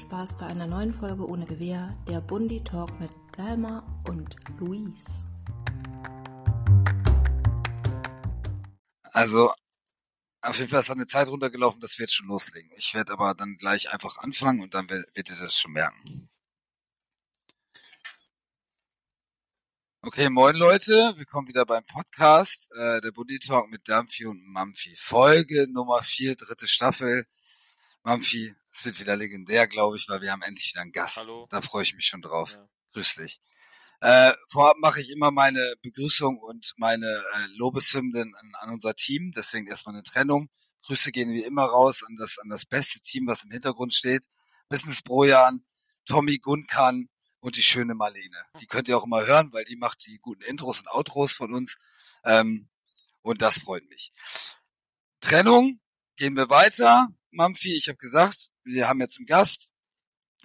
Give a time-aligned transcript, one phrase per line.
[0.00, 5.04] Spaß bei einer neuen Folge ohne Gewehr, der Bundi Talk mit Dalma und Luis.
[9.12, 9.52] Also,
[10.40, 12.70] auf jeden Fall ist eine Zeit runtergelaufen, dass wir jetzt schon loslegen.
[12.76, 16.30] Ich werde aber dann gleich einfach anfangen und dann werdet ihr das schon merken.
[20.02, 24.96] Okay, moin Leute, willkommen wieder beim Podcast, äh, der Buddy Talk mit Dampfi und Mampfi.
[24.96, 27.26] Folge Nummer vier, dritte Staffel.
[28.02, 31.18] Mampfi, es wird wieder legendär, glaube ich, weil wir haben endlich wieder einen Gast.
[31.18, 31.46] Hallo.
[31.50, 32.52] Da freue ich mich schon drauf.
[32.52, 32.68] Ja.
[32.92, 33.40] Grüß dich.
[34.00, 39.32] Äh, vorab mache ich immer meine Begrüßung und meine äh, Lobeshymnen an, an unser Team,
[39.36, 40.48] deswegen erstmal eine Trennung.
[40.86, 44.26] Grüße gehen wie immer raus an das, an das beste Team, was im Hintergrund steht.
[44.70, 45.64] Business Brojan,
[46.06, 48.44] Tommy Gunkan und die schöne Marlene.
[48.60, 51.52] Die könnt ihr auch immer hören, weil die macht die guten Intros und Outros von
[51.52, 51.76] uns.
[52.24, 52.70] Ähm,
[53.22, 54.12] und das freut mich.
[55.20, 55.80] Trennung,
[56.16, 57.08] gehen wir weiter.
[57.30, 59.70] Mampfi, ich habe gesagt, wir haben jetzt einen Gast.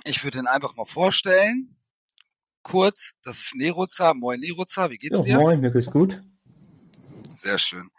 [0.04, 1.78] Ich würde ihn einfach mal vorstellen.
[2.64, 4.14] Kurz, das ist Neruza.
[4.14, 5.38] Moin Neruza, wie geht's Ja, dir?
[5.40, 6.22] moin, mir geht's gut.
[7.38, 7.90] Sehr schön.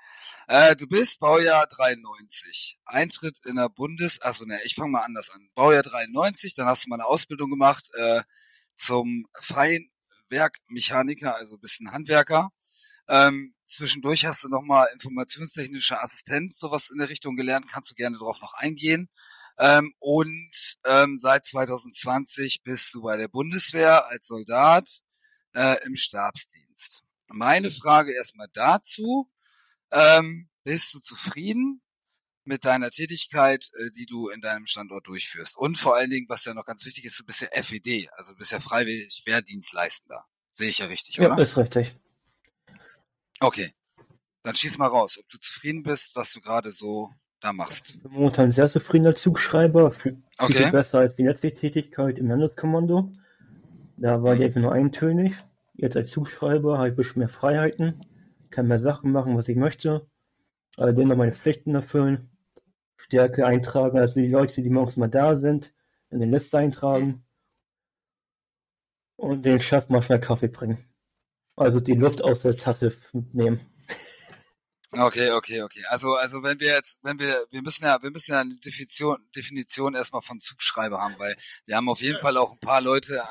[0.49, 2.79] Äh, du bist Baujahr 93.
[2.85, 4.23] Eintritt in der Bundes...
[4.23, 5.49] Achso, ne, ich fange mal anders an.
[5.55, 8.23] Baujahr 93, dann hast du mal eine Ausbildung gemacht äh,
[8.75, 12.51] zum Feinwerkmechaniker, also bist ein Handwerker.
[13.09, 18.17] Ähm, zwischendurch hast du nochmal informationstechnischer Assistent, sowas in der Richtung gelernt, kannst du gerne
[18.17, 19.09] drauf noch eingehen.
[19.59, 25.01] Ähm, und ähm, seit 2020 bist du bei der Bundeswehr als Soldat
[25.55, 27.03] äh, im Stabsdienst.
[27.29, 29.31] Meine Frage erstmal dazu.
[29.91, 31.81] Ähm, bist du zufrieden
[32.45, 35.57] mit deiner Tätigkeit, äh, die du in deinem Standort durchführst?
[35.57, 38.33] Und vor allen Dingen, was ja noch ganz wichtig ist, du bist ja FED, also
[38.33, 40.25] du bist ja freiwillig Wehrdienstleistender.
[40.51, 41.43] Sehe ich ja richtig, Ja, oder?
[41.43, 41.97] ist richtig.
[43.41, 43.73] Okay.
[44.43, 47.91] Dann schieß mal raus, ob du zufrieden bist, was du gerade so da machst.
[47.91, 49.93] Ich bin momentan sehr zufriedener Zugschreiber.
[49.93, 50.65] Viel, Okay.
[50.65, 53.11] viel besser als die letzte Tätigkeit im Landeskommando.
[53.97, 55.33] Da war die einfach nur eintönig.
[55.75, 58.05] Jetzt als Zugschreiber habe ich ein bisschen mehr Freiheiten.
[58.51, 60.07] Kann mehr Sachen machen, was ich möchte.
[60.77, 62.31] Aber dennoch meine Pflichten erfüllen.
[62.97, 65.73] Stärke eintragen, also die Leute, die morgens mal da sind,
[66.11, 67.25] in den Liste eintragen.
[69.17, 70.79] Und den Chef mal schnell Kaffee bringen.
[71.57, 72.93] Also die Luft aus der Tasse
[73.33, 73.61] nehmen.
[74.99, 75.85] Okay, okay, okay.
[75.89, 79.19] Also, also wenn wir jetzt, wenn wir, wir müssen ja, wir müssen ja eine Definition,
[79.35, 81.37] Definition erstmal von Zugschreiber haben, weil
[81.67, 83.23] wir haben auf jeden Fall auch ein paar Leute,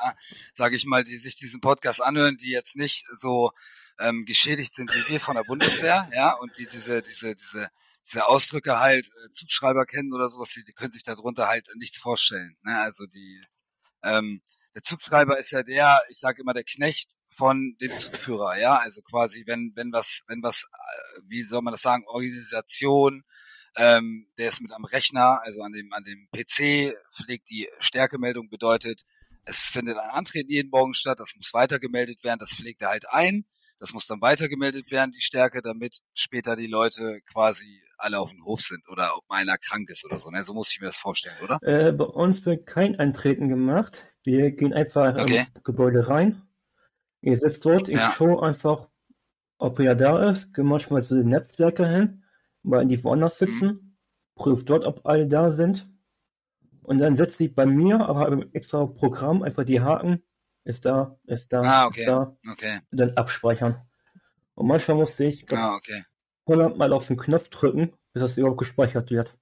[0.52, 3.52] sage ich mal, die sich diesen Podcast anhören, die jetzt nicht so
[3.98, 7.70] ähm, geschädigt sind wie wir von der Bundeswehr, ja, und die diese, diese, diese,
[8.04, 11.98] diese Ausdrücke halt äh, Zugschreiber kennen oder sowas, die, die können sich darunter halt nichts
[11.98, 12.56] vorstellen.
[12.62, 12.78] Ne?
[12.78, 13.42] Also die,
[14.02, 14.42] ähm,
[14.76, 19.00] der Zugschreiber ist ja der, ich sage immer der Knecht von dem Zugführer, ja, also
[19.00, 23.24] quasi wenn wenn was wenn was äh, wie soll man das sagen Organisation,
[23.74, 28.50] ähm, der ist mit am Rechner, also an dem an dem PC pflegt die Stärkemeldung
[28.50, 29.00] bedeutet,
[29.46, 33.08] es findet ein Antreten jeden Morgen statt, das muss weitergemeldet werden, das pflegt er halt
[33.08, 33.46] ein,
[33.78, 38.44] das muss dann weitergemeldet werden die Stärke, damit später die Leute quasi alle auf dem
[38.44, 40.42] Hof sind oder ob mal einer krank ist oder so, ne?
[40.42, 41.60] So muss ich mir das vorstellen, oder?
[41.62, 44.12] Äh, bei uns wird kein Antreten gemacht.
[44.24, 45.46] Wir gehen einfach Okay.
[45.56, 46.42] im Gebäude rein.
[47.22, 48.12] Ihr sitzt dort, ich Ja.
[48.12, 48.88] schaue einfach,
[49.58, 52.24] ob er da ist, gehe manchmal zu den Netzwerker hin,
[52.62, 53.48] weil die woanders Mhm.
[53.52, 53.98] sitzen,
[54.36, 55.88] prüft dort, ob alle da sind.
[56.82, 60.22] Und dann setzt sie bei mir, aber im extra Programm einfach die Haken,
[60.64, 62.00] ist da, ist da, Ah, okay.
[62.00, 62.80] ist da, Okay.
[62.90, 63.82] und dann abspeichern.
[64.54, 66.04] Und manchmal musste ich Ah, okay.
[66.46, 69.36] 100 Mal auf den Knopf drücken, bis das überhaupt gespeichert wird.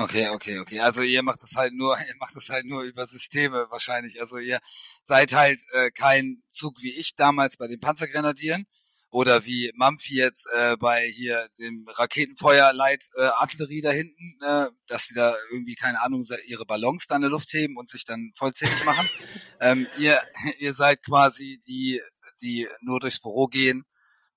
[0.00, 0.78] Okay, okay, okay.
[0.78, 4.20] Also ihr macht das halt nur, ihr macht das halt nur über Systeme wahrscheinlich.
[4.20, 4.60] Also ihr
[5.02, 8.66] seid halt äh, kein Zug wie ich damals bei den Panzergrenadieren
[9.10, 15.06] oder wie Mampfi jetzt äh, bei hier dem Raketenfeuerleit äh, Artillerie da hinten, äh, dass
[15.06, 18.30] sie da irgendwie keine Ahnung ihre Ballons da in der Luft heben und sich dann
[18.36, 19.08] vollzählig machen.
[19.60, 20.20] ähm, ihr
[20.60, 22.00] ihr seid quasi die
[22.40, 23.84] die nur durchs Büro gehen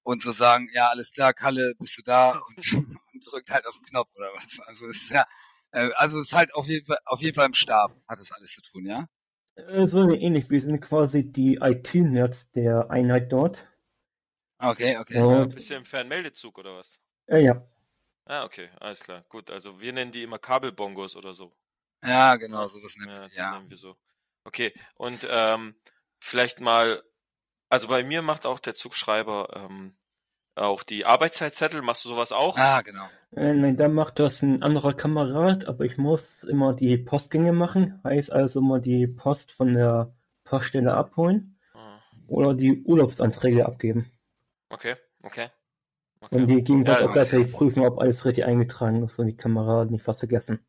[0.03, 2.73] und so sagen, ja alles klar, Kalle, bist du da und,
[3.13, 4.59] und drückt halt auf den Knopf oder was.
[4.65, 5.25] Also es ist ja
[5.71, 8.31] äh, also es ist halt auf jeden Fall, auf jeden Fall im Stab hat das
[8.31, 9.07] alles zu tun, ja?
[9.55, 13.67] Äh, So ähnlich, wir sind quasi die IT-Nerds der Einheit dort.
[14.59, 15.17] Okay, okay.
[15.17, 15.45] Ja.
[15.45, 16.99] Bist du im Fernmeldezug oder was?
[17.27, 17.65] Äh, ja,
[18.25, 19.25] Ah, okay, alles klar.
[19.29, 21.51] Gut, also wir nennen die immer Kabelbongos oder so.
[22.03, 23.51] Ja, genau, sowas nennt Ja, ja.
[23.57, 23.97] nennen wir so.
[24.43, 25.75] Okay, und ähm,
[26.19, 27.03] vielleicht mal,
[27.71, 29.95] also bei mir macht auch der Zugschreiber ähm,
[30.55, 31.81] auch die Arbeitszeitzettel.
[31.81, 32.57] Machst du sowas auch?
[32.57, 33.05] Ah, genau.
[33.35, 37.99] äh, nein, dann macht das ein anderer Kamerad, aber ich muss immer die Postgänge machen.
[38.03, 40.13] Heißt also immer die Post von der
[40.43, 44.11] Poststelle abholen Ah, oder die Urlaubsanträge abgeben.
[44.69, 45.47] Okay, okay.
[46.29, 46.45] Und okay.
[46.45, 50.05] die gehen Ja, auch gleichzeitig prüfen, ob alles richtig eingetragen ist und die Kameraden nicht
[50.05, 50.59] was vergessen.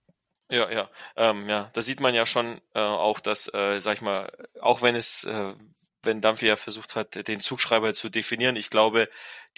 [0.50, 1.70] Ja, ja, ähm, ja.
[1.72, 5.24] Da sieht man ja schon äh, auch, dass, äh, sag ich mal, auch wenn es,
[5.24, 5.54] äh,
[6.02, 9.08] wenn Dampfi ja versucht hat, den Zugschreiber zu definieren, ich glaube,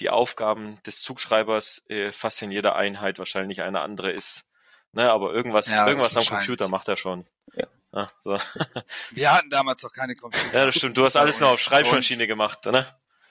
[0.01, 4.49] die Aufgaben des Zugschreibers äh, fast in jeder Einheit wahrscheinlich eine andere ist.
[4.93, 6.25] Ne, aber irgendwas, Ja, irgendwas am.
[6.25, 7.27] Computer macht er schon.
[7.55, 7.67] Ja.
[7.93, 8.39] Ah, so.
[9.11, 10.57] Wir hatten damals noch keine Computer.
[10.57, 10.97] Ja, das stimmt.
[10.97, 12.87] Du hast alles noch auf Schreibmaschine gemacht, ne?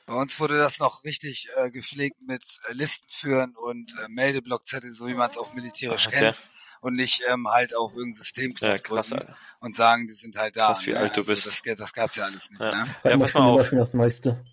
[0.05, 4.91] Bei uns wurde das noch richtig äh, gepflegt mit äh, Listen führen und äh, Meldeblockzettel,
[4.91, 6.19] so wie man es auch militärisch Okay.
[6.19, 6.37] kennt.
[6.83, 9.37] Und nicht ähm, halt auf irgendein Systemknopf Ja, krass, drücken Alter.
[9.61, 10.67] und sagen, die sind halt da.
[10.67, 10.99] Krass, wie ne?
[10.99, 11.47] alt du also bist.
[11.47, 12.61] Das, das gab's ja alles nicht.
[12.61, 12.83] Ja.
[12.83, 12.95] Ne?
[13.05, 13.65] Ja, pass mal auf.
[13.67, 14.43] schon das meiste.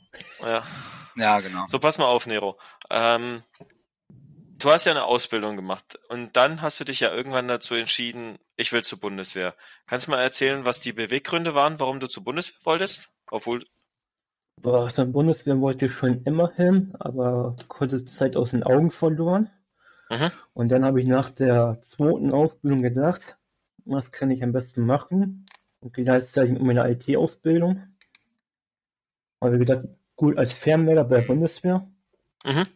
[0.41, 0.63] Ja.
[1.17, 1.67] Ja, genau.
[1.67, 2.57] So, pass mal auf, Nero.
[2.89, 3.43] Ähm,
[4.59, 8.39] du hast ja eine Ausbildung gemacht und dann hast du dich ja irgendwann dazu entschieden,
[8.57, 9.57] ich will zur Bundeswehr.
[9.89, 13.11] Kannst du mal erzählen, was die Beweggründe waren, warum du zur Bundeswehr wolltest?
[13.29, 13.65] Obwohl,
[14.63, 19.51] Boah, zur Bundeswehr wollte ich schon immer hin, aber kurze Zeit aus den Augen verloren.
[20.11, 20.31] Mhm.
[20.55, 23.39] Und dann habe ich nach der zweiten Ausbildung gedacht,
[23.85, 25.47] was kann ich am besten machen?
[25.81, 27.83] Und gleichzeitig mit meiner IT-Ausbildung.
[29.41, 29.87] Habe ich gedacht,
[30.17, 31.89] gut, als Fernmelder bei der Bundeswehr.
[32.45, 32.67] mhm.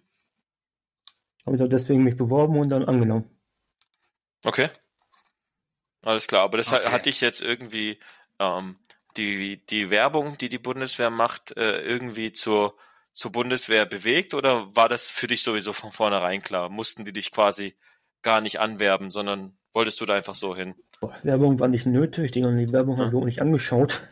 [1.47, 3.31] Habe ich auch deswegen mich beworben und dann angenommen.
[4.45, 4.71] okay.
[6.03, 6.87] Alles klar, aber das Okay.
[6.93, 7.99] hat dich jetzt irgendwie
[8.39, 8.77] ähm,
[9.17, 12.77] die, die Werbung, die die Bundeswehr macht, äh, irgendwie zur,
[13.15, 16.69] zur Bundeswehr bewegt oder war das für dich sowieso von vornherein klar?
[16.69, 17.75] Mussten die dich quasi
[18.23, 20.75] gar nicht anwerben, sondern wolltest du da einfach so hin?
[21.23, 24.03] Werbung war nicht nötig, die, die Werbung habe ich auch nicht angeschaut.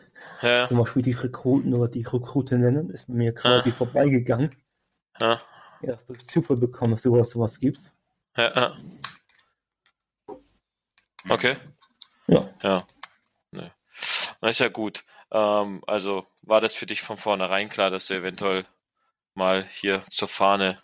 [0.41, 3.73] Ja, Zum Beispiel die Rekruten oder die Rekrutinnen ist mir quasi Ah.
[3.73, 4.55] vorbeigegangen.
[5.19, 5.39] ja,
[5.81, 7.91] Erst durch Zufall bekommen, dass du überhaupt sowas gibst.
[8.37, 8.73] ja, ja.
[11.29, 11.57] Okay.
[12.27, 12.49] Ja.
[12.61, 12.83] Ja.
[13.51, 13.71] Nee.
[14.41, 15.03] Na, ist ja gut.
[15.31, 18.65] Ähm, also war das für dich von vornherein klar, dass du eventuell
[19.35, 20.79] mal hier zur Fahne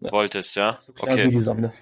[0.00, 0.12] Ja.
[0.12, 0.78] wolltest, ja?
[0.80, 1.30] So klar wie Okay.
[1.30, 1.72] die Sonne.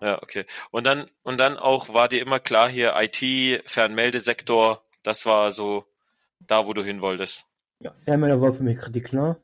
[0.00, 0.46] Ja, okay.
[0.70, 5.84] Und dann, und dann auch war dir immer klar hier IT, Fernmeldesektor, das war so
[6.40, 7.44] da, wo du hin wolltest.
[7.80, 9.36] Ja, Fernmelder war für mich richtig klar.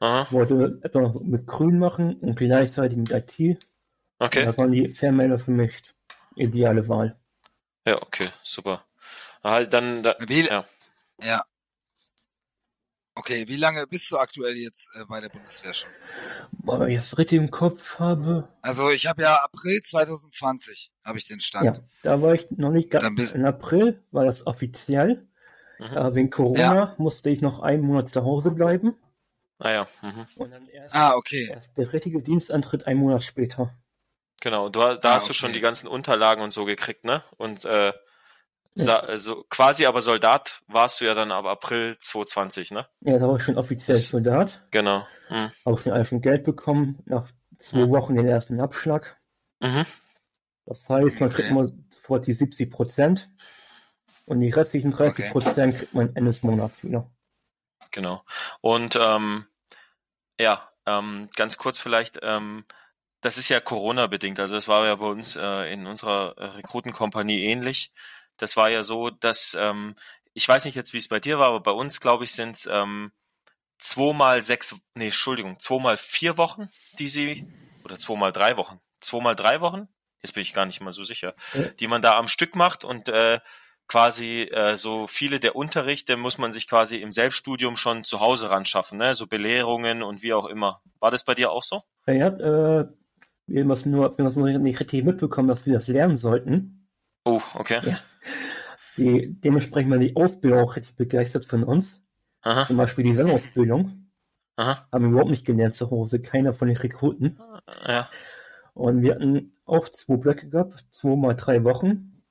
[0.00, 3.58] Aha, Ich wollte etwa noch mit Grün machen und gleichzeitig mit IT.
[4.18, 4.44] okay.
[4.44, 5.80] Da waren die Fernmelder für mich
[6.34, 7.16] ideale Wahl.
[7.86, 8.84] Ja, okay, super.
[9.44, 10.64] Halt dann, da, ja.
[11.20, 11.44] ja.
[13.14, 15.90] Okay, wie lange bist du aktuell jetzt äh, bei der Bundeswehr schon?
[16.52, 18.48] Boah, wenn ich das richtig im Kopf habe.
[18.62, 21.76] Also ich habe ja April 2020 habe ich den Stand.
[21.78, 23.32] Ja, da war ich noch nicht ganz.
[23.34, 25.26] In April war das offiziell.
[25.78, 25.84] Mhm.
[25.96, 28.94] Aber wegen Corona musste ich noch einen Monat zu Hause bleiben.
[29.58, 30.26] Ah ja, mhm.
[30.36, 31.48] Und dann erst, Ah, okay.
[31.52, 33.74] erst der richtige Dienstantritt einen Monat später.
[34.40, 35.58] Genau, du, da Ah, hast du schon okay.
[35.58, 37.22] die ganzen Unterlagen und so gekriegt, ne?
[37.36, 37.92] Und äh,
[38.78, 42.86] also quasi aber Soldat warst du ja dann ab April 2020, ne?
[43.00, 44.62] Ja, da war ich schon offiziell Das- Soldat.
[44.70, 45.06] Genau.
[45.30, 45.50] Mhm.
[45.66, 46.98] Habe schon alles schon Geld bekommen.
[47.06, 47.28] Nach
[47.58, 47.90] zwei Mhm.
[47.90, 49.18] Wochen den ersten Abschlag.
[49.60, 49.84] Mhm.
[50.64, 51.54] Das heißt, man kriegt Okay.
[51.54, 53.28] mal sofort die 70 Prozent.
[54.26, 57.10] Und die restlichen 30 Prozent kriegt man Ende des Monats wieder.
[57.90, 58.22] Genau.
[58.60, 59.44] Und ähm,
[60.40, 62.64] ja, ähm, ganz kurz vielleicht, ähm,
[63.20, 64.40] das ist ja Corona-bedingt.
[64.40, 67.92] Also es war ja bei uns äh, in unserer äh, Rekrutenkompanie ähnlich.
[68.42, 69.94] Das war ja so, dass ähm,
[70.34, 72.56] ich weiß nicht jetzt, wie es bei dir war, aber bei uns, glaube ich, sind
[72.56, 73.12] es ähm,
[73.78, 76.68] zweimal sechs, nee, Entschuldigung, zweimal vier Wochen,
[76.98, 77.46] die sie,
[77.84, 79.86] oder zweimal drei Wochen, zweimal drei Wochen,
[80.22, 81.34] jetzt bin ich gar nicht mal so sicher,
[81.78, 83.38] die man da am Stück macht und äh,
[83.86, 88.50] quasi äh, so viele der Unterrichte muss man sich quasi im Selbststudium schon zu Hause
[88.50, 89.14] ran schaffen, ne?
[89.14, 90.80] so Belehrungen und wie auch immer.
[90.98, 91.82] War das bei dir auch so?
[92.08, 92.88] Ja, ja äh,
[93.46, 96.16] wir haben es nur, wir haben es nur nicht richtig mitbekommen, dass wir das lernen
[96.16, 96.81] sollten.
[97.24, 97.80] Oh, okay.
[97.84, 97.98] Ja.
[98.96, 102.00] Die, dementsprechend war die Ausbildung auch richtig begeistert von uns.
[102.42, 104.10] Aha, Zum Beispiel die Sendausbildung.
[104.56, 106.20] aha, Haben wir überhaupt nicht gelernt zu Hause.
[106.20, 107.38] Keiner von den Rekruten.
[107.86, 108.08] ja,
[108.74, 112.22] Und wir hatten auch zwei Blöcke gehabt, zwei mal drei Wochen.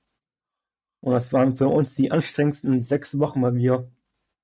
[1.00, 3.89] Und das waren für uns die anstrengendsten sechs Wochen, weil wir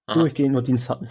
[0.08, 0.20] Aha.
[0.20, 1.10] durchgehend nur Dienst hatten.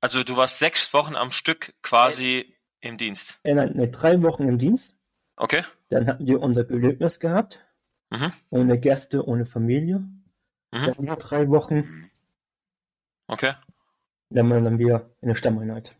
[0.00, 3.38] Also du warst sechs Wochen am Stück quasi im Dienst.
[3.42, 4.96] Äh, nein, nein, drei Wochen im Dienst.
[5.36, 5.62] Okay?
[5.90, 7.64] Dann hatten wir unser Gelöbnis gehabt.
[8.12, 8.32] Mhm.
[8.50, 10.00] Ohne Gäste, ohne Familie.
[10.70, 11.06] Mhm.
[11.06, 12.10] Dann drei Wochen.
[13.26, 13.54] Okay.
[14.28, 15.96] Dann waren dann wieder in der Stammeinheit.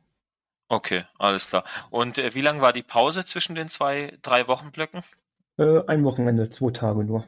[0.68, 1.64] Okay, alles klar.
[1.90, 5.02] Und äh, wie lang war die Pause zwischen den zwei, drei Wochenblöcken?
[5.58, 7.26] Äh, ein Wochenende, zwei Tage nur.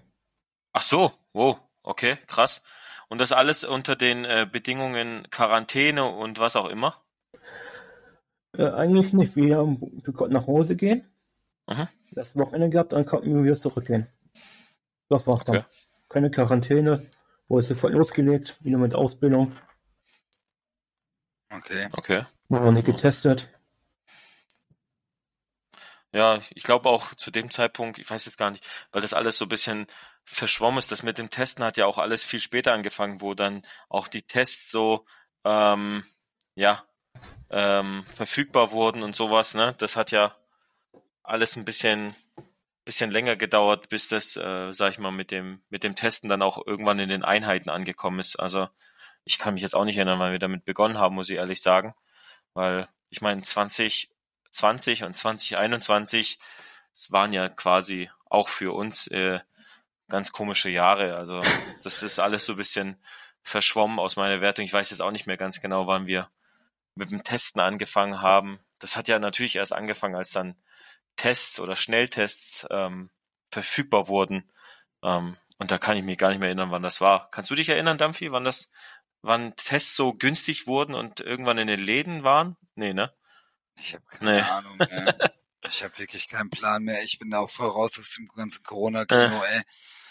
[0.72, 2.62] Ach so, wow, okay, krass.
[3.08, 7.02] Und das alles unter den äh, Bedingungen Quarantäne und was auch immer?
[8.56, 9.36] Äh, eigentlich nicht.
[9.36, 11.04] Wir, haben, wir konnten nach Hause gehen.
[11.68, 11.88] Mhm.
[12.12, 14.06] Das Wochenende gehabt, dann konnten wir wieder zurückgehen.
[15.08, 15.58] Das war's dann.
[15.58, 15.66] Okay.
[16.08, 17.10] Keine Quarantäne.
[17.48, 18.56] Wurde sofort losgelegt.
[18.64, 19.56] Wieder mit Ausbildung.
[21.50, 21.88] Okay.
[21.92, 22.24] Okay.
[22.48, 23.48] Wurde auch nicht getestet.
[26.12, 29.36] Ja, ich glaube auch zu dem Zeitpunkt, ich weiß jetzt gar nicht, weil das alles
[29.36, 29.88] so ein bisschen
[30.22, 30.92] verschwommen ist.
[30.92, 34.22] Das mit dem Testen hat ja auch alles viel später angefangen, wo dann auch die
[34.22, 35.06] Tests so
[35.44, 36.04] ähm,
[36.54, 36.84] ja
[37.50, 39.54] ähm, verfügbar wurden und sowas.
[39.54, 40.36] Ne, das hat ja
[41.24, 42.14] alles ein bisschen
[42.84, 46.42] bisschen länger gedauert, bis das, äh, sag ich mal, mit dem mit dem Testen dann
[46.42, 48.36] auch irgendwann in den Einheiten angekommen ist.
[48.36, 48.68] Also
[49.24, 51.62] ich kann mich jetzt auch nicht erinnern, wann wir damit begonnen haben, muss ich ehrlich
[51.62, 51.94] sagen,
[52.52, 56.38] weil ich meine 2020 und 2021
[56.92, 59.40] es waren ja quasi auch für uns äh,
[60.08, 61.16] ganz komische Jahre.
[61.16, 61.40] Also
[61.82, 62.96] das ist alles so ein bisschen
[63.42, 64.64] verschwommen aus meiner Wertung.
[64.64, 66.30] Ich weiß jetzt auch nicht mehr ganz genau, wann wir
[66.94, 68.60] mit dem Testen angefangen haben.
[68.78, 70.56] Das hat ja natürlich erst angefangen, als dann
[71.16, 73.10] Tests oder Schnelltests ähm,
[73.50, 74.50] verfügbar wurden.
[75.02, 77.30] Ähm, und da kann ich mich gar nicht mehr erinnern, wann das war.
[77.30, 78.70] Kannst du dich erinnern, Dampfi, wann das,
[79.22, 82.56] wann Tests so günstig wurden und irgendwann in den Läden waren?
[82.74, 83.14] Nee, ne?
[83.76, 84.40] Ich habe keine nee.
[84.40, 84.76] Ahnung.
[84.78, 85.16] Mehr.
[85.66, 87.02] Ich habe wirklich keinen Plan mehr.
[87.04, 89.56] Ich bin da auch voll raus aus dem ganzen Corona-Kino, äh.
[89.56, 89.62] ey.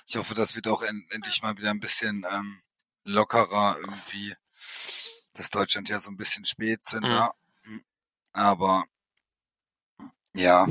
[0.07, 2.63] Ich hoffe, das wird auch end endlich mal wieder ein bisschen ähm,
[3.03, 4.35] lockerer irgendwie.
[5.33, 7.35] Das Deutschland ja so ein bisschen Spätzünder.
[7.63, 7.85] Mhm.
[8.31, 8.85] Aber
[10.33, 10.67] ja,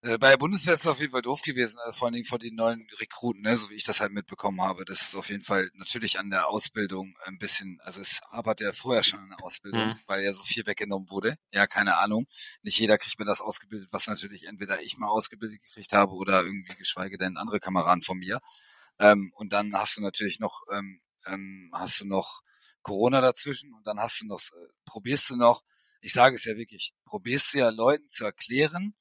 [0.00, 2.24] äh, bei der Bundeswehr ist es auf jeden Fall doof gewesen, äh, vor allen Dingen
[2.24, 4.84] vor den neuen Rekruten, ne, so wie ich das halt mitbekommen habe.
[4.84, 8.72] Das ist auf jeden Fall natürlich an der Ausbildung ein bisschen, also es arbeitet ja
[8.72, 9.98] vorher schon an der Ausbildung, mhm.
[10.06, 11.36] weil ja so viel weggenommen wurde.
[11.52, 12.26] Ja, keine Ahnung.
[12.62, 16.42] Nicht jeder kriegt mir das ausgebildet, was natürlich entweder ich mal ausgebildet gekriegt habe oder
[16.44, 18.38] irgendwie geschweige denn andere Kameraden von mir.
[19.00, 22.42] Ähm, und dann hast du natürlich noch, ähm, ähm, hast du noch
[22.82, 25.64] Corona dazwischen und dann hast du noch, äh, probierst du noch,
[26.00, 28.94] ich sage es ja wirklich, probierst du ja Leuten zu erklären,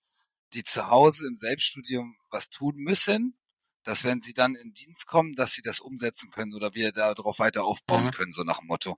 [0.53, 3.37] die zu Hause im Selbststudium was tun müssen,
[3.83, 7.39] dass wenn sie dann in Dienst kommen, dass sie das umsetzen können oder wir darauf
[7.39, 8.11] weiter aufbauen mhm.
[8.11, 8.97] können, so nach dem Motto.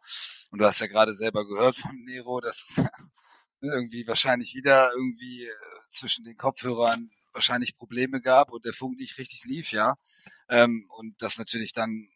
[0.49, 2.83] Und du hast ja gerade selber gehört von Nero, dass es
[3.61, 5.51] irgendwie wahrscheinlich wieder irgendwie äh,
[5.87, 9.95] zwischen den Kopfhörern wahrscheinlich Probleme gab und der Funk nicht richtig lief, ja.
[10.49, 12.09] Ähm, und das natürlich dann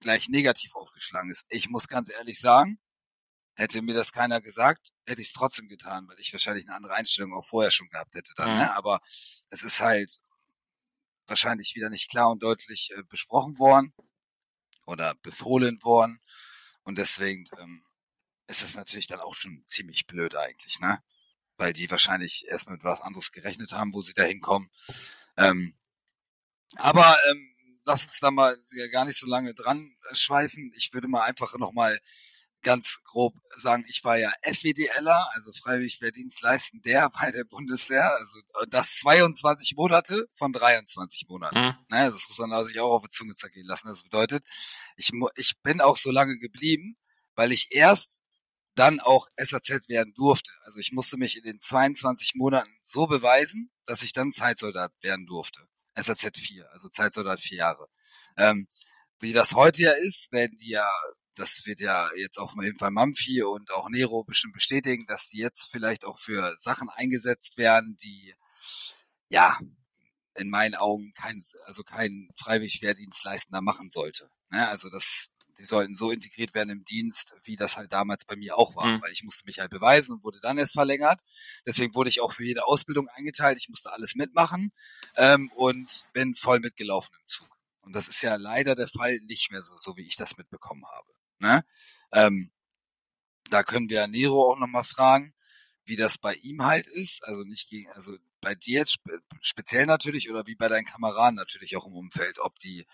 [0.00, 1.44] gleich negativ aufgeschlagen ist.
[1.50, 2.78] Ich muss ganz ehrlich sagen,
[3.56, 6.94] Hätte mir das keiner gesagt, hätte ich es trotzdem getan, weil ich wahrscheinlich eine andere
[6.94, 8.50] Einstellung auch vorher schon gehabt hätte dann.
[8.52, 8.58] Mhm.
[8.58, 8.76] Ne?
[8.76, 9.00] Aber
[9.48, 10.20] es ist halt
[11.26, 13.94] wahrscheinlich wieder nicht klar und deutlich äh, besprochen worden
[14.84, 16.20] oder befohlen worden.
[16.82, 17.82] Und deswegen ähm,
[18.46, 21.02] ist es natürlich dann auch schon ziemlich blöd eigentlich, ne?
[21.56, 24.70] Weil die wahrscheinlich erst mit was anderes gerechnet haben, wo sie da hinkommen.
[25.38, 25.74] Ähm,
[26.76, 28.58] aber ähm, lass uns da mal
[28.92, 30.72] gar nicht so lange dran schweifen.
[30.76, 31.98] Ich würde mal einfach nochmal
[32.66, 38.96] ganz grob sagen, ich war ja FWDLer, also freiwillig Wehrdienstleistender bei der Bundeswehr, also das
[38.96, 41.56] 22 Monate von 23 Monaten.
[41.56, 41.74] Mhm.
[41.88, 43.86] Ne, das muss man sich auch auf die Zunge zergehen lassen.
[43.86, 44.44] Das bedeutet,
[44.96, 46.96] ich, ich bin auch so lange geblieben,
[47.36, 48.20] weil ich erst
[48.74, 50.50] dann auch SAZ werden durfte.
[50.64, 55.24] Also ich musste mich in den 22 Monaten so beweisen, dass ich dann Zeitsoldat werden
[55.26, 55.60] durfte.
[55.94, 57.86] SAZ 4, also Zeitsoldat vier Jahre.
[58.36, 58.66] Ähm,
[59.20, 60.90] wie das heute ja ist, werden die ja
[61.38, 65.38] das wird ja jetzt auf jeden Fall Mampfi und auch Nero bestimmt bestätigen, dass die
[65.38, 68.34] jetzt vielleicht auch für Sachen eingesetzt werden, die
[69.28, 69.58] ja
[70.34, 74.30] in meinen Augen kein, also kein freiwillig Wehrdienstleistender machen sollte.
[74.50, 74.68] Ne?
[74.68, 78.56] Also das, die sollten so integriert werden im Dienst, wie das halt damals bei mir
[78.56, 79.02] auch war, mhm.
[79.02, 81.22] weil ich musste mich halt beweisen und wurde dann erst verlängert.
[81.64, 83.58] Deswegen wurde ich auch für jede Ausbildung eingeteilt.
[83.58, 84.72] Ich musste alles mitmachen
[85.16, 87.48] ähm, und bin voll mitgelaufen im Zug.
[87.80, 90.84] Und das ist ja leider der Fall nicht mehr so, so wie ich das mitbekommen
[90.86, 91.15] habe.
[91.38, 91.64] Ne?
[92.12, 92.50] Ähm,
[93.50, 95.34] da können wir Nero auch nochmal fragen,
[95.84, 97.24] wie das bei ihm halt ist.
[97.24, 101.36] Also nicht gegen, also bei dir jetzt spe speziell natürlich oder wie bei deinen Kameraden
[101.36, 102.86] natürlich auch im Umfeld, ob die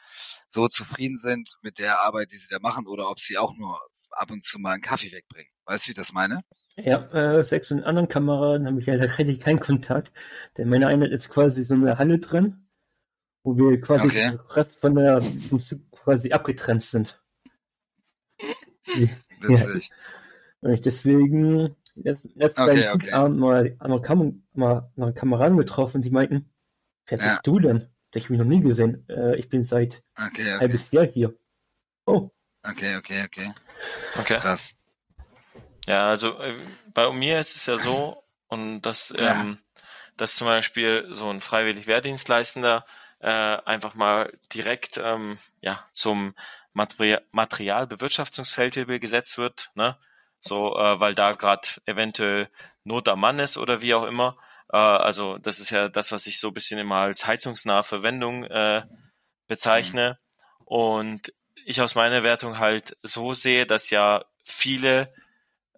[0.47, 3.81] so zufrieden sind mit der Arbeit, die sie da machen oder ob sie auch nur
[4.11, 5.51] ab und zu mal einen Kaffee wegbringen.
[5.65, 6.43] Weißt du, wie ich das meine?
[6.77, 10.13] Ja, äh, selbst mit anderen Kameraden habe ich ja leider keinen Kontakt.
[10.57, 12.67] Denn meine Einheit ist quasi so eine Halle drin,
[13.43, 14.39] wo wir quasi okay.
[14.51, 17.22] Rest von der vom Zug quasi abgetrennt sind.
[19.41, 19.91] Witzig.
[19.91, 19.97] Ja.
[20.61, 23.12] Und ich deswegen jetzt, jetzt okay, okay.
[23.12, 26.51] Abend mal, mal, Kam mal Kameraden getroffen, die meinten,
[27.07, 27.25] wer ja.
[27.25, 27.89] bist du denn?
[28.12, 29.09] Das habe ich noch nie gesehen.
[29.09, 30.59] Äh, ich bin seit okay, okay.
[30.59, 31.35] halbes Jahr hier.
[32.07, 32.31] Oh.
[32.62, 33.53] Okay, okay, okay.
[34.17, 34.37] Okay.
[34.37, 34.77] Krass.
[35.87, 36.55] Ja, also äh,
[36.95, 39.41] bei mir ist es ja so, und das, ja.
[39.41, 39.59] ähm,
[40.17, 42.85] dass zum Beispiel so ein freiwillig Wehrdienstleistender
[43.21, 46.35] äh, einfach mal direkt ähm, ja zum
[46.73, 49.99] Material Materialbewirtschaftungsfeldhebel gesetzt wird, ne?
[50.41, 52.50] So, äh, weil da gerade eventuell
[52.85, 54.37] Not am Mann ist oder wie auch immer.
[54.73, 58.45] Äh, also das ist ja das, was ich so ein bisschen immer als heizungsnahe Verwendung
[58.45, 58.83] äh,
[59.47, 60.19] bezeichne.
[60.19, 60.67] Mhm.
[60.67, 65.12] Und ich aus meiner Wertung halt so sehe, dass ja viele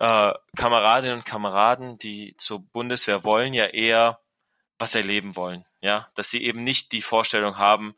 [0.01, 4.21] äh, Kameradinnen und Kameraden, die zur Bundeswehr wollen, ja eher
[4.79, 5.65] was erleben wollen.
[5.81, 7.95] Ja, dass sie eben nicht die Vorstellung haben,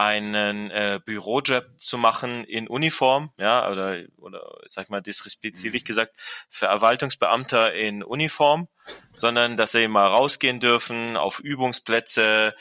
[0.00, 6.14] einen äh, Bürojob zu machen in Uniform, ja, oder oder sag mal disrespektierlich gesagt,
[6.48, 8.68] Verwaltungsbeamter in Uniform,
[9.12, 12.54] sondern dass sie mal rausgehen dürfen auf Übungsplätze,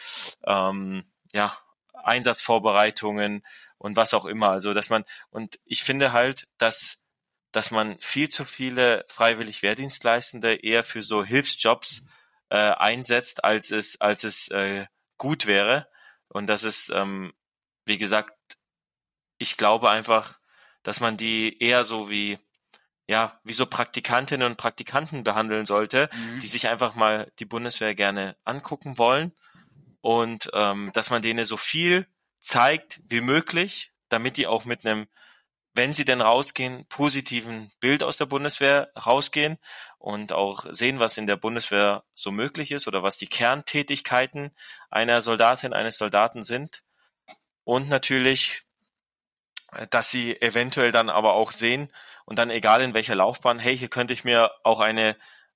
[0.46, 1.58] ähm, ja,
[2.04, 3.42] Einsatzvorbereitungen
[3.78, 4.50] und was auch immer.
[4.50, 7.06] Also dass man und ich finde halt, dass
[7.54, 12.04] dass man viel zu viele freiwillig Wehrdienstleistende eher für so Hilfsjobs
[12.50, 15.88] äh, einsetzt, als es, als es äh, gut wäre.
[16.30, 17.34] Und das ist, ähm,
[17.86, 18.34] wie gesagt,
[19.38, 20.40] ich glaube einfach,
[20.84, 22.40] dass man die eher so wie,
[23.08, 26.40] ja, wie so Praktikantinnen und Praktikanten behandeln sollte, mhm.
[26.40, 29.34] die sich einfach mal die Bundeswehr gerne angucken wollen
[30.02, 32.08] und ähm, dass man denen so viel
[32.40, 35.08] zeigt wie möglich, damit die auch mit einem
[35.80, 39.58] wenn sie denn rausgehen, positiven Bild aus der Bundeswehr rausgehen
[39.98, 44.52] und auch sehen, was in der Bundeswehr so möglich ist oder was die Kerntätigkeiten
[44.90, 46.84] einer Soldatin, eines Soldaten sind.
[47.64, 48.64] Und natürlich,
[49.90, 51.90] dass sie eventuell dann aber auch sehen
[52.26, 55.16] und dann egal in welcher Laufbahn, hey, hier könnte ich mir auch eine,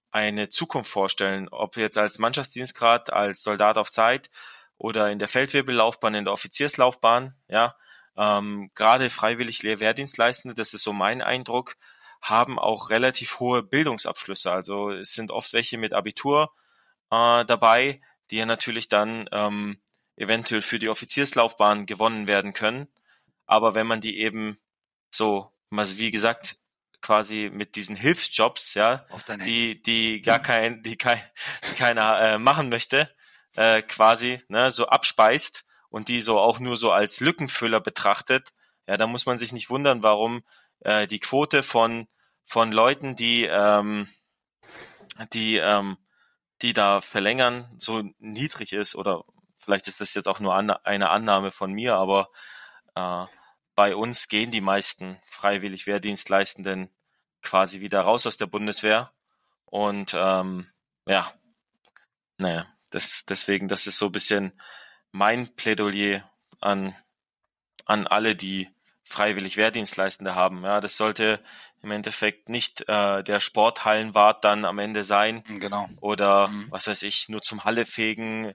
[0.10, 4.30] eine Zukunft vorstellen, ob jetzt als Mannschaftsdienstgrad, als Soldat auf Zeit
[4.78, 7.76] oder in der Feldwebellaufbahn, in der Offizierslaufbahn, ja,
[8.18, 11.76] ähm, gerade freiwillig Wehrdienstleistende, das ist so mein Eindruck,
[12.22, 14.52] haben auch relativ hohe Bildungsabschlüsse.
[14.52, 16.52] Also es sind oft welche mit Abitur
[17.12, 18.02] äh, dabei,
[18.32, 19.78] die ja natürlich dann ähm,
[20.16, 22.88] eventuell für die Offizierslaufbahn gewonnen werden können.
[23.46, 24.58] Aber wenn man die eben
[25.12, 26.56] so, wie gesagt,
[27.02, 29.06] quasi mit diesen Hilfsjobs, ja,
[29.46, 31.22] die, die gar kein, die kein,
[31.70, 33.14] die keiner äh, machen möchte,
[33.56, 38.52] äh, quasi, ne, so abspeist, und die so auch nur so als Lückenfüller betrachtet,
[38.88, 40.44] ja, da muss man sich nicht wundern, warum
[40.80, 42.08] äh, die Quote von
[42.44, 44.08] von Leuten, die ähm,
[45.34, 45.98] die ähm,
[46.64, 49.24] die da verlängern, so niedrig ist oder
[49.60, 52.32] vielleicht ist das jetzt auch nur an, eine Annahme von mir, aber
[52.96, 53.26] äh,
[53.76, 56.90] bei uns gehen die meisten freiwillig Wehrdienstleistenden
[57.44, 59.12] quasi wieder raus aus der Bundeswehr
[59.66, 60.68] und ähm,
[61.06, 61.32] ja,
[62.40, 64.60] naja, das, deswegen, das ist so ein bisschen
[65.14, 66.94] mein Plädoyer an,
[67.86, 68.68] an alle, die
[69.04, 70.64] freiwillig Wehrdienstleistende haben.
[70.64, 71.40] Ja, das sollte
[71.82, 75.44] im Endeffekt nicht äh, der Sporthallenwart dann am Ende sein.
[75.60, 75.88] Genau.
[76.02, 76.68] Oder mhm.
[76.72, 78.54] was weiß ich, nur zum Hallefegen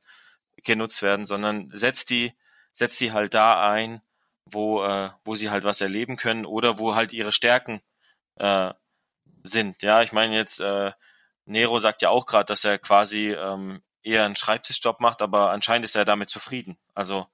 [0.65, 2.33] genutzt werden, sondern setzt die,
[2.73, 4.01] setzt die halt da ein,
[4.45, 7.81] wo, äh, wo sie halt was erleben können oder wo halt ihre Stärken
[8.37, 8.73] äh,
[9.45, 9.83] sind.
[9.83, 10.93] Ja, ich meine jetzt, äh,
[11.45, 15.85] Nero sagt ja auch gerade, dass er quasi ähm, eher einen Schreibtischjob macht, aber anscheinend
[15.85, 16.79] ist er damit zufrieden.
[16.95, 17.27] Also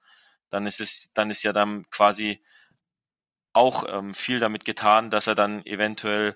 [0.49, 2.43] dann ist es, dann ist ja dann quasi
[3.53, 6.35] auch ähm, viel damit getan, dass er dann eventuell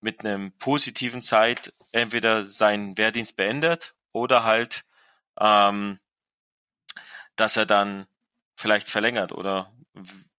[0.00, 4.84] mit einem positiven Zeit entweder seinen Wehrdienst beendet oder halt,
[5.38, 5.98] ähm,
[7.36, 8.06] dass er dann
[8.56, 9.72] vielleicht verlängert oder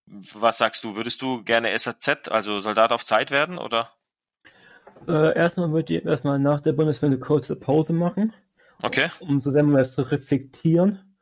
[0.06, 0.94] was sagst du?
[0.94, 3.90] Würdest du gerne SAZ, also Soldat auf Zeit werden oder?
[5.08, 8.32] Äh, erstmal würde ich erstmal nach der Bundeswehr eine kurze Pause machen.
[8.80, 9.10] Okay.
[9.20, 11.16] Um zusammen mal zu reflektieren,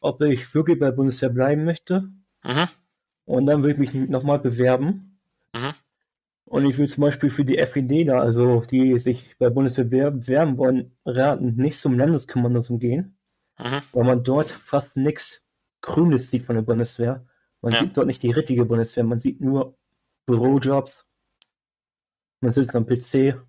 [0.00, 2.08] ob ich wirklich bei Bundeswehr bleiben möchte.
[2.44, 2.68] Mhm.
[3.24, 5.18] Und dann würde ich mich nochmal bewerben.
[5.54, 5.74] Mhm.
[6.44, 10.58] Und ich würde zum Beispiel für die FED da, also die sich bei Bundeswehr bewerben
[10.58, 13.16] wollen, raten, nicht zum Landeskommando zu gehen.
[13.58, 13.80] Mhm.
[13.92, 15.42] Weil man dort fast nichts
[15.80, 17.26] Grünes sieht von der Bundeswehr.
[17.60, 17.80] Man ja.
[17.80, 19.76] sieht dort nicht die richtige Bundeswehr, man sieht nur
[20.26, 21.08] Bürojobs.
[22.40, 23.40] Man sitzt am PC.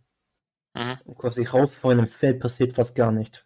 [0.74, 0.98] Mhm.
[1.06, 3.46] Und quasi rausfallen im Feld passiert fast gar nicht.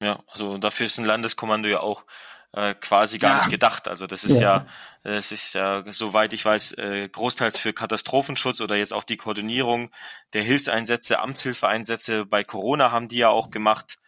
[0.00, 2.04] Ja, also dafür ist ein Landeskommando ja auch
[2.52, 3.36] äh, quasi gar ja.
[3.38, 3.88] nicht gedacht.
[3.88, 4.66] Also das ist ja, ja
[5.02, 9.90] das ist ja, soweit ich weiß, äh, großteils für Katastrophenschutz oder jetzt auch die Koordinierung
[10.32, 13.98] der Hilfseinsätze, Amtshilfeeinsätze bei Corona haben die ja auch gemacht.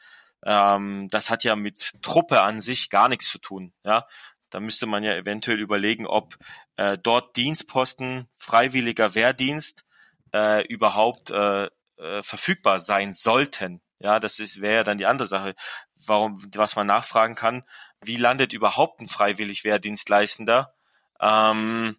[0.44, 3.72] Ähm, das hat ja mit Truppe an sich gar nichts zu tun.
[3.84, 4.06] Ja,
[4.50, 6.36] da müsste man ja eventuell überlegen, ob
[6.76, 9.84] äh, dort Dienstposten, freiwilliger Wehrdienst
[10.32, 13.80] äh, überhaupt äh, äh, verfügbar sein sollten.
[14.00, 15.54] Ja, das ist wäre ja dann die andere Sache.
[16.06, 17.64] Warum, was man nachfragen kann,
[18.00, 20.72] wie landet überhaupt ein freiwillig Wehrdienstleistender
[21.20, 21.96] ähm,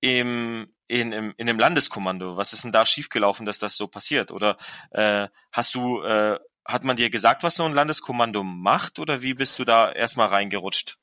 [0.00, 2.36] im, in, im, in einem Landeskommando?
[2.36, 4.32] Was ist denn da schiefgelaufen, dass das so passiert?
[4.32, 4.56] Oder
[4.90, 9.34] äh, hast du, äh, hat man dir gesagt, was so ein Landeskommando macht oder wie
[9.34, 10.98] bist du da erstmal reingerutscht?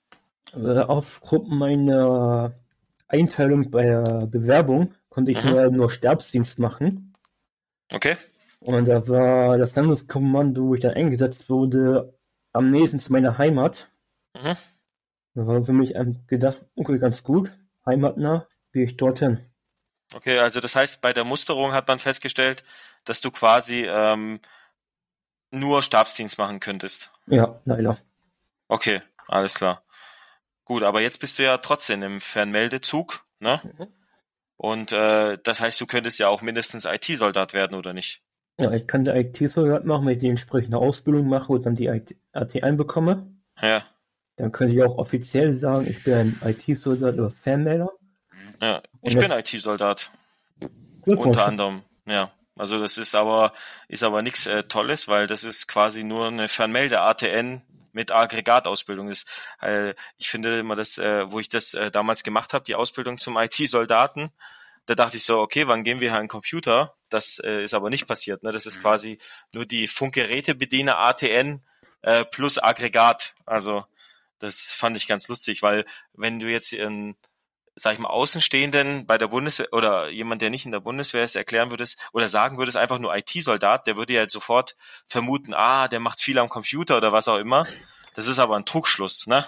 [0.53, 2.53] Also aufgrund meiner
[3.08, 5.49] Einteilung bei der Bewerbung konnte ich mhm.
[5.49, 7.05] nur, nur Stabsdienst machen.
[7.93, 8.17] Okay.
[8.60, 12.17] Und da war das Landeskommando, wo ich da eingesetzt wurde,
[12.52, 13.89] am nächsten zu meiner Heimat.
[14.36, 14.56] Mhm.
[15.36, 15.93] Da war für mich
[16.28, 17.52] gedacht, okay, ganz gut,
[17.86, 19.45] heimatnah, gehe ich dorthin.
[20.13, 22.63] Okay, also das heißt, bei der Musterung hat man festgestellt,
[23.04, 24.39] dass du quasi ähm,
[25.52, 27.12] nur Stabsdienst machen könntest.
[27.28, 27.98] Ja, leider.
[28.67, 29.84] Okay, alles klar.
[30.63, 33.62] Gut, aber jetzt bist du ja trotzdem im Fernmeldezug, ne?
[33.63, 33.88] Mhm.
[34.58, 38.22] Und äh, das heißt, du könntest ja auch mindestens IT-Soldat werden, oder nicht?
[38.58, 41.89] Ja, ich kann der IT-Soldat machen, wenn ich die entsprechende Ausbildung mache und dann die
[41.89, 43.28] AT1 bekomme.
[43.62, 43.84] Ja,
[44.38, 47.89] Dann könnte ich auch offiziell sagen, ich bin ein IT-Soldat oder Fernmelder.
[48.62, 48.82] ja.
[49.02, 50.12] Ich Und bin IT-Soldat.
[51.06, 52.32] Unter anderem, ja.
[52.58, 53.52] Also das ist aber
[53.89, 57.62] ist aber nichts äh, Tolles, weil das ist quasi nur eine Fernmelde ATN
[57.95, 59.27] mit Aggregatausbildung ist.
[59.62, 63.17] Äh, ich finde immer das, äh, wo ich das äh, damals gemacht habe, die Ausbildung
[63.17, 64.31] zum IT-Soldaten,
[64.86, 66.95] da dachte ich so, okay, wann gehen wir hier an den Computer?
[67.10, 68.43] Das äh, ist aber nicht passiert.
[68.43, 68.51] Ne?
[68.51, 68.81] Das ist Mhm.
[68.81, 69.17] quasi
[69.53, 71.63] nur die Funkgerätebediener ATN
[72.01, 73.34] äh, plus Aggregat.
[73.45, 73.86] Also
[74.39, 77.15] das fand ich ganz lustig, weil wenn du jetzt in
[77.76, 81.36] sag ich mal, Außenstehenden bei der Bundeswehr oder jemand, der nicht in der Bundeswehr ist,
[81.36, 84.76] erklären würdest oder sagen würdest, einfach nur IT-Soldat, der würde ja sofort
[85.08, 87.68] vermuten, ah, der macht viel am Computer oder was auch immer.
[88.16, 89.46] Das ist aber ein Trugschluss, ne?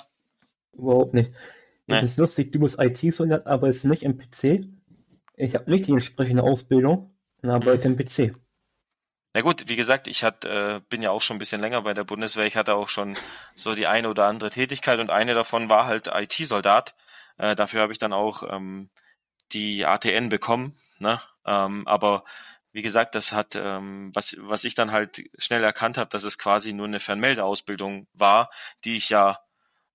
[0.73, 1.31] Überhaupt nicht.
[1.87, 2.01] Nee.
[2.01, 4.67] Das ist lustig, du bist IT-Soldat, aber ist nicht im PC.
[5.35, 8.35] Ich habe nicht die entsprechende Ausbildung und arbeite im PC.
[9.33, 11.93] Na gut, wie gesagt, ich hat, äh, bin ja auch schon ein bisschen länger bei
[11.93, 12.45] der Bundeswehr.
[12.45, 13.15] Ich hatte auch schon
[13.53, 16.95] so die eine oder andere Tätigkeit und eine davon war halt IT-Soldat.
[17.37, 18.89] Äh, dafür habe ich dann auch ähm,
[19.51, 20.77] die ATN bekommen.
[20.99, 21.21] Ne?
[21.45, 22.23] Ähm, aber
[22.71, 26.37] wie gesagt, das hat, ähm, was, was ich dann halt schnell erkannt habe, dass es
[26.37, 28.49] quasi nur eine Fernmeldeausbildung war,
[28.83, 29.39] die ich ja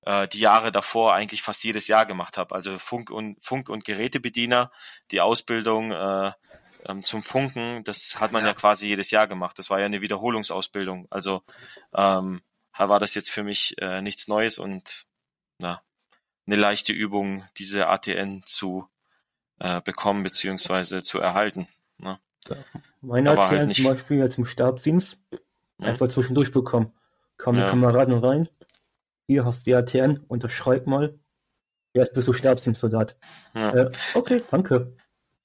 [0.05, 2.55] äh, die Jahre davor eigentlich fast jedes Jahr gemacht habe.
[2.55, 4.73] Also Funk und Funk und Gerätebediener,
[5.11, 6.33] die Ausbildung äh,
[6.87, 8.49] ähm, zum Funken, das hat man ja.
[8.49, 8.55] Ja.
[8.55, 9.59] quasi jedes Jahr gemacht.
[9.59, 11.07] Das war ja eine Wiederholungsausbildung.
[11.11, 11.43] Also
[11.95, 12.43] ähm,
[12.77, 15.05] war das jetzt für mich äh, nichts Neues und
[15.59, 15.83] na,
[16.47, 18.89] eine leichte Übung, diese ATN zu
[19.61, 21.69] äh, bekommen beziehungsweise zu erhalten.
[21.99, 22.19] Ne?
[23.01, 25.19] Meine Aber halt ATN nicht- zum Beispiel ja zum Stabsdienst
[25.79, 25.87] Mhm.
[25.87, 26.93] einfach zwischendurch bekommen.
[27.39, 27.65] Kamen Ja.
[27.67, 28.49] die Kameraden rein.
[29.29, 31.19] Hier hast du die ATN, unterschreib mal.
[31.95, 33.17] Jetzt bist du Stabsdienstsoldat.
[33.55, 33.71] Ja.
[33.75, 34.97] Äh, okay, danke.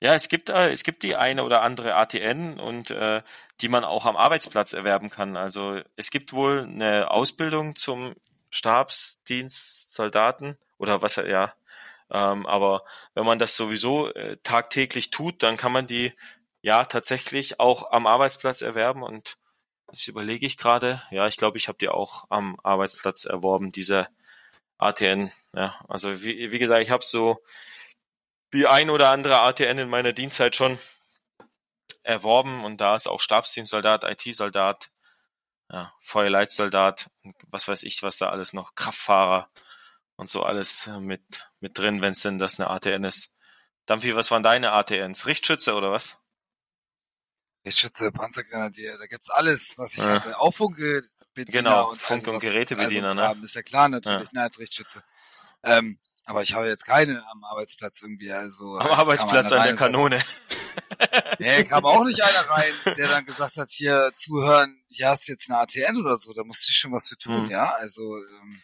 [0.01, 3.21] Ja, es gibt äh, es gibt die eine oder andere ATN und äh,
[3.61, 5.35] die man auch am Arbeitsplatz erwerben kann.
[5.37, 8.13] Also es gibt wohl eine Ausbildung zum
[9.97, 11.53] Stabsdienstsoldaten oder was ja.
[12.09, 12.83] Ähm, aber
[13.15, 16.13] wenn man das sowieso äh, tagtäglich tut, dann kann man die
[16.61, 19.37] ja tatsächlich auch am Arbeitsplatz erwerben und
[19.87, 21.01] das überlege ich gerade.
[21.11, 24.07] Ja, ich glaube, ich habe die auch am Arbeitsplatz erworben, diese
[24.77, 25.31] ATN.
[25.53, 27.43] Ja, also wie, wie gesagt, ich habe so
[28.53, 30.79] die ein oder andere ATN in meiner Dienstzeit schon
[32.03, 34.89] erworben und da ist auch Stabsdienstsoldat, IT-Soldat,
[35.69, 37.09] ja, Feuerleitsoldat,
[37.49, 39.49] was weiß ich, was da alles noch, Kraftfahrer
[40.17, 41.21] und so alles äh, mit,
[41.59, 43.33] mit drin, wenn es denn das eine ATN ist.
[43.85, 45.25] Dampfi, was waren deine ATNs?
[45.27, 46.17] Richtschütze oder was?
[47.65, 50.15] Richtschütze, Panzergrenadier, da gibt's alles, was ich Ja.
[50.21, 50.39] hatte.
[50.39, 51.11] Auch Funkbediener
[51.45, 53.45] Genau, und Funk- also und Gerätebediener, also ne?
[53.45, 55.03] Ist ja klar natürlich, ne, als Richtschütze.
[55.63, 58.77] Ähm, aber ich habe jetzt keine am Arbeitsplatz irgendwie, also.
[58.77, 60.21] Am halt, Arbeitsplatz an der Kanone.
[61.39, 65.33] Nee, kam auch nicht einer rein, der dann gesagt hat, hier zuhören, hier hast du
[65.33, 67.49] jetzt eine ATN oder so, da musst du schon was für tun, Hm.
[67.51, 67.73] ja.
[67.75, 68.61] Also, ähm,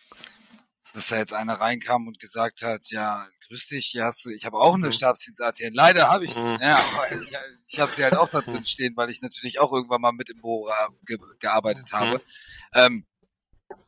[0.94, 4.46] dass da jetzt einer reinkam und gesagt hat, ja, grüß dich, hier hast du, ich
[4.46, 4.92] habe auch eine Mhm.
[4.92, 5.74] Stabsdienst-ATN.
[5.74, 6.62] Leider habe ich sie, Mhm.
[6.62, 7.32] ja, aber ich,
[7.68, 10.30] ich habe sie halt auch da drin stehen, weil ich natürlich auch irgendwann mal mit
[10.30, 10.70] im Büro
[11.06, 11.96] ge gearbeitet Mhm.
[11.98, 12.22] habe.
[12.74, 13.06] Ähm,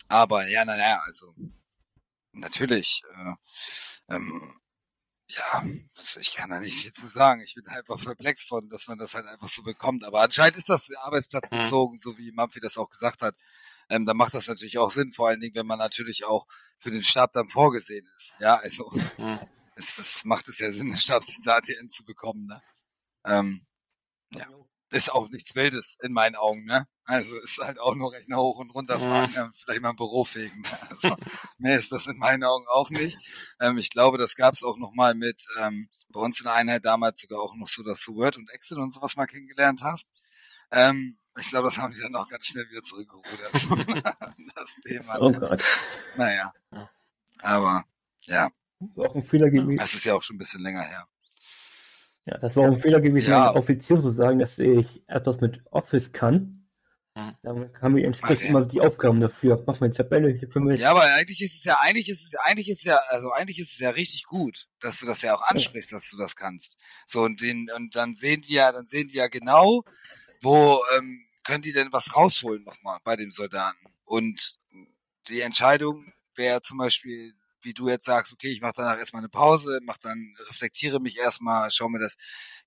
[0.08, 1.34] aber ja, naja, also
[2.32, 4.60] natürlich, äh, ähm,
[5.28, 5.64] ja,
[5.96, 7.42] was- ich kann da nicht viel zu sagen.
[7.42, 10.04] Ich bin einfach perplex von, dass man das halt einfach so bekommt.
[10.04, 13.36] Aber anscheinend ist das arbeitsplatzbezogen, so wie Mampfi das auch gesagt hat.
[13.90, 16.46] Ähm, dann macht das natürlich auch Sinn, vor allen Dingen, wenn man natürlich auch
[16.78, 18.34] für den Stab dann vorgesehen ist.
[18.40, 19.40] Ja, also Hm.
[19.76, 22.46] es, es macht es ja Sinn, eine Stabsdienst ATN zu bekommen.
[22.48, 22.62] Ne?
[23.26, 23.66] Ähm,
[24.34, 24.48] ja,
[24.92, 26.66] ist auch nichts Wildes in meinen Augen.
[26.66, 26.88] Ne?
[27.06, 30.24] Also ist halt auch nur Rechner hoch und runter fahren, ja, vielleicht mal ein Büro
[30.24, 30.62] fegen.
[30.62, 30.90] Ne?
[30.90, 31.16] Also
[31.58, 33.18] mehr ist das in meinen Augen auch nicht.
[33.60, 36.54] Ähm, ich glaube, das gab es auch noch mal mit ähm, bei uns in der
[36.54, 39.82] Einheit damals sogar auch noch so, dass du Word und Excel und sowas mal kennengelernt
[39.84, 40.10] hast.
[40.72, 43.52] Ähm, ich glaube, das haben die dann auch ganz schnell wieder zurückgerudert.
[44.56, 45.18] das Thema.
[45.20, 45.40] Oh Ne?
[45.40, 45.64] Gott.
[46.18, 46.54] Naja.
[46.72, 46.90] Ja.
[47.42, 47.84] Aber
[48.24, 49.78] ja, Das war auch ein Fehler gewesen.
[49.78, 51.08] das ist ja auch schon ein bisschen länger her.
[52.26, 53.50] Ja, das war auch ein Fehler gewesen, Ja.
[53.50, 56.68] als Offizier zu sagen, dass ich etwas mit Office kann.
[57.16, 57.36] Mhm.
[57.44, 58.48] Dann haben wir entsprechend Okay.
[58.50, 59.64] immer die Aufgaben dafür.
[59.68, 60.80] Mach mal eine Tabelle hier für mich.
[60.80, 63.60] Ja, aber eigentlich ist es ja, eigentlich ist es, eigentlich ist es ja, also eigentlich
[63.60, 66.78] ist es ja richtig gut, dass du das ja auch ansprichst, dass du das kannst.
[67.06, 69.84] So und den und dann sehen die ja, dann sehen die ja genau,
[70.42, 73.86] wo ähm, können die denn was rausholen nochmal bei dem Soldaten.
[74.04, 74.56] Und
[75.30, 79.30] die Entscheidung wäre zum Beispiel, wie du jetzt sagst, okay, ich mache danach erstmal eine
[79.30, 82.16] Pause, mach dann, reflektiere mich erstmal, schau mir das,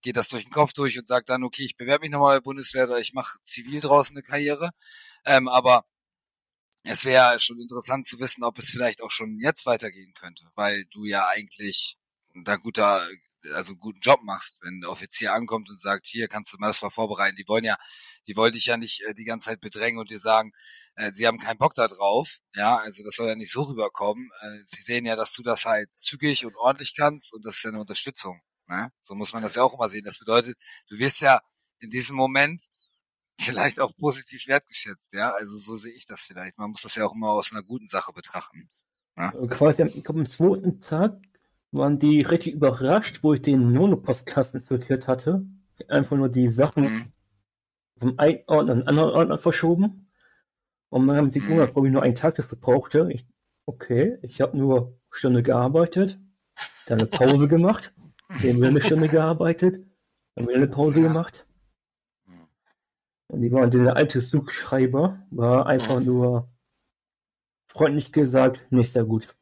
[0.01, 2.43] geht das durch den Kopf durch und sag dann, okay, ich bewerbe mich nochmal bei
[2.43, 4.71] Bundeswehr oder ich mache zivil draußen eine Karriere.
[5.25, 5.85] Ähm, aber
[6.85, 10.85] es wäre schon interessant zu wissen, ob es vielleicht auch schon jetzt weitergehen könnte, weil
[10.87, 11.99] du ja eigentlich
[12.35, 13.07] da guter,
[13.55, 16.83] also guten Job machst, wenn der Offizier ankommt und sagt, hier kannst du mal das
[16.83, 17.37] mal vorbereiten.
[17.37, 17.77] Die wollen ja,
[18.27, 20.53] die wollen dich ja nicht äh, die ganze Zeit bedrängen und dir sagen,
[20.96, 22.38] äh, sie haben keinen Bock da drauf.
[22.55, 24.31] Ja, also das soll ja nicht so rüberkommen.
[24.40, 27.64] Äh, sie sehen ja, dass du das halt zügig und ordentlich kannst und das ist
[27.64, 28.40] ja eine Unterstützung.
[28.66, 28.90] Ne?
[29.01, 30.05] So muss man das ja auch immer sehen.
[30.05, 30.57] Das bedeutet,
[30.88, 31.40] du wirst ja
[31.79, 32.68] in diesem Moment
[33.40, 35.33] vielleicht auch positiv wertgeschätzt, ja.
[35.33, 36.59] Also so sehe ich das vielleicht.
[36.59, 38.68] Man muss das ja auch immer aus einer guten Sache betrachten.
[39.16, 39.33] Ja?
[39.48, 41.20] Quasi ich glaube, am zweiten Tag
[41.71, 45.45] waren die richtig überrascht, wo ich den Nono-Postkasten sortiert hatte.
[45.89, 47.13] Einfach nur die Sachen Mhm.
[48.01, 50.11] vom einen Ordner in den anderen Ordner verschoben.
[50.91, 51.45] Und dann haben sie Mhm.
[51.45, 53.09] gewundert, warum ich nur einen Tag dafür brauchte.
[53.13, 53.27] Ich,
[53.67, 56.19] okay, ich habe nur eine Stunde gearbeitet,
[56.87, 57.93] dann eine Pause gemacht,
[58.29, 59.85] dann wieder eine Stunde gearbeitet,
[60.35, 61.47] dann wieder eine Pause gemacht.
[62.27, 62.49] Mhm.
[63.29, 66.07] Und die waren, dieser alte Suchschreiber war einfach Mhm.
[66.07, 66.49] nur
[67.71, 69.37] freundlich gesagt, nicht sehr gut.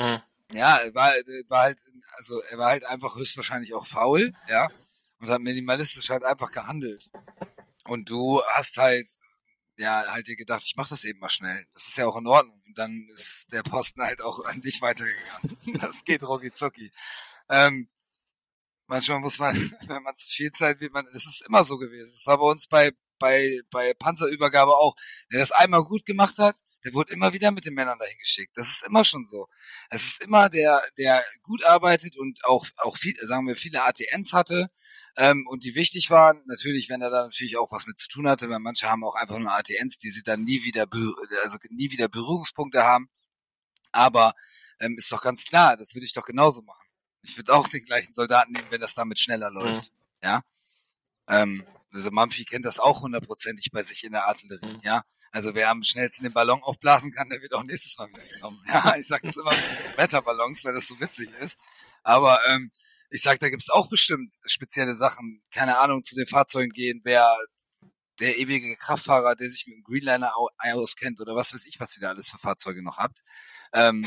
[0.00, 0.18] Hm.
[0.52, 1.12] Ja, er war,
[1.48, 1.82] war halt,
[2.16, 4.68] also er war halt einfach höchstwahrscheinlich auch faul, ja,
[5.20, 7.10] und hat minimalistisch halt einfach gehandelt.
[7.84, 9.08] Und du hast halt,
[9.76, 11.66] ja, halt dir gedacht, ich mach das eben mal schnell.
[11.72, 12.60] Das ist ja auch in Ordnung.
[12.66, 15.56] Und dann ist der Posten halt auch an dich weitergegangen.
[15.80, 16.92] Das geht rucki zucki.
[17.48, 17.88] Ähm,
[18.86, 19.54] manchmal muss man,
[19.86, 22.12] wenn man zu viel Zeit wird, man, das ist immer so gewesen.
[22.14, 24.94] Das war bei uns bei, bei, bei Panzerübergabe auch.
[25.28, 28.56] Wer das einmal gut gemacht hat, der wurde immer wieder mit den Männern dahin geschickt.
[28.56, 29.48] Das ist immer schon so.
[29.90, 34.32] Es ist immer der, der gut arbeitet und auch, auch viel, sagen wir, viele ATNs
[34.32, 34.70] hatte,
[35.18, 36.40] ähm, und die wichtig waren.
[36.46, 39.16] Natürlich, wenn er da natürlich auch was mit zu tun hatte, weil manche haben auch
[39.16, 40.86] einfach nur ATNs, die sie dann nie wieder,
[41.42, 43.10] also nie wieder Berührungspunkte haben.
[43.90, 44.34] Aber
[44.78, 46.86] ähm, ist doch ganz klar, das würde ich doch genauso machen.
[47.22, 49.92] Ich würde auch den gleichen Soldaten nehmen, wenn das damit schneller läuft.
[50.22, 50.42] Ja.
[51.26, 54.80] Ähm, also Mampfi kennt das auch hundertprozentig bei sich in der Artillerie, Mhm.
[54.82, 55.02] ja.
[55.30, 58.62] Also wer am schnellsten den Ballon aufblasen kann, der wird auch nächstes Mal wieder genommen.
[58.66, 61.58] Ja, ich sage das immer mit diesen Wetterballons, weil das so witzig ist.
[62.02, 62.70] Aber ähm,
[63.10, 65.42] ich sag, da gibt's auch bestimmt spezielle Sachen.
[65.50, 67.36] Keine Ahnung, zu den Fahrzeugen gehen, wer
[68.20, 71.96] der ewige Kraftfahrer, der sich mit dem Greenliner au- auskennt oder was weiß ich, was
[71.96, 73.20] ihr da alles für Fahrzeuge noch habt.
[73.72, 74.06] Ähm,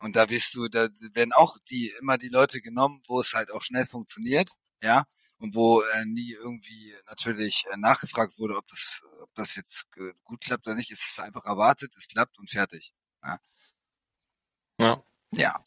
[0.00, 3.50] und da wirst du, da werden auch die immer die Leute genommen, wo es halt
[3.50, 4.50] auch schnell funktioniert,
[4.82, 5.04] ja,
[5.40, 10.12] und wo äh, nie irgendwie natürlich äh, nachgefragt wurde, ob das, ob das jetzt äh,
[10.24, 10.90] gut klappt oder nicht.
[10.92, 12.92] Es ist einfach erwartet, es klappt und fertig.
[13.24, 15.02] Ja.
[15.32, 15.62] Ja.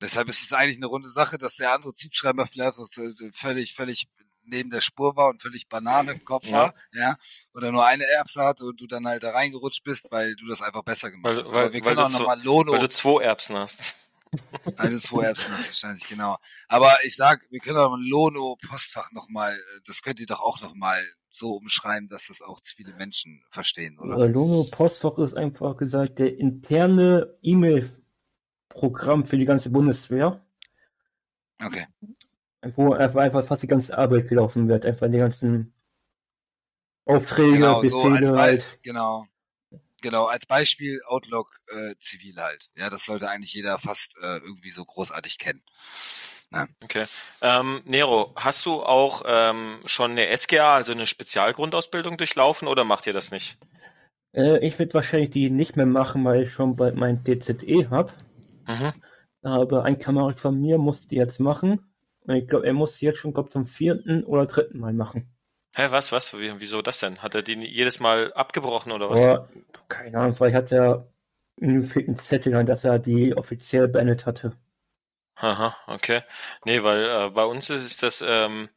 [0.00, 2.84] Deshalb ist es eigentlich eine runde Sache, dass der andere Zugschreiber vielleicht so
[3.32, 4.08] völlig, völlig
[4.42, 6.52] neben der Spur war und völlig Banane im Kopf Ja.
[6.52, 7.16] war, ja,
[7.54, 10.62] oder nur eine Erbse hatte und du dann halt da reingerutscht bist, weil du das
[10.62, 11.50] einfach besser gemacht Weil- hast.
[11.52, 13.94] weil- Aber wir weil können du auch nochmal Lono, Weil du zwei Erbsen hast.
[14.76, 16.36] Eine zwei Erbsen hast wahrscheinlich, genau.
[16.68, 21.02] Aber ich sag, wir können auch ein Lono-Postfach nochmal, das könnt ihr doch auch nochmal
[21.30, 24.16] so umschreiben, dass das auch viele Menschen verstehen, oder?
[24.24, 30.42] Äh, Lono Postfach ist einfach gesagt der interne E-Mail-Programm für die ganze Bundeswehr,
[31.62, 31.86] Okay.
[32.74, 35.72] wo einfach, einfach fast die ganze Arbeit gelaufen wird, einfach die ganzen
[37.04, 38.78] Aufträge, Genau, so als Befehle Be halt.
[38.82, 39.26] genau.
[40.02, 42.68] Genau, als Beispiel Outlook äh, zivil halt.
[42.76, 45.62] Ja, das sollte eigentlich jeder fast äh, irgendwie so großartig kennen.
[46.82, 47.04] Okay.
[47.42, 53.06] Ähm, Nero, hast du auch ähm, schon eine SGA, also eine Spezialgrundausbildung durchlaufen oder macht
[53.06, 53.58] ihr das nicht?
[54.32, 58.12] Äh, ich werde wahrscheinlich die nicht mehr machen, weil ich schon bald mein DZE habe.
[58.66, 58.92] Mhm.
[59.42, 61.92] Aber ein Kamerad von mir muss die jetzt machen.
[62.20, 65.28] Und ich glaube, er muss die jetzt schon, glaub, zum vierten oder dritten Mal machen.
[65.76, 66.32] Hä, was, was?
[66.36, 67.22] Wie, wieso das denn?
[67.22, 69.20] Hat er die jedes Mal abgebrochen oder was?
[69.20, 69.48] Aber
[69.88, 71.08] keine Ahnung, vielleicht hat er
[71.60, 74.56] einen fehlten Zettel, an, dass er die offiziell beendet hatte.
[75.36, 76.22] Aha, okay.
[76.64, 78.68] Nee, weil äh, bei uns ist, ist das ähm,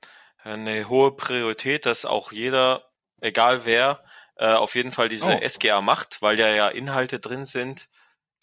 [0.44, 2.84] eine hohe Priorität, dass auch jeder,
[3.22, 4.04] egal wer,
[4.36, 5.40] äh, auf jeden Fall diese Oh.
[5.42, 7.88] SGA macht, weil ja ja Inhalte drin sind,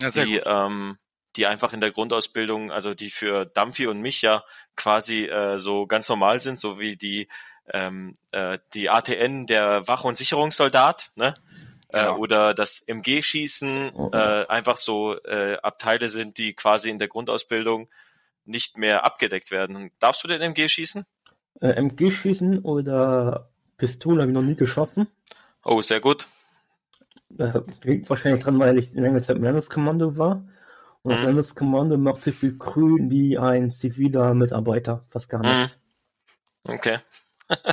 [0.01, 0.47] Ja, die, gut.
[0.47, 0.99] ähm,
[1.37, 4.45] die einfach in der Grundausbildung, also die für Dampfi und mich ja
[4.77, 7.29] quasi äh, so ganz normal sind, so wie die
[7.73, 11.35] ähm, äh, die ATN der Wach- und Sicherungssoldat, ne?
[11.89, 12.17] Äh, Genau.
[12.19, 14.11] oder das MG-Schießen Oh.
[14.13, 17.89] äh, einfach so äh, Abteile sind, die quasi in der Grundausbildung
[18.45, 19.91] nicht mehr abgedeckt werden.
[20.01, 21.05] Darfst du den MG schießen?
[21.61, 25.07] Äh, MG schießen oder Pistole habe ich noch nie geschossen.
[25.65, 26.27] Oh, sehr gut.
[27.39, 30.45] Äh, liegt wahrscheinlich dran, weil ich längere Zeit im Landeskommando war.
[31.03, 31.27] Und das Mhm.
[31.27, 35.61] Landeskommando macht so viel grün wie ein ziviler Mitarbeiter, fast gar Mhm.
[35.61, 35.79] nichts.
[36.65, 36.99] Okay.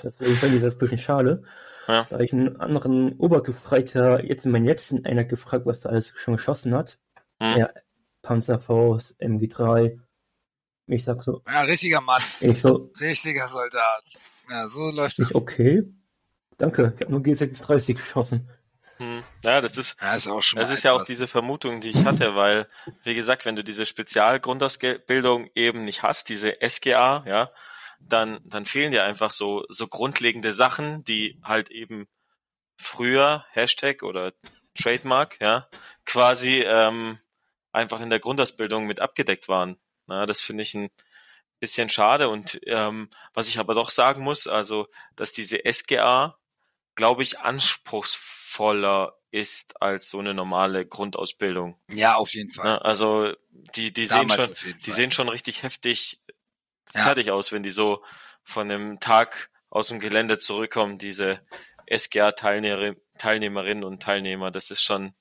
[0.04, 1.44] Deswegen fand ich das ein bisschen schade.
[1.88, 2.06] Ja.
[2.10, 6.36] Da ich einen anderen Obergefreiter jetzt in meinen letzten einer gefragt, was er alles schon
[6.38, 6.98] geschossen hat.
[7.40, 7.58] Mhm.
[7.58, 7.70] Ja,
[8.22, 10.00] Panzerfaust, MG3.
[10.88, 14.04] Ich sag so, Ja, richtiger Mann, ich so, richtiger Soldat.
[14.50, 15.36] Ja, so läuft ich das.
[15.36, 15.84] okay.
[16.58, 18.50] Danke, ich habe nur G36 geschossen.
[18.98, 19.24] Hm.
[19.44, 22.06] Ja, das ist, Ja, ist auch schon Das ist ja auch diese Vermutung, die ich
[22.06, 22.68] hatte, weil,
[23.04, 27.50] wie gesagt, wenn du diese Spezialgrundausbildung eben nicht hast, diese SGA, ja,
[28.08, 32.08] dann, dann fehlen dir einfach so, so grundlegende Sachen, die halt eben
[32.78, 34.34] früher, Hashtag oder
[34.76, 35.68] Trademark, ja,
[36.06, 37.20] quasi ähm,
[37.72, 39.78] einfach in der Grundausbildung mit abgedeckt waren.
[40.08, 40.90] Na, das finde ich ein
[41.60, 46.38] bisschen schade und ähm, was ich aber doch sagen muss, also, dass diese SGA,
[46.96, 51.80] glaube ich, anspruchsvoller ist als so eine normale Grundausbildung.
[51.92, 52.66] Ja, auf jeden Fall.
[52.66, 52.86] Ne?
[52.86, 53.34] Also
[53.76, 54.54] die, die sehen schon,
[54.86, 56.22] die sehen schon richtig heftig
[56.94, 57.02] Ja.
[57.04, 58.04] fertig aus, wenn die so
[58.44, 61.40] von einem Tag aus dem Gelände zurückkommen, diese
[61.92, 64.50] SGA-Teilnehmerinnen Teilnehmerinnen und Teilnehmer.
[64.50, 65.14] Das ist schon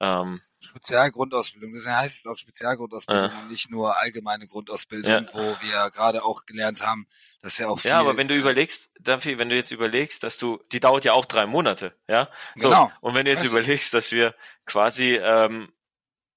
[0.00, 1.72] ähm, Spezialgrundausbildung.
[1.72, 3.38] Deswegen heißt es auch Spezialgrundausbildung Ja.
[3.38, 5.26] und nicht nur allgemeine Grundausbildung, Ja.
[5.32, 7.06] wo wir gerade auch gelernt haben,
[7.42, 7.90] dass ja auch viel.
[7.92, 11.12] Ja, aber wenn du überlegst, Dampfi, wenn du jetzt überlegst, dass du, die dauert ja
[11.12, 12.28] auch drei Monate, ja.
[12.56, 12.90] So, Genau.
[13.00, 13.50] Und wenn du jetzt ich.
[13.50, 14.34] überlegst, dass wir
[14.66, 15.72] quasi ähm,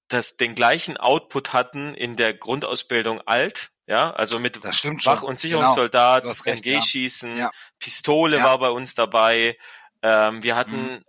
[0.08, 4.64] das, den gleichen Output hatten in der Grundausbildung alt, ja, also mit.
[4.64, 6.34] Wach- und Sicherungssoldat, Genau.
[6.46, 6.54] Ja.
[6.54, 7.52] MG-Schießen, Ja.
[7.78, 8.44] Pistole Ja.
[8.46, 9.58] war bei uns dabei.
[10.02, 11.04] Ähm, wir hatten Mhm.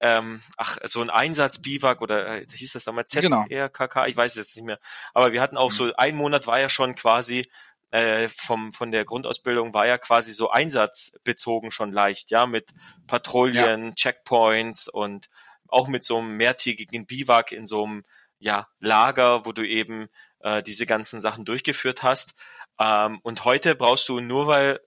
[0.00, 3.44] ähm, ach so ein Einsatz-Biwak oder äh, hieß das damals Genau.
[3.48, 4.78] ZRKK, ich weiß es jetzt nicht mehr.
[5.12, 5.74] Aber wir hatten auch Mhm.
[5.74, 7.50] so ein Monat war ja schon quasi
[7.90, 12.70] äh, vom von der Grundausbildung war ja quasi so einsatzbezogen schon leicht, ja, mit
[13.06, 15.26] Patrouillen, Checkpoints und
[15.68, 18.02] auch mit so einem mehrtägigen Biwak in so einem
[18.38, 20.08] ja, Lager, wo du eben
[20.40, 22.34] äh, diese ganzen Sachen durchgeführt hast.
[22.80, 24.80] Ähm, und heute brauchst du nur, weil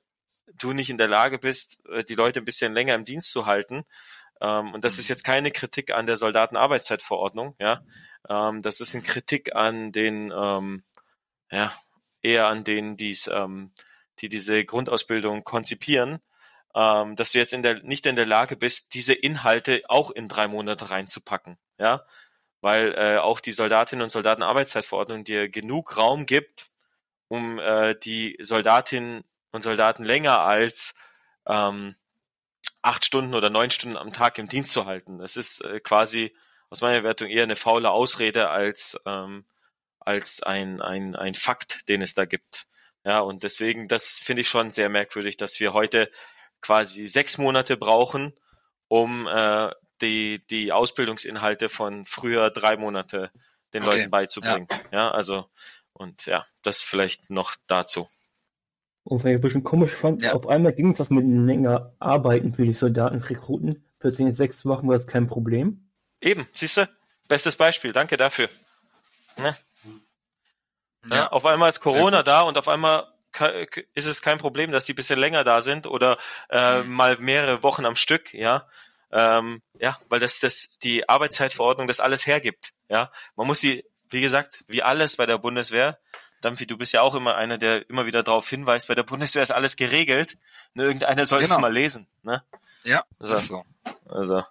[0.58, 3.46] du nicht in der Lage bist, äh, die Leute ein bisschen länger im Dienst zu
[3.46, 3.84] halten.
[4.42, 7.84] Ähm, und das ist jetzt keine Kritik an der Soldatenarbeitszeitverordnung, ja.
[8.30, 10.84] Ähm, das ist eine Kritik an den, ähm,
[11.52, 11.74] ja,
[12.22, 13.72] eher an denen, die's, ähm,
[14.20, 16.20] die diese Grundausbildung konzipieren,
[16.76, 20.28] ähm, dass du jetzt in der, nicht in der Lage bist, diese Inhalte auch in
[20.28, 22.06] drei Monate reinzupacken, ja
[22.62, 26.68] weil äh, auch die Soldatinnen und Soldatenarbeitszeitverordnung dir genug Raum gibt,
[27.28, 30.96] um äh, die Soldatinnen und Soldaten länger als
[31.48, 31.96] ähm,
[32.82, 35.20] acht Stunden oder neun Stunden am Tag im Dienst zu halten.
[35.20, 36.36] Das ist äh, quasi
[36.70, 39.46] aus meiner Wertung eher eine faule Ausrede als ähm,
[40.02, 42.68] als ein, ein, ein Fakt, den es da gibt.
[43.04, 46.12] Ja, und deswegen, das finde ich schon sehr merkwürdig, dass wir heute
[46.60, 48.34] quasi sechs Monate brauchen,
[48.88, 49.72] um äh,
[50.02, 53.32] die, die Ausbildungsinhalte von früher drei Monate
[53.74, 54.68] den Okay, Leuten beizubringen.
[54.92, 55.12] Ja.
[55.12, 55.50] also,
[55.94, 58.10] und ja, das vielleicht noch dazu.
[59.04, 60.34] Und was ich ein bisschen komisch fand, Ja.
[60.34, 63.84] auf einmal ging das mit länger Arbeiten für die Soldaten, Rekruten.
[64.00, 65.90] Plötzlich in sechs Wochen war das kein Problem.
[66.20, 66.90] Eben, siehst du?
[67.28, 68.50] Bestes Beispiel, danke dafür.
[69.38, 69.56] Ne?
[71.10, 71.16] Ja.
[71.16, 71.28] Ja.
[71.32, 73.08] Auf einmal ist Corona da und auf einmal
[73.94, 76.18] ist es kein Problem, dass die ein bisschen länger da sind oder
[76.50, 76.92] äh, Mhm.
[76.92, 78.68] mal mehrere Wochen am Stück, ja.
[79.12, 82.72] Ähm, ja, weil das, das die Arbeitszeitverordnung das alles hergibt.
[82.90, 86.00] Ja, man muss sie, wie gesagt, wie alles bei der Bundeswehr.
[86.42, 89.44] Dampfi, du bist ja auch immer einer, der immer wieder darauf hinweist, bei der Bundeswehr
[89.44, 90.38] ist alles geregelt.
[90.74, 91.60] Nur irgendeiner soll es Genau.
[91.60, 92.08] mal lesen.
[92.24, 92.44] Ne?
[92.84, 93.34] Ja, So.
[93.34, 93.64] ist so.
[94.10, 94.44] Also,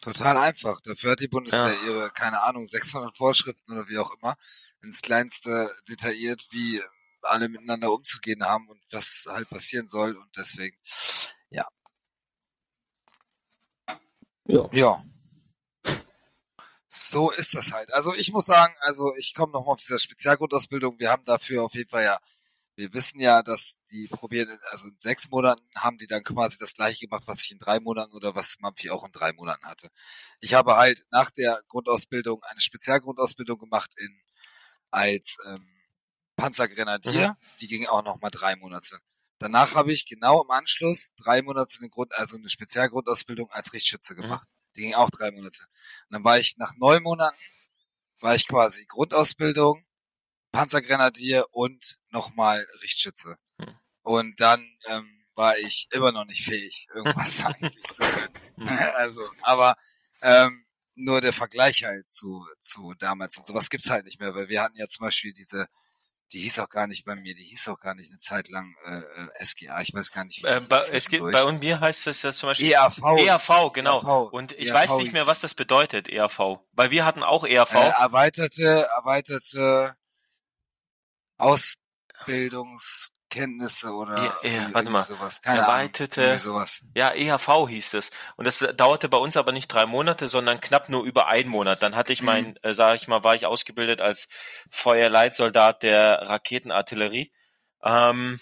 [0.00, 0.80] Total einfach.
[0.82, 1.88] Dafür hat die Bundeswehr Ja.
[1.88, 4.36] ihre, keine Ahnung, 600 Vorschriften oder wie auch immer,
[4.82, 6.82] ins Kleinste detailliert, wie
[7.22, 10.16] alle miteinander umzugehen haben und was halt passieren soll.
[10.16, 10.76] Und deswegen,
[11.50, 11.66] Ja.
[14.72, 15.02] Ja.
[16.88, 17.92] So ist das halt.
[17.92, 20.98] Also ich muss sagen, also ich komme nochmal auf dieser Spezialgrundausbildung.
[20.98, 22.18] Wir haben dafür auf jeden Fall ja,
[22.74, 26.74] wir wissen ja, dass die probieren, also in sechs Monaten haben die dann quasi das
[26.74, 29.88] gleiche gemacht, was ich in drei Monaten oder was Mampi auch in drei Monaten hatte.
[30.40, 34.22] Ich habe halt nach der Grundausbildung eine Spezialgrundausbildung gemacht in
[34.90, 35.66] als ähm,
[36.36, 37.36] Panzergrenadier.
[37.60, 38.98] Die ging auch nochmal drei Monate.
[39.42, 44.14] Danach habe ich genau im Anschluss drei Monate eine Grund, also eine Spezialgrundausbildung als Richtschütze
[44.14, 44.46] gemacht.
[44.76, 45.62] Die ging auch drei Monate.
[45.62, 47.36] Und dann war ich nach neun Monaten,
[48.20, 49.84] war ich quasi Grundausbildung,
[50.52, 53.36] Panzergrenadier und nochmal Richtschütze.
[53.56, 53.76] Hm.
[54.02, 58.34] Und dann ähm, war ich immer noch nicht fähig, irgendwas eigentlich zu können.
[58.58, 58.68] Hm.
[58.94, 59.76] Also, aber
[60.20, 60.64] ähm,
[60.94, 64.62] nur der Vergleich halt zu, zu damals und sowas gibt's halt nicht mehr, weil wir
[64.62, 65.66] hatten ja zum Beispiel diese,
[66.32, 68.74] die hieß auch gar nicht bei mir, die hieß auch gar nicht eine Zeit lang
[68.86, 71.32] äh, äh, SGA, ich weiß gar nicht, wie äh, bei, es zwischendurch.
[71.32, 72.98] bei und mir heißt es ja zum Beispiel EAV.
[73.18, 73.98] ERV, genau.
[74.00, 74.32] ERV.
[74.32, 76.60] Und ich ERV weiß nicht mehr, was das bedeutet, ERV.
[76.72, 77.74] Weil wir hatten auch E ERV.
[77.74, 79.96] Äh, erweiterte, erweiterte
[83.32, 85.02] Kenntnisse oder Ja, ja, warte mal.
[85.02, 85.40] sowas.
[85.42, 86.38] Keine Erweiterte- Ahnung.
[86.38, 86.82] Sowas.
[86.94, 88.10] Ja, EHV hieß es.
[88.36, 91.82] Und das dauerte bei uns aber nicht drei Monate, sondern knapp nur über einen Monat.
[91.82, 94.28] Dann hatte ich mein, äh, sag ich mal, war ich ausgebildet als
[94.70, 97.32] Feuerleitsoldat der Raketenartillerie.
[97.82, 98.38] Ähm,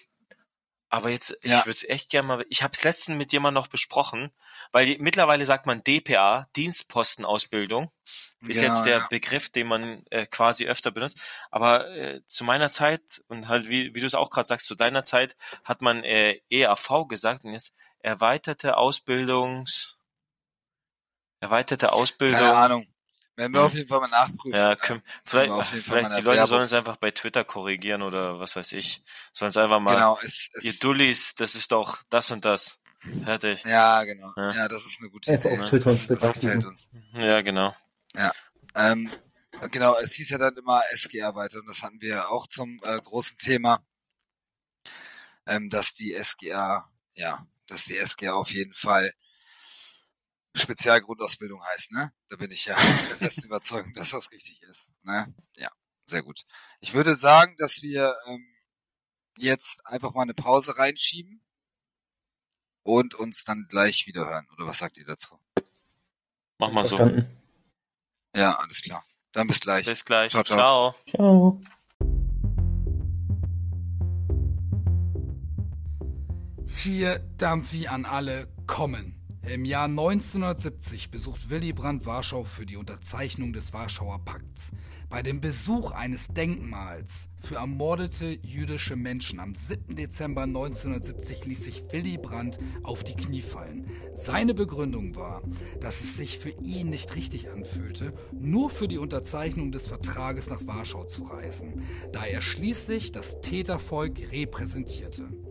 [0.91, 1.59] aber jetzt, Ja.
[1.61, 4.31] ich würde es echt gerne mal, ich habe es letztens mit jemandem noch besprochen,
[4.73, 7.91] weil die, mittlerweile sagt man DPA, Dienstpostenausbildung,
[8.47, 9.07] ist Genau, jetzt der ja.
[9.09, 11.19] Begriff, den man äh, quasi öfter benutzt.
[11.51, 14.75] Aber äh, zu meiner Zeit und halt wie, wie du es auch gerade sagst, zu
[14.75, 19.97] deiner Zeit hat man äh, EAV gesagt und jetzt erweiterte Ausbildungs
[21.41, 22.39] erweiterte Ausbildung.
[22.39, 22.87] Keine Ahnung.
[23.41, 24.53] Werden wir auf jeden Fall mal nachprüfen.
[24.53, 24.77] Ja, ne?
[24.77, 26.47] können, wir vielleicht, Fall vielleicht mal die Leute Werbung.
[26.47, 29.03] sollen es einfach bei Twitter korrigieren oder was weiß ich.
[29.33, 32.83] Sollen es einfach mal, Genau, es, ihr es, Dullis, das ist doch das und das.
[33.25, 33.65] Fertig.
[33.65, 34.31] ja, genau.
[34.37, 34.53] Ja.
[34.53, 34.69] Ja.
[34.69, 35.59] das ist eine gute Idee.
[35.59, 36.91] auf Twitter Das, das gefällt uns.
[37.15, 37.75] Ja, genau.
[38.75, 39.11] Ähm,
[39.71, 43.01] genau, es hieß ja dann immer SGR weiter und das hatten wir auch zum äh,
[43.01, 43.83] großen Thema,
[45.47, 49.15] ähm, dass die SGR, ja, dass die SGR auf jeden Fall
[50.55, 52.13] Spezialgrundausbildung heißt, ne?
[52.29, 52.77] Da bin ich ja
[53.09, 54.91] der festen Überzeugung, dass das richtig ist.
[55.03, 55.33] Ne?
[55.57, 55.71] Ja,
[56.07, 56.45] sehr gut.
[56.81, 58.47] Ich würde sagen, dass wir ähm,
[59.37, 61.43] jetzt einfach mal eine Pause reinschieben
[62.83, 64.49] und uns dann gleich wieder hören.
[64.57, 65.39] Oder was sagt ihr dazu?
[66.59, 66.99] Mach mal so.
[68.35, 69.05] Ja, alles klar.
[69.33, 69.87] Dann bis gleich.
[69.87, 70.33] Bis gleich.
[70.33, 70.95] Ciao, ciao.
[71.07, 71.61] ciao.
[71.61, 71.61] Ciao.
[76.67, 79.20] Hier Dampfi an alle kommen.
[79.49, 84.73] Im Jahr 1970 besucht Willy Brandt Warschau für die Unterzeichnung des Warschauer Pakts.
[85.09, 89.97] Bei dem Besuch eines Denkmals für ermordete jüdische Menschen am 7.
[89.97, 93.87] Dezember 1970 ließ sich Willy Brandt auf die Knie fallen.
[94.13, 95.43] Seine Begründung war,
[95.81, 100.67] dass es sich für ihn nicht richtig anfühlte, nur für die Unterzeichnung des Vertrages nach
[100.67, 101.83] Warschau zu reisen,
[102.13, 105.50] da er schließlich das Tätervolk repräsentierte.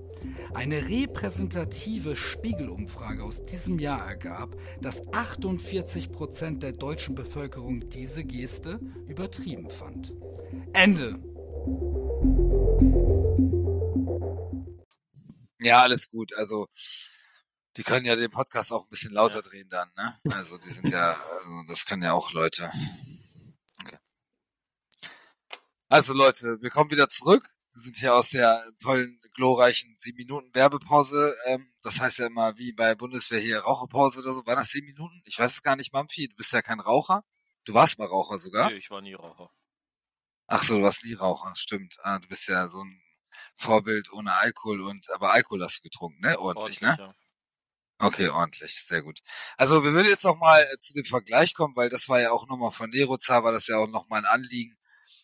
[0.53, 8.79] Eine repräsentative Spiegelumfrage aus diesem Jahr ergab, dass 48 Prozent der deutschen Bevölkerung diese Geste
[9.07, 10.13] übertrieben fand.
[10.73, 11.19] Ende.
[15.59, 16.33] Ja, alles gut.
[16.35, 16.67] Also,
[17.77, 20.19] die können ja den Podcast auch ein bisschen lauter drehen dann, ne?
[20.31, 22.71] Also, die sind ja, also, das können ja auch Leute.
[23.81, 23.97] Okay.
[25.89, 27.49] Also, Leute, wir kommen wieder zurück.
[27.73, 31.37] Wir sind hier aus der tollen, glorreichen sieben Minuten Werbepause.
[31.45, 34.45] Ähm, das heißt ja immer, wie bei Bundeswehr hier Raucherpause oder so.
[34.45, 35.21] Waren das sieben Minuten?
[35.23, 36.27] Ich weiß es gar nicht, Mampfi.
[36.27, 37.23] Du bist ja kein Raucher.
[37.63, 38.69] Du warst mal Raucher sogar.
[38.69, 39.49] Nee, ich war nie Raucher.
[40.47, 41.53] Ach so, du warst nie Raucher.
[41.55, 41.95] Stimmt.
[42.03, 43.01] Ah, du bist ja so ein
[43.55, 46.37] Vorbild ohne Alkohol und, aber Alkohol hast du getrunken, ne?
[46.37, 46.97] Ordentlich, ne?
[46.99, 47.15] ja.
[47.97, 49.19] Okay, ordentlich, sehr gut.
[49.55, 52.31] Also wir würden jetzt noch mal äh, zu dem Vergleich kommen, weil das war ja
[52.31, 54.77] auch nochmal von Nerozar, war das ja auch nochmal ein Anliegen,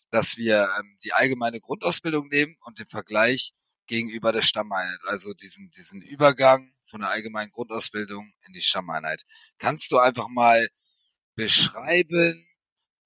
[0.09, 3.53] dass wir ähm, die allgemeine Grundausbildung nehmen und den Vergleich
[3.87, 9.23] gegenüber der Stammeinheit, also diesen, diesen Übergang von der allgemeinen Grundausbildung in die Stammeinheit.
[9.57, 10.67] Kannst du einfach mal
[11.35, 12.47] beschreiben,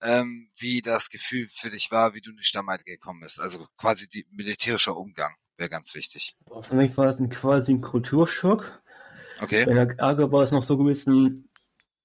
[0.01, 3.39] ähm, wie das Gefühl für dich war, wie du in die Stammeinheit gekommen bist?
[3.39, 6.35] Also quasi die militärischer Umgang wäre ganz wichtig.
[6.61, 8.81] Für mich war es ein, quasi ein Kulturschock.
[9.41, 9.63] Okay?
[9.63, 11.49] In der Arge war es noch so gewesen,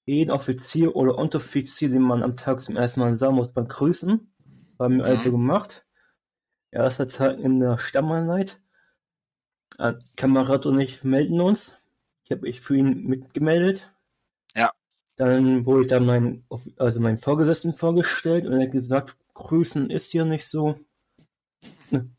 [0.07, 4.35] jeden Offizier oder Unteroffizier, den man am Tag zum ersten Mal sah, muss man grüßen.
[4.79, 5.11] Haben wir Mhm.
[5.11, 5.87] also gemacht.
[6.71, 8.61] Erster Tag in der Stammeinheit.
[9.79, 11.75] Ein Kamerad und ich melden uns.
[12.25, 13.91] Ich habe mich für ihn mitgemeldet.
[14.55, 14.71] Ja.
[15.17, 16.45] Dann wurde ich dann mein,
[16.77, 20.79] also meinen Vorgesetzten vorgestellt und er hat gesagt, Grüßen ist hier nicht so.
[21.91, 22.11] Ne,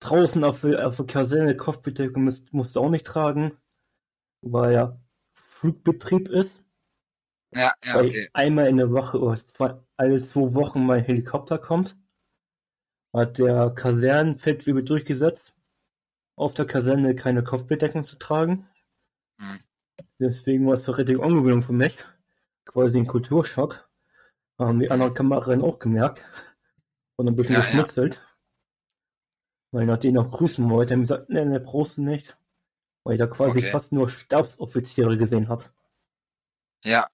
[0.00, 3.56] Draußen auf, der- auf der Kaserne Kopfbedeckung musst, musst du auch nicht tragen,
[4.42, 5.00] weil ja
[5.34, 6.62] Flugbetrieb ist.
[7.54, 8.28] Ja, ja, weil okay.
[8.34, 11.96] einmal in der Woche oder zwei, alle zwei Wochen mein Helikopter kommt.
[13.14, 15.54] Hat der Kasernenfeldwebel durchgesetzt,
[16.36, 18.68] auf der Kaserne keine Kopfbedeckung zu tragen.
[19.38, 19.60] Hm.
[20.18, 21.96] Deswegen war es eine richtige Ungewöhnung für mich.
[22.66, 23.88] Quasi ein Kulturschock.
[24.58, 26.24] Haben die anderen Kameraden auch gemerkt.
[27.16, 27.66] Und ein bisschen Ja, ja.
[27.66, 28.22] geschmutzelt.
[29.72, 30.94] Weil ich nach denen noch grüßen wollte.
[30.94, 32.36] Haben gesagt, nee, nee, brauchst du nicht.
[33.04, 33.70] Weil ich da quasi Okay.
[33.70, 35.64] fast nur Stabsoffiziere gesehen habe.
[36.84, 37.08] Ja,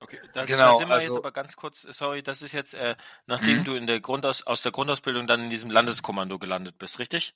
[0.00, 2.72] Okay, da, Genau, da sind wir also- jetzt aber ganz kurz, sorry, das ist jetzt,
[2.72, 2.96] äh, Mhm.
[3.26, 7.34] nachdem du in der Grundaus aus der Grundausbildung dann in diesem Landeskommando gelandet bist, richtig?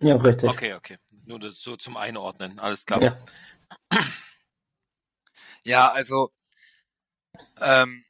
[0.00, 0.48] Ja, richtig.
[0.50, 0.96] Okay, okay.
[1.26, 3.02] Nur so zum Einordnen, alles klar.
[3.02, 3.16] Ja.
[5.64, 6.30] Ja, also
[7.60, 8.04] ähm,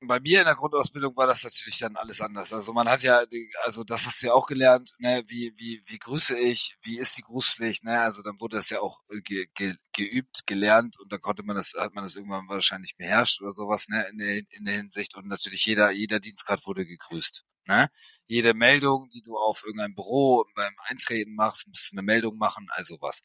[0.00, 2.52] bei mir in der Grundausbildung war das natürlich dann alles anders.
[2.52, 3.24] Also man hat ja,
[3.64, 7.16] also das hast du ja auch gelernt, ne, wie, wie, wie grüße ich, wie ist
[7.18, 8.00] die Grußpflicht, ne?
[8.00, 11.56] Also dann wurde das ja auch äh, ge, ge, geübt, gelernt und dann konnte man
[11.56, 15.16] das, hat man das irgendwann wahrscheinlich beherrscht oder sowas, ne, in der, in der Hinsicht.
[15.16, 17.44] Und natürlich jeder, jeder Dienstgrad wurde gegrüßt.
[17.68, 17.90] Ne?
[18.26, 22.66] Jede Meldung, die du auf irgendein Büro beim Eintreten machst, musst du eine Meldung machen,
[22.70, 23.20] also was.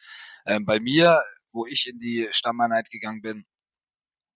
[0.46, 1.22] Ähm, bei mir,
[1.54, 3.46] wo ich in die Stammeinheit gegangen bin,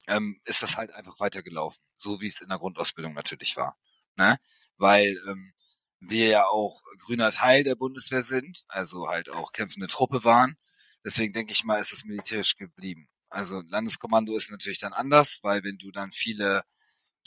[0.07, 3.77] ähm, ist das halt einfach weitergelaufen, so wie es in der Grundausbildung natürlich war.
[4.15, 4.37] Ne?
[4.77, 5.53] Weil ähm,
[5.99, 10.57] wir ja auch grüner Teil der Bundeswehr sind, also halt auch kämpfende Truppe waren.
[11.03, 13.09] Deswegen denke ich mal, ist das militärisch geblieben.
[13.29, 16.63] Also Landeskommando ist natürlich dann anders, weil wenn du dann viele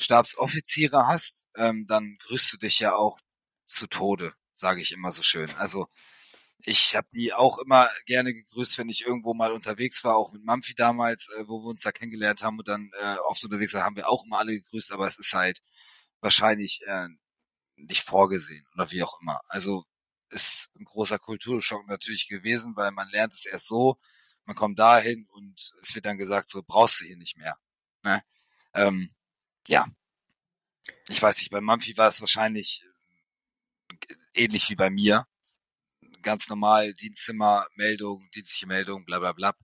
[0.00, 3.18] Stabsoffiziere hast, ähm, dann grüßt du dich ja auch
[3.66, 5.50] zu Tode, sage ich immer so schön.
[5.56, 5.88] Also
[6.64, 10.44] ich habe die auch immer gerne gegrüßt, wenn ich irgendwo mal unterwegs war, auch mit
[10.44, 13.84] Mampfi damals, äh, wo wir uns da kennengelernt haben und dann äh, oft unterwegs waren,
[13.84, 15.62] haben wir auch immer alle gegrüßt, aber es ist halt
[16.20, 17.08] wahrscheinlich äh,
[17.76, 19.40] nicht vorgesehen oder wie auch immer.
[19.48, 19.84] Also
[20.30, 23.98] ist ein großer Kulturschock natürlich gewesen, weil man lernt es erst so,
[24.44, 27.56] man kommt dahin und es wird dann gesagt, so brauchst du hier nicht mehr.
[28.02, 28.22] Ne?
[28.74, 29.14] Ähm,
[29.68, 29.86] ja.
[31.08, 32.84] Ich weiß nicht, bei Mampfi war es wahrscheinlich
[34.08, 35.26] äh, ähnlich wie bei mir.
[36.22, 39.54] Ganz normal, Dienstzimmer, Meldung, dienstliche Meldung, bla bla bla.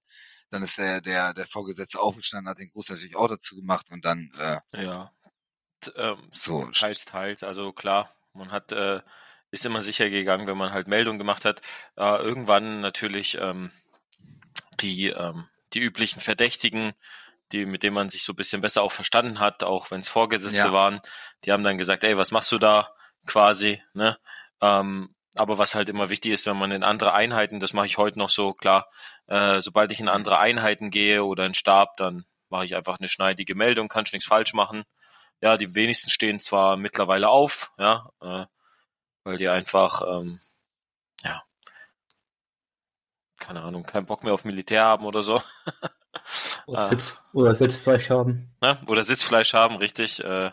[0.51, 4.05] Dann ist der, der, der Vorgesetzte aufgestanden, hat den Gruß natürlich auch dazu gemacht und
[4.05, 5.13] dann äh, Ja.
[5.97, 7.43] Ähm, so teils, teils.
[7.43, 9.03] Also klar, man hat äh,
[9.51, 11.61] ist immer sicher gegangen, wenn man halt Meldung gemacht hat.
[11.97, 13.71] Äh, irgendwann natürlich ähm,
[14.81, 16.93] die ähm, die üblichen Verdächtigen,
[17.53, 20.09] die mit denen man sich so ein bisschen besser auch verstanden hat, auch wenn es
[20.09, 20.73] Vorgesetzte Ja.
[20.73, 21.01] waren,
[21.45, 22.91] die haben dann gesagt, ey, was machst du da
[23.27, 24.19] quasi, ne?
[24.61, 27.99] Ähm, aber was halt immer wichtig ist, wenn man in andere Einheiten, das mache ich
[27.99, 28.89] heute noch so, klar,
[29.27, 33.09] äh, sobald ich in andere Einheiten gehe oder in Stab, dann mache ich einfach eine
[33.09, 34.85] schneidige Meldung, kannst nichts falsch machen.
[35.43, 38.47] Ja, die wenigsten stehen zwar mittlerweile auf, ja, äh,
[39.25, 40.41] weil die einfach, ähm,
[41.23, 41.43] ja,
[43.39, 45.43] keine Ahnung, keinen Bock mehr auf Militär haben oder so.
[46.67, 46.87] Oder, Ah.
[46.87, 48.51] Sitz, oder Sitzfleisch haben.
[48.61, 48.79] ne?
[48.87, 50.23] Oder Sitzfleisch haben, richtig.
[50.25, 50.51] Äh,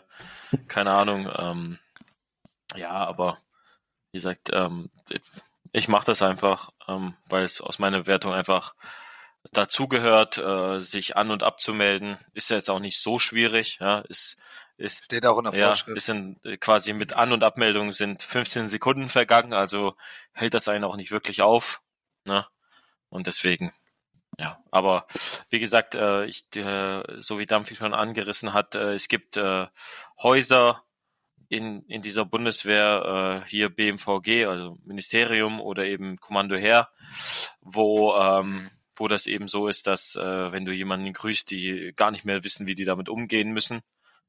[0.68, 1.30] keine Ahnung.
[1.36, 1.78] Ähm,
[2.76, 3.38] ja, aber
[4.12, 4.90] wie gesagt, ähm,
[5.72, 8.74] ich mache das einfach, ähm, weil es aus meiner Wertung einfach
[9.52, 12.18] dazugehört, äh, sich an und abzumelden.
[12.32, 13.78] Ist ja jetzt auch nicht so schwierig.
[13.80, 14.36] Ja, ist
[14.76, 15.96] ist steht auch in der ja, Vorschrift.
[15.96, 19.94] ist in, quasi mit An- und Abmeldung sind 15 Sekunden vergangen, also
[20.32, 21.80] hält das einen auch nicht wirklich auf.
[22.24, 22.44] Ne?
[23.08, 23.72] Und deswegen,
[24.38, 24.62] ja.
[24.70, 25.06] Aber
[25.50, 29.66] wie gesagt, äh, ich, äh, so wie Dampfi schon angerissen hat, äh, es gibt äh,
[30.22, 30.82] Häuser
[31.48, 36.88] in, in dieser Bundeswehr, äh, hier BMVG, also Ministerium oder eben Kommando Heer,
[37.60, 42.10] wo, ähm, wo das eben so ist, dass äh, wenn du jemanden grüßt, die gar
[42.10, 43.82] nicht mehr wissen, wie die damit umgehen müssen,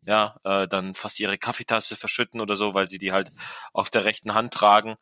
[0.06, 3.32] ja, äh, dann fast ihre Kaffeetasse verschütten oder so, weil sie die halt
[3.74, 4.96] auf der rechten Hand tragen.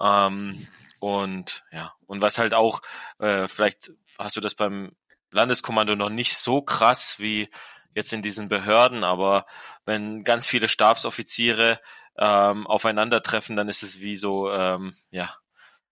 [0.00, 0.66] Ähm,
[1.00, 2.80] und ja, und was halt auch,
[3.18, 4.92] äh, vielleicht hast du das beim
[5.32, 7.48] Landeskommando noch nicht so krass wie
[7.94, 9.46] jetzt in diesen Behörden, aber
[9.86, 11.80] wenn ganz viele Stabsoffiziere
[12.18, 15.34] ähm, aufeinandertreffen, dann ist es wie so, ähm, ja,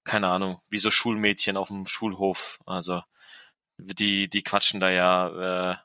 [0.05, 2.61] keine Ahnung, wie so Schulmädchen auf dem Schulhof.
[2.67, 3.03] Also
[3.79, 5.77] die, die quatschen da ja, äh,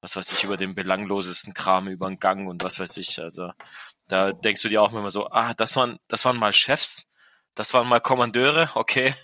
[0.00, 3.20] was weiß ich, über den belanglosesten Kram über den Gang und was weiß ich.
[3.20, 3.52] Also
[4.08, 7.10] da denkst du dir auch immer so, ah, das waren, das waren mal Chefs,
[7.54, 9.14] das waren mal Kommandeure, okay,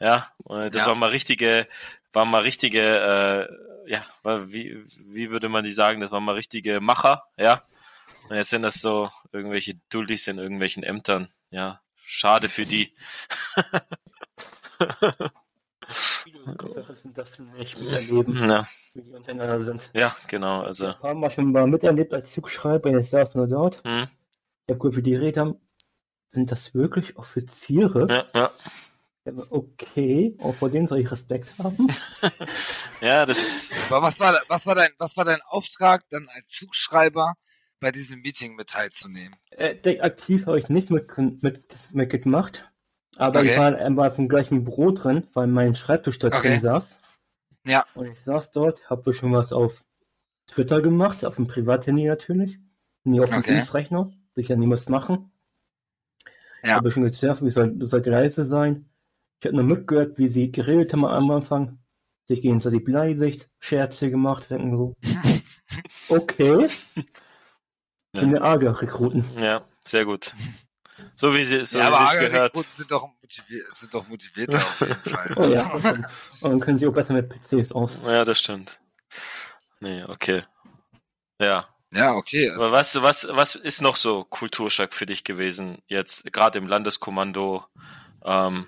[0.00, 0.88] ja, äh, das Ja.
[0.88, 1.66] waren mal richtige,
[2.12, 3.48] waren mal richtige,
[3.86, 4.02] äh, ja,
[4.50, 7.62] wie, wie würde man die sagen, das waren mal richtige Macher, ja.
[8.28, 11.80] Und jetzt sind das so irgendwelche Duldis in irgendwelchen Ämtern, ja.
[12.10, 12.92] Schade für die.
[15.88, 19.90] Viele sind das nicht miterleben, Ja, wie die untereinander sind.
[19.94, 20.90] ja genau, also.
[20.90, 23.82] Ich habe mal schon mal miterlebt als Zugschreiber, jetzt saß nur dort.
[23.84, 24.08] Hm,
[24.66, 25.56] Ich habe gehört, wie die haben.
[26.28, 28.06] Sind das wirklich Offiziere?
[28.08, 28.50] ja, ja.
[29.24, 31.88] Ja, Okay, auch vor denen soll ich Respekt haben.
[33.00, 37.34] ja, das Aber was war, was war dein, was war dein Auftrag, dann als Zugschreiber
[37.80, 39.36] bei diesem Meeting mit teilzunehmen?
[39.50, 42.70] Äh, aktiv habe ich nicht mit, mit, mitgemacht.
[43.16, 43.50] Aber Okay.
[43.50, 46.60] ich war einmal vom gleichen Büro drin, weil mein Schreibtisch da drin Okay.
[46.60, 46.98] saß.
[47.64, 47.84] Ja.
[47.94, 49.84] Und ich saß dort, habe schon was auf
[50.46, 52.58] Twitter gemacht, auf dem Privathandy natürlich.
[53.04, 53.54] Nie auf dem Okay.
[53.54, 54.10] Dienstrechner.
[54.34, 55.32] Sicher niemals machen.
[56.62, 56.76] Ja.
[56.76, 58.90] Habe schon gezerrt, wie soll, soll die Reise sein.
[59.40, 61.78] Ich habe nur mitgehört, wie sie geredet haben am Anfang.
[62.26, 64.94] Sich gegenseitig beleidigt, Scherze gemacht, denken so.
[66.08, 66.66] Okay.
[68.14, 68.22] Ja.
[68.22, 69.24] In der AGA-Rekruten.
[69.38, 70.32] Ja, sehr gut.
[71.14, 72.44] So wie sie so ja, wie aber sie es gehört.
[72.54, 75.34] Rekruten sind doch, motiviert, sind doch motivierter auf jeden Fall.
[75.36, 75.72] Oh ja.
[76.40, 78.00] Und dann können sie auch besser mit PCs aus.
[78.02, 78.80] Ja, das stimmt.
[79.80, 80.42] Nee, okay.
[81.40, 81.68] Ja.
[81.92, 82.50] Ja, okay.
[82.50, 86.68] Also, Aber was, was, was ist noch so Kulturschock für dich gewesen, jetzt gerade im
[86.68, 87.64] Landeskommando?
[88.24, 88.66] Ähm,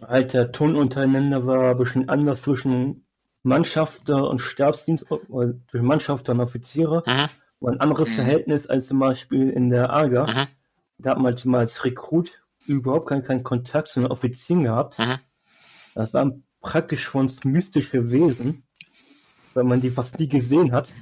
[0.00, 3.04] der Ton untereinander war ein bisschen anders zwischen
[3.42, 7.02] Mannschafter und Stabsdienst, äh, zwischen Mannschafter und Offiziere.
[7.06, 7.28] mhm.
[7.60, 8.14] war ein anderes Mhm.
[8.14, 10.26] Verhältnis als zum Beispiel in der AGA.
[10.26, 10.46] Mhm.
[10.98, 12.30] Da hat man zum Beispiel als Rekrut
[12.66, 14.98] überhaupt keinen, keinen Kontakt zu den Offizieren gehabt.
[14.98, 15.18] Mhm.
[15.94, 18.62] Das waren praktisch für uns mystische Wesen,
[19.54, 20.92] weil man die fast nie gesehen hat.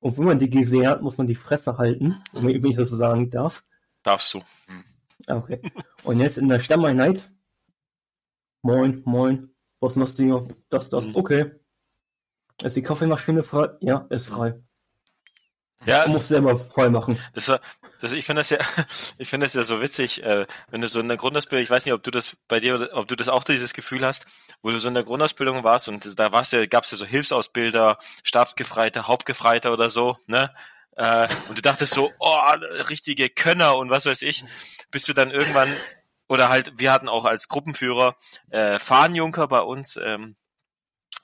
[0.00, 2.76] Und wenn man die gesehen hat, muss man die Fresse halten, wenn ich- wenn ich
[2.76, 3.64] das so sagen darf.
[4.02, 4.40] Darfst du.
[5.26, 5.60] Ah, Okay.
[6.04, 7.30] Und jetzt in der Stammeinheit.
[8.62, 9.50] Moin, moin.
[9.80, 10.48] Was machst du hier?
[10.68, 11.06] Das, das.
[11.06, 11.16] Mhm.
[11.16, 11.50] Okay.
[12.62, 13.70] Ist die Kaffeemaschine frei?
[13.80, 14.60] Ja, ist frei.
[15.84, 17.18] Ja, Du musst selber frei machen.
[17.34, 17.60] Das war,
[18.00, 18.58] das, ich finde das ja,
[19.18, 21.84] ich finde das ja so witzig, äh, wenn du so in der Grundausbildung, ich weiß
[21.84, 24.26] nicht, ob du das bei dir, ob du das auch dieses Gefühl hast,
[24.62, 27.98] wo du so in der Grundausbildung warst und da warst ja, gab's ja so Hilfsausbilder,
[28.22, 30.54] Stabsgefreiter, Hauptgefreiter oder so, ne?
[30.96, 32.38] Äh, und du dachtest so, oh,
[32.88, 34.44] richtige Könner und was weiß ich,
[34.90, 35.72] bis du dann irgendwann,
[36.28, 38.14] oder halt, wir hatten auch als Gruppenführer
[38.50, 40.36] äh, Fahnenjunker bei uns, ähm,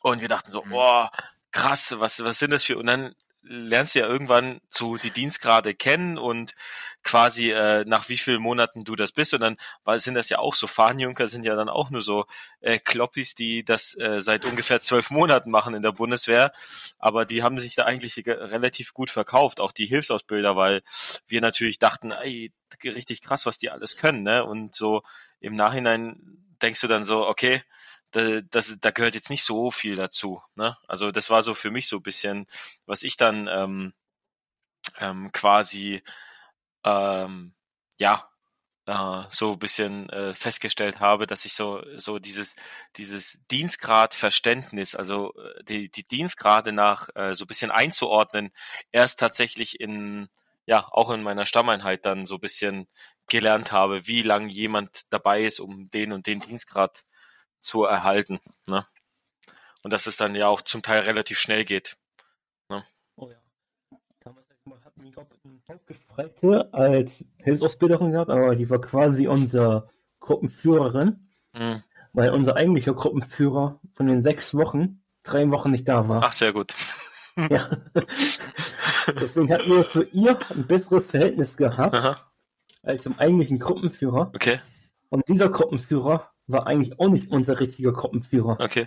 [0.01, 0.73] und wir dachten so, Mhm.
[0.73, 1.07] oh,
[1.51, 3.15] krass, was, was sind das für, und dann
[3.49, 6.55] lernst ja irgendwann so die Dienstgrade kennen und
[7.03, 10.39] quasi äh, nach wie vielen Monaten du das bist und dann weil sind das ja
[10.39, 12.27] auch so Fahnenjunker sind ja dann auch nur so
[12.61, 16.53] äh, Kloppis, die das äh, seit ungefähr zwölf Monaten machen in der Bundeswehr,
[16.99, 20.83] aber die haben sich da eigentlich ge- relativ gut verkauft, auch die Hilfsausbilder, weil
[21.27, 22.53] wir natürlich dachten, ey,
[22.85, 24.45] richtig krass, was die alles können, ne?
[24.45, 25.03] Und so
[25.41, 26.21] im Nachhinein
[26.63, 27.63] denkst du dann so, okay,
[28.13, 30.43] da, das, da gehört jetzt nicht so viel dazu.
[30.55, 30.77] Ne?
[30.87, 32.47] Also das war so für mich so ein bisschen,
[32.87, 33.93] was ich dann ähm,
[34.99, 36.03] ähm, quasi
[36.85, 37.55] ähm,
[37.99, 38.29] ja
[38.87, 42.57] äh, so ein bisschen äh, festgestellt habe, dass ich so so dieses
[42.97, 48.51] dieses Dienstgradverständnis, also äh, die die Dienstgrade nach äh, so ein bisschen einzuordnen,
[48.93, 50.29] erst tatsächlich in
[50.67, 52.89] ja auch in meiner Stammeinheit dann so ein bisschen
[53.29, 57.05] gelernt habe, wie lang jemand dabei ist, um den und den Dienstgrad
[57.61, 58.41] zu erhalten.
[58.67, 58.85] Ne?
[59.83, 61.97] Und dass es dann ja auch zum Teil relativ schnell geht.
[63.17, 63.37] Oh ja.
[64.21, 64.47] Damals
[64.85, 69.91] hatten wir, glaube eine Hauptgefreite als Hilfsausbilderin gehabt, aber die war quasi unsere
[70.21, 71.83] Gruppenführerin, Hm.
[72.13, 76.23] weil unser eigentlicher Gruppenführer von den sechs Wochen drei Wochen nicht da war.
[76.23, 76.75] Ach, sehr gut.
[77.51, 77.71] Ja.
[79.21, 82.17] Deswegen hatten wir zu ihr ein besseres Verhältnis gehabt Aha.
[82.83, 84.33] als zum eigentlichen Gruppenführer.
[84.35, 84.61] Okay,
[85.09, 88.87] Und dieser Gruppenführer war eigentlich auch nicht unser richtiger Gruppenführer, okay.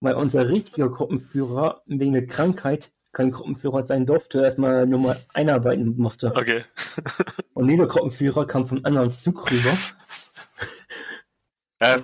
[0.00, 5.96] weil unser richtiger Gruppenführer wegen der Krankheit kein Gruppenführer sein durfte, erstmal nur mal einarbeiten
[5.96, 6.28] musste.
[6.34, 6.64] Okay.
[7.54, 9.76] Und dieser Gruppenführer kam von einem anderen Zug rüber.
[11.82, 11.98] Ja,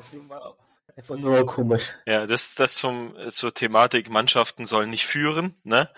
[0.97, 1.93] einfach nur komisch.
[2.07, 5.91] ja das, das zum, zur Thematik Mannschaften sollen nicht führen, ne?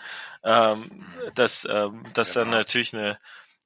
[0.43, 2.59] Ähm, dass, ähm, dass dann Genau.
[2.59, 3.19] natürlich eine,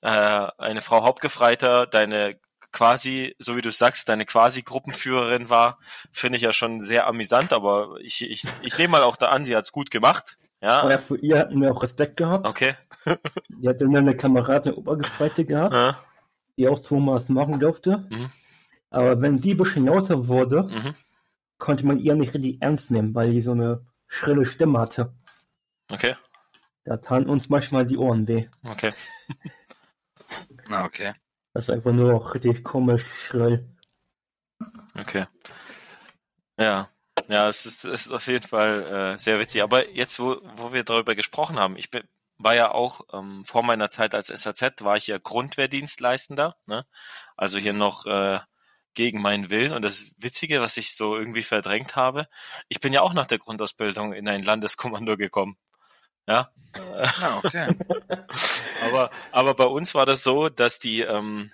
[0.03, 2.39] äh, eine Frau Hauptgefreiter deine
[2.73, 5.79] quasi, so wie du sagst, deine quasi Gruppenführerin war,
[6.11, 9.45] finde ich ja schon sehr amüsant, aber ich, ich, ich nehme mal auch da an,
[9.45, 10.39] sie hat's gut gemacht.
[10.61, 12.47] Ja, Aber für ihr hatten wir auch Respekt gehabt.
[12.47, 12.75] okay.
[13.49, 15.99] Die hatte dann eine Kameradin, eine Obergefreite gehabt, Ja,
[16.57, 18.07] die auch zweimal was machen durfte.
[18.11, 18.31] Mhm.
[18.91, 20.95] Aber wenn die ein bisschen lauter wurde, mhm.
[21.59, 25.13] konnte man ihr nicht richtig ernst nehmen, weil die so eine schrille Stimme hatte.
[25.93, 26.15] Okay,
[26.85, 28.47] Da taten uns manchmal die Ohren weh.
[28.65, 28.93] okay.
[30.69, 31.13] Na, okay.
[31.55, 33.69] Das war einfach nur richtig komisch schrill.
[34.99, 35.27] Okay.
[36.59, 36.89] Ja,
[37.29, 39.63] ja, es ist, es ist auf jeden Fall äh, sehr witzig.
[39.63, 42.03] Aber jetzt, wo, wo wir darüber gesprochen haben, ich bin,
[42.39, 46.87] war ja auch ähm, vor meiner Zeit als SAZ, war ich ja Grundwehrdienstleistender, ne?
[47.37, 48.41] Also hier noch äh,
[48.95, 49.73] gegen meinen Willen.
[49.73, 52.29] Und das Witzige, was ich so irgendwie verdrängt habe,
[52.69, 55.57] ich bin ja auch nach der Grundausbildung in ein Landeskommando gekommen.
[56.27, 57.77] Ja, Ja, okay.
[58.85, 61.53] aber, aber bei uns war das so, dass die, ähm,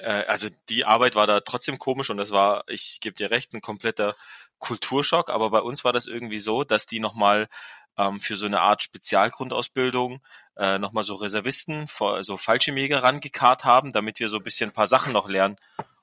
[0.00, 3.54] äh, also die Arbeit war da trotzdem komisch und das war, ich gebe dir recht,
[3.54, 4.14] ein kompletter
[4.58, 7.48] Kulturschock, aber bei uns war das irgendwie so, dass die nochmal
[7.96, 10.20] ähm, für so eine Art Spezialgrundausbildung
[10.56, 11.86] äh, nochmal so Reservisten,
[12.20, 15.56] so Fallschirmjäger rangekarrt haben, damit wir so ein bisschen ein paar Sachen noch lernen.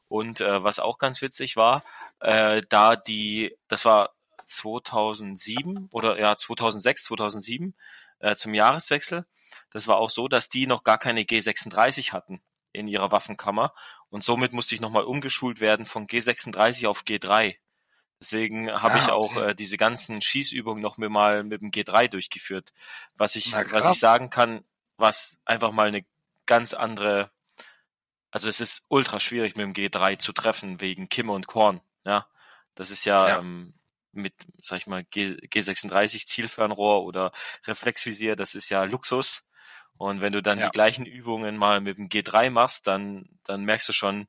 [0.07, 1.83] Und äh, was auch ganz witzig war,
[2.19, 4.11] äh, da die, das war
[4.45, 7.73] 2007 oder ja 2006, 2007
[8.19, 9.25] äh, zum Jahreswechsel.
[9.69, 12.41] Das war auch so, dass die noch gar keine G36 hatten
[12.73, 13.73] in ihrer Waffenkammer
[14.09, 17.55] und somit musste ich nochmal umgeschult werden von G36 auf G3.
[18.19, 19.49] Deswegen habe Ah, ich auch okay.
[19.49, 22.71] äh, diese ganzen Schießübungen noch mir mal mit dem G3 durchgeführt.
[23.15, 24.63] Was ich, was ich sagen kann,
[24.97, 26.05] was einfach mal eine
[26.45, 27.31] ganz andere,
[28.29, 31.81] also es ist ultra schwierig mit dem G3 zu treffen wegen Kimme und Korn.
[32.05, 32.27] Ja,
[32.75, 33.39] das ist ja, Ja.
[33.39, 33.73] Ähm,
[34.13, 37.31] mit, sag ich mal, G, G36 Zielfernrohr oder
[37.65, 39.47] Reflexvisier, das ist ja Luxus.
[39.97, 40.65] Und wenn du dann Ja.
[40.67, 44.27] die gleichen Übungen mal mit dem G3 machst, dann, dann merkst du schon,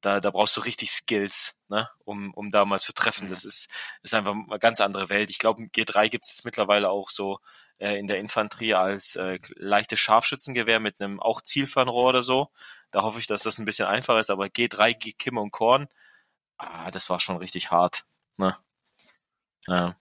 [0.00, 3.26] da, da brauchst du richtig Skills, ne, um, um da mal zu treffen.
[3.26, 3.30] Mhm.
[3.30, 3.68] Das ist,
[4.02, 5.30] ist einfach eine ganz andere Welt.
[5.30, 7.40] Ich glaube, G3 gibt es jetzt mittlerweile auch so
[7.78, 12.50] äh, in der Infanterie als äh, leichtes Scharfschützengewehr mit einem auch Zielfernrohr oder so.
[12.90, 15.88] Da hoffe ich, dass das ein bisschen einfacher ist, aber G3, G Kim und Korn,
[16.58, 18.04] ah, das war schon richtig hart.
[18.36, 18.56] Ne?
[19.68, 19.96] Ja.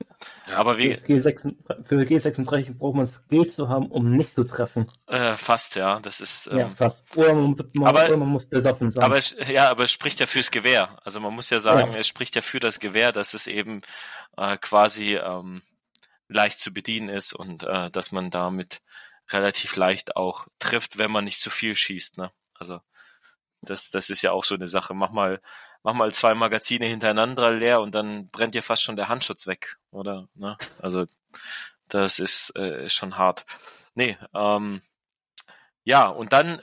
[0.55, 1.55] Aber wie, G6,
[1.85, 4.91] für G36 braucht man Skill zu haben, um nicht zu treffen.
[5.07, 6.47] äh, fast, ja, das ist.
[6.51, 7.03] Ähm, ja, fast.
[7.17, 9.03] Oder man, Aber- oder man muss besoffen sein.
[9.03, 10.97] Aber es, ja, aber es spricht ja fürs Gewehr.
[11.03, 11.97] Also man muss ja sagen, Ja.
[11.99, 13.81] es spricht ja für das Gewehr, dass es eben
[14.37, 15.61] äh, quasi ähm,
[16.27, 18.81] leicht zu bedienen ist und äh, dass man damit
[19.31, 22.17] relativ leicht auch trifft, wenn man nicht zu viel schießt.
[22.19, 22.31] Ne?
[22.53, 22.79] Also
[23.61, 24.93] das, das ist ja auch so eine Sache.
[24.93, 25.41] Mach mal,
[25.85, 29.77] mach mal zwei Magazine hintereinander leer und dann brennt dir fast schon der Handschutz weg,
[29.91, 30.27] oder?
[30.33, 30.57] Ne?
[30.81, 31.05] Also
[31.87, 33.45] das ist, äh, ist schon hart.
[33.93, 34.81] Nee, ähm,
[35.83, 36.59] ja, und dann,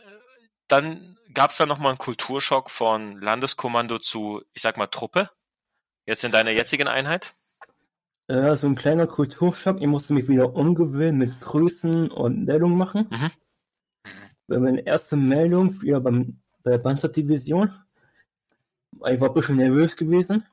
[0.67, 5.31] dann gab's da nochmal einen Kulturschock von Landeskommando zu, ich sag mal, Truppe.
[6.05, 7.33] Jetzt in deiner jetzigen Einheit?
[8.27, 9.81] Äh, so ein kleiner Kulturschock.
[9.81, 13.07] Ich musste mich wieder umgewöhnen mit Grüßen und Meldungen machen.
[13.09, 13.31] Mhm.
[14.49, 17.73] Bei meiner ersten Meldung wieder beim, bei der Panzerdivision.
[19.11, 20.45] Ich war ein bisschen nervös gewesen.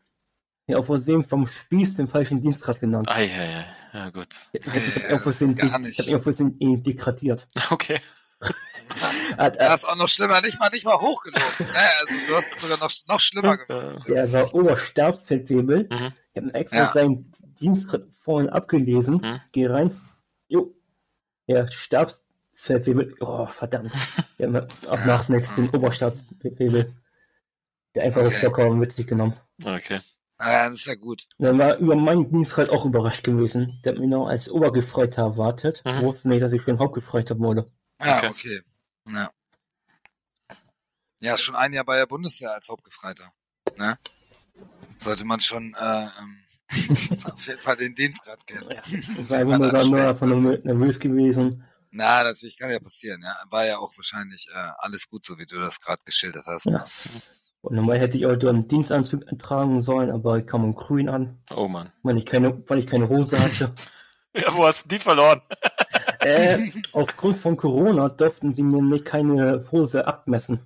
[0.67, 3.09] Ja, auf Versehen vom Spieß den falschen Dienstgrad genannt.
[3.09, 3.65] Ei, ei, ei.
[3.93, 4.27] Ja, gut.
[4.53, 5.99] Ich habe ich hab Ja, ihn auf das Versehen, gar nicht.
[5.99, 7.47] ich hab auf Versehen ihn degradiert.
[7.71, 7.99] Okay.
[9.37, 11.43] Äh, Das ist auch noch schlimmer, nicht mal, nicht mal hochgelogen.
[11.59, 11.79] ne?
[12.01, 14.07] Also du hast es sogar noch, noch schlimmer gemacht.
[14.07, 15.87] Der war Oberstabsfeldwebel.
[15.91, 16.11] Mhm.
[16.33, 16.91] Ich habe extra Ja.
[16.91, 19.17] seinen Dienstgrad vorhin abgelesen.
[19.17, 19.41] Mhm.
[19.51, 19.91] Geh rein.
[20.47, 20.73] Jo.
[21.47, 23.15] Der Stabsfeldwebel.
[23.19, 23.93] Oh, verdammt.
[24.41, 26.91] Hat auch nach dem nächsten Oberstabsfeldwebel.
[27.99, 28.39] Einfach Okay.
[28.39, 29.35] vollkommen witzig genommen.
[29.63, 30.01] Okay.
[30.37, 31.27] Ah, ja, das ist ja gut.
[31.37, 33.81] Dann war über meinen Dienstgrad auch überrascht gewesen.
[33.83, 35.81] Der hat mich noch als Obergefreiter erwartet.
[35.85, 36.01] Mhm.
[36.03, 37.69] Wusste nicht, dass ich schon Hauptgefreiter wurde.
[38.01, 38.27] Ja, Okay.
[38.29, 38.61] okay.
[39.11, 39.31] Ja.
[41.19, 43.33] Ja, schon ein Jahr bei der Bundeswehr als Hauptgefreiter.
[43.75, 43.97] Ne?
[44.97, 46.43] Sollte man schon äh, ähm,
[47.25, 48.69] auf jeden Fall den Dienstgrad kennen.
[48.85, 50.07] Ich war Den einfach nur, dann nur anstellt.
[50.09, 51.65] einfach nervös gewesen.
[51.91, 53.21] Na, natürlich kann ja passieren.
[53.23, 56.67] Ja, war ja auch wahrscheinlich äh, alles gut, so wie du das gerade geschildert hast.
[56.67, 56.85] Ja.
[57.61, 61.41] Und normal hätte ich auch einen Dienstanzug tragen sollen, aber ich kam um grün an,
[61.53, 61.91] Oh Mann.
[62.03, 63.73] weil ich keine, weil ich keine Hose hatte.
[64.35, 65.41] Ja, wo hast du die verloren?
[66.19, 70.59] äh, aufgrund von Corona durften sie mir nicht keine Hose abmessen.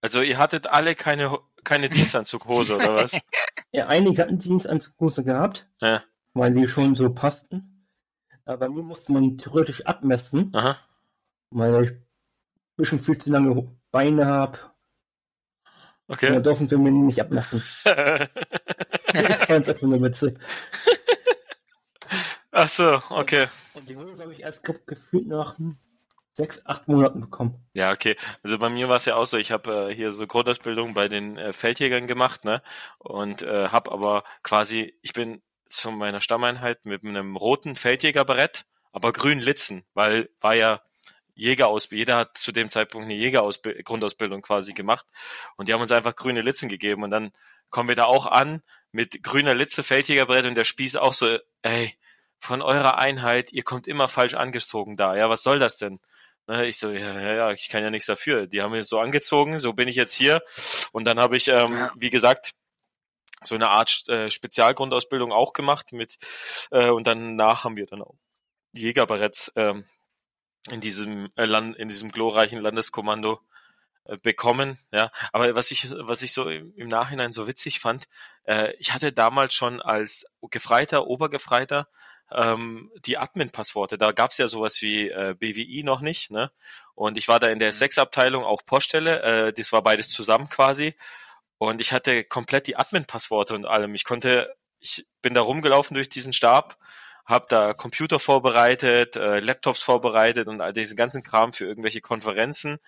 [0.00, 3.20] Also ihr hattet alle keine, keine Dienstanzughose, oder was?
[3.72, 6.02] Ja, einige hatten Dienstanzughose gehabt, Ja.
[6.34, 7.88] weil sie schon so passten.
[8.44, 10.76] Aber mir musste man theoretisch abmessen, Aha.
[11.50, 12.06] weil ich ein
[12.76, 14.58] bisschen viel zu lange Beine habe.
[16.08, 16.42] Da Okay.
[16.42, 17.62] dürfen sie mir nicht abmessen.
[17.84, 17.86] Ich
[19.46, 20.38] fand's einfach nur witzig.
[22.50, 23.46] Ach so, okay.
[23.74, 25.56] Und die Hose habe ich erst ge- gefühlt nach
[26.34, 27.54] sechs, acht Monaten bekommen.
[27.72, 28.16] Ja, okay.
[28.42, 31.08] Also bei mir war es ja auch so, ich habe äh, hier so Grundausbildung bei
[31.08, 32.62] den äh, Feldjägern gemacht, ne?
[32.98, 35.40] Und äh, habe aber quasi, ich bin
[35.70, 40.82] zu meiner Stammeinheit mit einem roten Feldjägerbarett, aber grün Litzen, weil war ja
[41.34, 45.06] Jägerausbildung, jeder hat zu dem Zeitpunkt eine Jägergrundausbildung quasi gemacht
[45.56, 47.32] und die haben uns einfach grüne Litzen gegeben und dann
[47.70, 51.96] kommen wir da auch an mit grüner Litze, Feldjägerbrett und der Spieß auch so, ey,
[52.38, 56.00] von eurer Einheit, ihr kommt immer falsch angezogen da, ja, was soll das denn?
[56.48, 58.48] Ne, ich so, ja, ja, ja, ich kann ja nichts dafür.
[58.48, 60.42] Die haben mich so angezogen, so bin ich jetzt hier.
[60.90, 61.92] Und dann habe ich, ähm, Ja.
[61.96, 62.52] wie gesagt,
[63.44, 66.16] so eine Art äh, Spezialgrundausbildung auch gemacht mit
[66.72, 68.16] äh, und danach haben wir dann auch
[68.72, 69.84] Jägerbaretts ähm,
[70.70, 73.40] in diesem äh, Land, in diesem glorreichen Landeskommando
[74.04, 74.78] äh, bekommen.
[74.92, 78.04] Ja, aber was ich was ich so im, im Nachhinein so witzig fand,
[78.44, 81.88] äh, ich hatte damals schon als Gefreiter, Obergefreiter
[82.34, 83.98] ähm, die Admin-Passworte.
[83.98, 86.50] Da gab's ja sowas wie äh, BWI noch nicht, ne?
[86.94, 89.22] Und ich war da in der Sechs-Abteilung auch Poststelle.
[89.22, 90.94] Äh, das war beides zusammen quasi.
[91.58, 93.94] Und ich hatte komplett die Admin-Passworte und allem.
[93.94, 96.76] Ich konnte, ich bin da rumgelaufen durch diesen Stab,
[97.24, 102.78] habe da Computer vorbereitet, äh, Laptops vorbereitet und all diesen ganzen Kram für irgendwelche Konferenzen.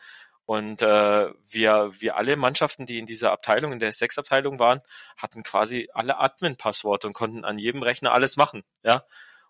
[0.47, 4.81] Und äh, wir, wir alle Mannschaften, die in dieser Abteilung, in der Sechs-Abteilung waren,
[5.17, 8.63] hatten quasi alle Admin-Passworte und konnten an jedem Rechner alles machen.
[8.83, 9.05] Ja.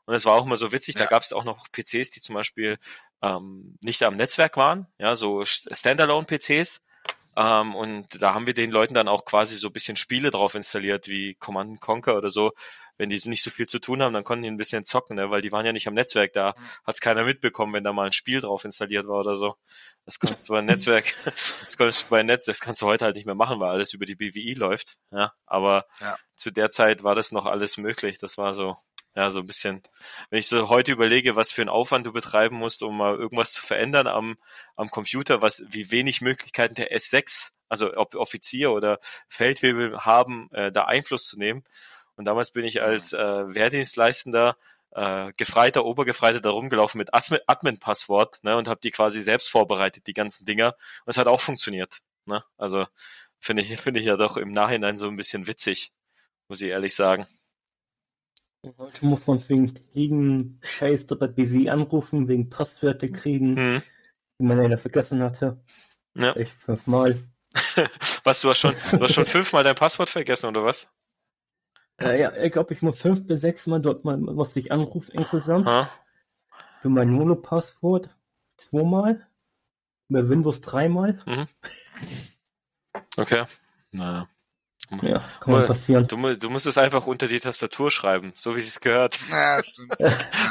[0.06, 1.10] Und es war auch immer so witzig, da Ja.
[1.10, 2.78] gab es auch noch PCs, die zum Beispiel
[3.22, 6.84] ähm, nicht am Netzwerk waren, ja, so Standalone-PCs.
[7.36, 10.54] Ähm, und da haben wir den Leuten dann auch quasi so ein bisschen Spiele drauf
[10.54, 12.52] installiert, wie Command Conquer oder so.
[12.96, 15.28] Wenn die nicht so viel zu tun haben, dann konnten die ein bisschen zocken, ne?
[15.28, 16.54] weil die waren ja nicht am Netzwerk da.
[16.56, 16.64] Mhm.
[16.84, 19.56] Hat's keiner mitbekommen, wenn da mal ein Spiel drauf installiert war oder so.
[20.04, 21.12] Das konntest du bei Netzwerk,
[21.64, 23.94] das konntest du bei Netz, das kannst du heute halt nicht mehr machen, weil alles
[23.94, 24.94] über die BWI läuft.
[25.10, 26.16] Ja, aber Ja.
[26.36, 28.18] zu der Zeit war das noch alles möglich.
[28.18, 28.76] Das war so,
[29.14, 29.82] ja, so ein bisschen,
[30.30, 33.52] wenn ich so heute überlege, was für einen Aufwand du betreiben musst, um mal irgendwas
[33.52, 34.36] zu verändern am,
[34.76, 38.98] am Computer, was, wie wenig Möglichkeiten der S6, also ob Offizier oder
[39.28, 41.64] Feldwebel haben, äh, da Einfluss zu nehmen.
[42.16, 44.56] Und damals bin ich als äh, Wehrdienstleistender
[44.90, 50.12] äh, Gefreiter, Obergefreiter da rumgelaufen mit Admin-Passwort ne, und habe die quasi selbst vorbereitet, die
[50.12, 50.76] ganzen Dinger.
[51.04, 51.98] Und es hat auch funktioniert.
[52.26, 52.44] Ne?
[52.56, 52.86] Also
[53.38, 55.92] finde ich, finde ich ja doch im Nachhinein so ein bisschen witzig,
[56.48, 57.26] muss ich ehrlich sagen.
[58.78, 63.82] Heute muss man wegen kriegen Scheiß bei BW anrufen, wegen Passwörter kriegen, Hm.
[64.38, 65.60] die man ja vergessen hatte.
[66.16, 66.32] Ja.
[66.32, 67.18] Echt fünfmal.
[68.24, 70.92] Was, du hast schon, du hast schon fünfmal dein Passwort vergessen, oder was?
[72.00, 75.12] Äh, ja, ich glaube, ich muss fünf bis sechs Mal dort mal, musste ich anrufen
[75.12, 75.66] insgesamt.
[75.68, 75.88] Ha?
[76.82, 78.10] Für mein Mono-Passwort
[78.56, 79.26] zweimal.
[80.08, 81.18] Bei Windows dreimal.
[83.16, 83.44] Okay.
[83.92, 84.28] Naja.
[85.02, 86.06] Ja, kann mal passieren.
[86.06, 89.18] Du, du musst es einfach unter die Tastatur schreiben, so wie es gehört.
[89.30, 89.96] Ja, stimmt.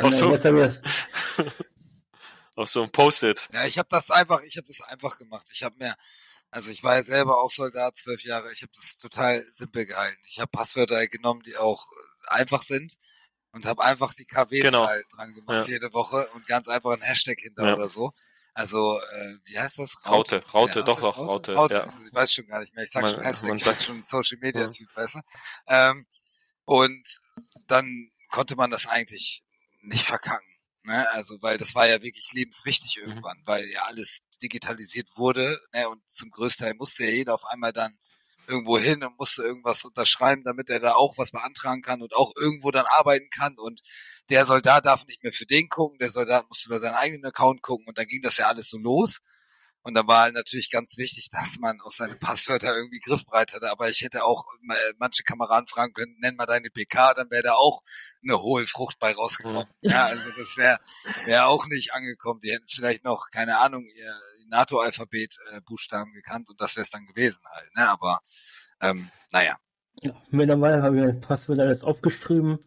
[0.01, 0.35] Auch so,
[2.55, 3.47] auf so ein Post-it.
[3.51, 5.47] Ja, ich habe das einfach, ich habe das einfach gemacht.
[5.51, 5.95] Ich habe mir,
[6.51, 8.51] also ich war ja selber auch Soldat, zwölf Jahre.
[8.51, 10.19] Ich habe das total simpel gehalten.
[10.25, 12.97] Ich habe Passwörter genommen, die auch äh, einfach sind
[13.51, 14.87] und habe einfach die KWs Genau.
[15.15, 15.73] dran gemacht Ja.
[15.73, 17.73] jede Woche und ganz einfach ein Hashtag hinter Ja.
[17.75, 18.13] oder so.
[18.53, 19.95] Also, äh, wie heißt das?
[20.05, 21.81] Raute, Raute, Ja, doch, doch, Raute, Raute, ja.
[21.85, 22.83] also ich weiß schon gar nicht mehr.
[22.83, 24.67] Ich sag Man- schon Hashtag, man ich sagt- schon ein Social Media.
[24.69, 25.19] Typ, weißt du?
[25.67, 26.05] Ähm,
[26.65, 27.21] und
[27.67, 29.43] dann konnte man das eigentlich
[29.81, 30.47] nicht verkacken.
[30.83, 31.09] Ne?
[31.11, 33.09] Also, weil das war ja wirklich lebenswichtig Mhm.
[33.09, 35.87] irgendwann, weil ja alles digitalisiert wurde, ne?
[35.89, 37.97] Und zum größten Teil musste ja jeder auf einmal dann
[38.47, 42.33] irgendwo hin und musste irgendwas unterschreiben, damit er da auch was beantragen kann und auch
[42.35, 43.81] irgendwo dann arbeiten kann und
[44.29, 47.61] der Soldat darf nicht mehr für den gucken, der Soldat muss über seinen eigenen Account
[47.61, 49.21] gucken und dann ging das ja alles so los.
[49.85, 53.69] Und dann war halt natürlich ganz wichtig, dass man auch seine Passwörter irgendwie griffbereit hatte.
[53.69, 57.43] Aber ich hätte auch äh, manche Kameraden fragen können, nenn mal deine PK, dann wäre
[57.43, 57.81] da auch
[58.23, 59.67] eine hohe Frucht bei rausgekommen.
[59.81, 60.79] Ja, also das wäre
[61.25, 62.39] wär auch nicht angekommen.
[62.39, 66.91] Die hätten vielleicht noch, keine Ahnung, ihr NATO-Alphabet äh, Buchstaben gekannt und das wäre es
[66.91, 67.75] dann gewesen halt.
[67.75, 67.89] Ne?
[67.89, 68.19] Aber
[68.81, 69.57] ähm, naja,
[70.01, 72.59] Ja, mittlerweile habe ich mein Passwort alles aufgeschrieben.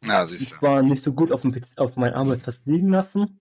[0.00, 0.56] na siehst du.
[0.56, 3.40] Ich war nicht so gut auf, dem, auf meinem Arbeitsplatz liegen lassen.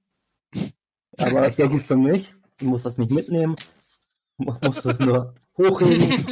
[1.18, 2.34] Aber ist ja gut für mich.
[2.60, 3.56] Ich muss das nicht mitnehmen.
[4.38, 6.26] Ich muss das nur hochheben.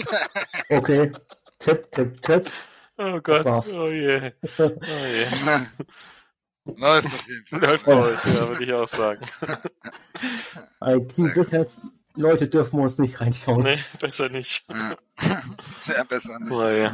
[0.69, 1.11] Okay.
[1.59, 2.49] Tipp, tipp, tipp.
[2.97, 4.71] Oh Gott, oh je, oh
[5.05, 5.27] je.
[6.65, 7.59] Läuft auf jeden Fall.
[7.61, 9.25] Läuft bei euch, ja, würde ich auch sagen.
[10.81, 11.69] IT-Sicherheit,
[12.15, 13.63] Leute dürfen wir uns nicht reinschauen.
[13.63, 14.65] Nee, besser nicht.
[14.69, 14.97] Ja.
[15.87, 16.51] ja, besser nicht.
[16.51, 16.91] Oh je.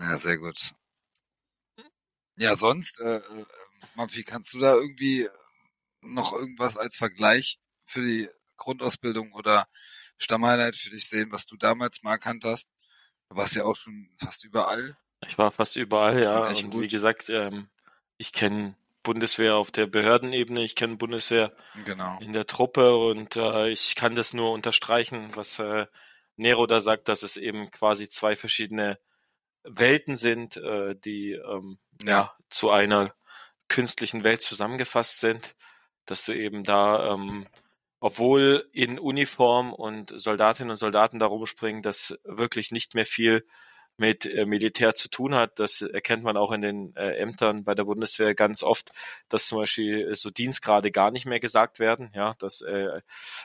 [0.00, 0.72] Ja, sehr gut.
[2.36, 3.44] Ja, sonst, äh, äh,
[3.96, 5.28] Mampfi, kannst du da irgendwie
[6.02, 9.66] noch irgendwas als Vergleich für die Grundausbildung oder
[10.18, 12.68] Stammeinheit für dich sehen, was du damals mal erkannt hast?
[13.30, 14.96] Du warst ja auch schon fast überall.
[15.26, 16.46] Ich war fast überall, ja.
[16.46, 16.82] Und gut.
[16.82, 17.68] wie gesagt, ähm,
[18.16, 21.52] ich kenne Bundeswehr auf der Behördenebene, ich kenne Bundeswehr
[21.84, 22.18] Genau.
[22.20, 25.86] in der Truppe und äh, ich kann das nur unterstreichen, was äh,
[26.36, 28.98] Nero da sagt, dass es eben quasi zwei verschiedene
[29.64, 32.08] Welten sind, äh, die ähm, ja.
[32.10, 32.34] Ja.
[32.50, 33.14] zu einer
[33.68, 35.54] künstlichen Welt zusammengefasst sind,
[36.06, 37.46] dass du eben da, ähm,
[38.00, 43.46] obwohl in Uniform und Soldatinnen und Soldaten da rumspringen, das wirklich nicht mehr viel
[43.98, 45.58] mit äh, Militär zu tun hat.
[45.58, 48.90] Das erkennt man auch in den äh, Ämtern bei der Bundeswehr ganz oft,
[49.28, 53.00] dass zum Beispiel äh, so Dienstgrade gar nicht mehr gesagt werden, ja, dass äh,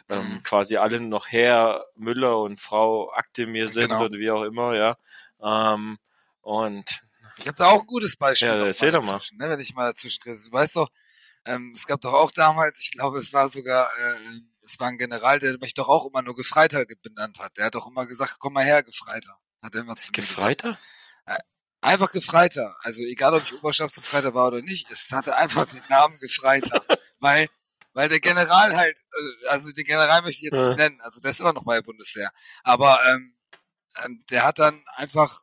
[0.10, 0.44] ähm, Mhm.
[0.44, 4.06] quasi alle noch Herr Müller und Frau Aktemir sind Genau.
[4.06, 4.98] oder wie auch immer, ja.
[5.42, 5.98] Ähm,
[6.42, 6.86] und
[7.40, 8.48] Ich habe da auch ein gutes Beispiel.
[8.50, 9.20] Ja, erzähl doch mal.
[9.34, 10.38] Ne, wenn ich mal dazwischen kriege.
[10.38, 10.90] Du weißt doch,
[11.46, 14.16] ähm, es gab doch auch damals, ich glaube, es war sogar, äh,
[14.62, 17.58] es war ein General, der mich doch auch immer nur Gefreiter benannt hat.
[17.58, 19.38] Der hat doch immer gesagt, komm mal her, Gefreiter.
[19.64, 20.36] Hat er immer zu mir gesagt.
[20.36, 20.80] Gefreiter?
[21.82, 22.78] Einfach Gefreiter.
[22.82, 26.86] Also egal, ob ich Oberstabsgefreiter war oder nicht, es hatte einfach den Namen Gefreiter.
[27.20, 27.50] weil,
[27.92, 30.66] weil der General halt, äh, also den General möchte ich jetzt Ja.
[30.66, 32.32] nicht nennen, also der ist immer noch bei der Bundeswehr.
[32.64, 33.36] Aber ähm,
[34.04, 35.42] ähm, der hat dann einfach,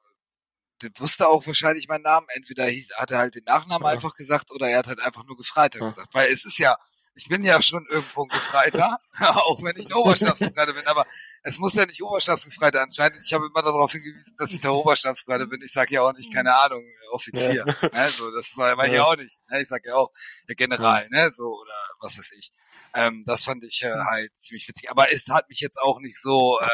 [0.81, 3.93] der wusste auch wahrscheinlich meinen Namen, entweder hieß, hat er halt den Nachnamen Ja.
[3.93, 5.89] einfach gesagt oder er hat halt einfach nur Gefreiter Ja.
[5.89, 6.15] gesagt.
[6.15, 6.79] Weil es ist ja,
[7.21, 11.05] ich bin ja schon irgendwo ein Gefreiter, auch wenn ich ein Oberstabsgefreiter bin, aber
[11.43, 13.23] es muss ja nicht Oberstabsgefreiter anscheinend.
[13.23, 15.61] Ich habe immer darauf hingewiesen, dass ich der Oberstabsgefreiter bin.
[15.63, 17.65] Ich sage ja auch nicht, keine Ahnung, Offizier.
[17.93, 19.05] Ne, so, das war, ich Ja.
[19.05, 19.43] auch nicht.
[19.51, 20.11] Ne, ich sage ja auch,
[20.49, 22.53] der General, ne, so, oder was weiß ich.
[22.95, 24.91] Ähm, das fand ich äh, halt ziemlich witzig.
[24.91, 26.67] Aber es hat mich jetzt auch nicht so äh,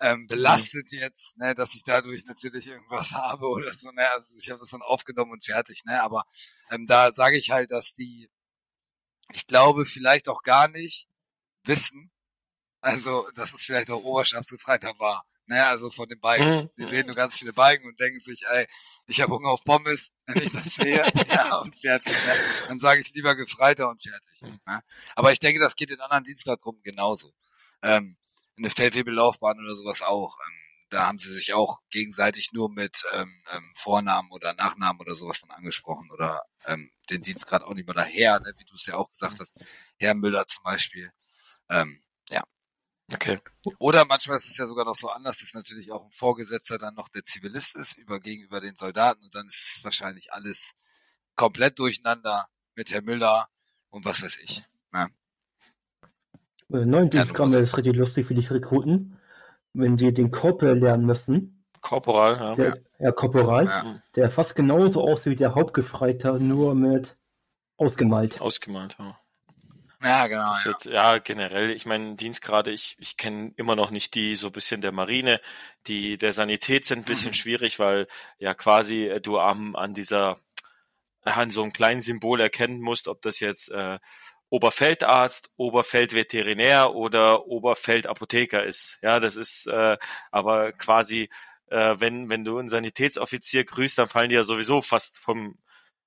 [0.00, 3.90] ähm, belastet jetzt, ne, dass ich dadurch natürlich irgendwas habe oder so.
[3.90, 5.82] Ne, also ich habe das dann aufgenommen und fertig.
[5.84, 6.24] Ne, aber
[6.70, 8.30] ähm, da sage ich halt, dass die,
[9.32, 11.06] ich glaube, vielleicht auch gar nicht
[11.64, 12.10] wissen,
[12.80, 15.24] also dass es vielleicht auch Oberstabsgefreiter war.
[15.46, 16.64] Ne, also von den Balken.
[16.64, 16.70] Mhm.
[16.78, 18.66] Die sehen nur ganz viele Balken und denken sich, ey,
[19.06, 22.14] ich habe Hunger auf Pommes, wenn ich das sehe, ja, und fertig.
[22.14, 22.34] Ne?
[22.68, 24.40] Dann sage ich lieber Gefreiter und fertig.
[24.40, 24.80] Ne?
[25.14, 27.34] Aber ich denke, das geht in anderen Dienstgradgruppen genauso.
[27.82, 28.16] Ähm,
[28.56, 30.38] in der Feldwebellaufbahn oder sowas auch.
[30.46, 30.54] Ähm,
[30.88, 35.40] da haben sie sich auch gegenseitig nur mit ähm, ähm, Vornamen oder Nachnamen oder sowas
[35.42, 38.96] dann angesprochen oder ähm, den Dienstgrad auch nicht mehr daher, ne, wie du es ja
[38.96, 39.54] auch gesagt hast,
[39.98, 41.12] Herr Müller zum Beispiel.
[41.70, 42.42] Ähm, ja.
[43.12, 43.38] Okay.
[43.78, 46.94] Oder manchmal ist es ja sogar noch so anders, dass natürlich auch ein Vorgesetzter dann
[46.94, 50.72] noch der Zivilist ist über gegenüber den Soldaten und dann ist es wahrscheinlich alles
[51.36, 53.48] komplett durcheinander mit Herr Müller
[53.90, 54.64] und was weiß ich.
[54.92, 55.08] Ne?
[56.68, 59.18] Neuen Ja, Dienstgramm musst- ist richtig lustig für die Rekruten,
[59.74, 61.53] wenn sie den Korporal lernen müssen.
[61.84, 62.54] Korporal, ja.
[62.56, 64.00] Der, ja, Korporal, Ja.
[64.16, 67.14] der fast genauso aussieht wie der Hauptgefreiter, nur mit
[67.76, 68.40] ausgemalt.
[68.40, 69.18] Ausgemalt, ja.
[70.02, 70.48] Ja, genau.
[70.48, 70.70] Das Ja.
[70.70, 74.52] wird, ja, generell, ich meine, Dienstgrade, ich, ich kenne immer noch nicht die, so ein
[74.52, 75.40] bisschen der Marine,
[75.86, 77.34] die der Sanität sind ein bisschen Mhm.
[77.34, 78.06] schwierig, weil
[78.38, 80.38] ja quasi äh, du am, an dieser,
[81.22, 83.98] an so einem kleinen Symbol erkennen musst, ob das jetzt äh,
[84.50, 88.98] Oberfeldarzt, Oberfeldveterinär oder Oberfeldapotheker ist.
[89.02, 89.96] Ja, das ist äh,
[90.30, 91.28] aber quasi,
[91.74, 95.58] äh, wenn, wenn du einen Sanitätsoffizier grüßt, dann fallen die ja sowieso fast vom,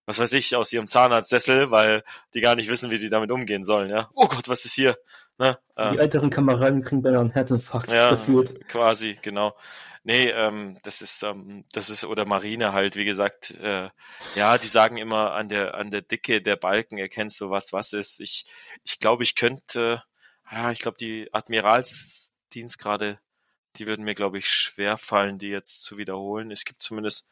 [0.06, 2.04] was weiß ich, aus ihrem Zahnarztsessel, weil
[2.34, 4.10] die gar nicht wissen, wie die damit umgehen sollen, ja.
[4.16, 4.98] Oh Gott, was ist hier?
[5.38, 5.58] Ne?
[5.84, 8.68] Die Äh, älteren Kameraden kriegen beinahe einen Herzinfarkt ja, gefühlt.
[8.68, 9.56] quasi, genau.
[10.04, 13.90] Nee, ähm, das ist, ähm, das ist, oder Marine halt, wie gesagt, äh,
[14.36, 17.94] ja, die sagen immer, an der, an der Dicke der Balken erkennst du, was was
[17.94, 18.20] ist.
[18.22, 18.46] Ich,
[18.84, 20.04] ich glaube, ich könnte,
[20.52, 23.20] ja, ich glaube, die Admiralsdienstgrade,
[23.78, 26.52] die würden mir, glaube ich, schwer fallen, die jetzt zu wiederholen.
[26.52, 27.28] Es gibt zumindest,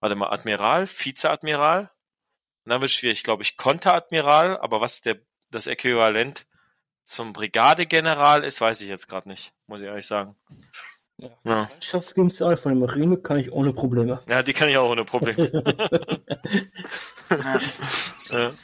[0.00, 1.90] warte mal, Admiral, Vizeadmiral,
[2.64, 5.18] und dann wird es schwierig, glaube ich, Konteradmiral, aber was der,
[5.50, 6.46] das Äquivalent
[7.02, 10.34] zum Brigadegeneral ist, weiß ich jetzt gerade nicht, muss ich ehrlich sagen.
[11.18, 11.30] Ja.
[11.44, 11.68] Ja.
[12.00, 14.22] Von der Marine kann ich ohne Probleme.
[14.26, 15.50] Ja, die kann ich auch ohne Probleme.
[17.30, 17.60] Ja.
[18.30, 18.54] Ja.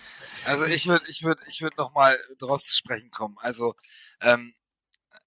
[0.46, 3.36] Also ich würde, ich würde, ich würde noch mal drauf zu sprechen kommen.
[3.40, 3.74] Also
[4.22, 4.54] ähm,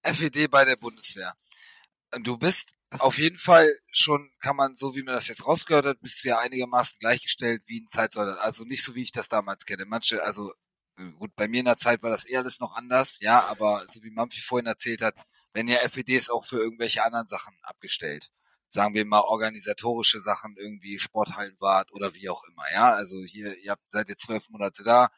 [0.02, 1.34] FED bei der Bundeswehr.
[2.22, 6.00] Du bist auf jeden Fall schon, kann man so wie man das jetzt rausgehört hat,
[6.00, 8.38] bist du ja einigermaßen gleichgestellt wie ein Zeitsoldat.
[8.38, 9.84] Also nicht so wie ich das damals kenne.
[9.86, 10.52] Manche, also
[10.98, 13.84] äh, gut, bei mir in der Zeit war das eher alles noch anders, ja, aber
[13.86, 15.14] so wie Mampfi vorhin erzählt hat,
[15.52, 18.30] wenn ja FEDs auch für irgendwelche anderen Sachen abgestellt.
[18.68, 22.92] Sagen wir mal organisatorische Sachen, irgendwie Sporthallenwart oder wie auch immer, ja.
[22.94, 25.10] Also hier, ihr habt, seid jetzt zwölf Monate da,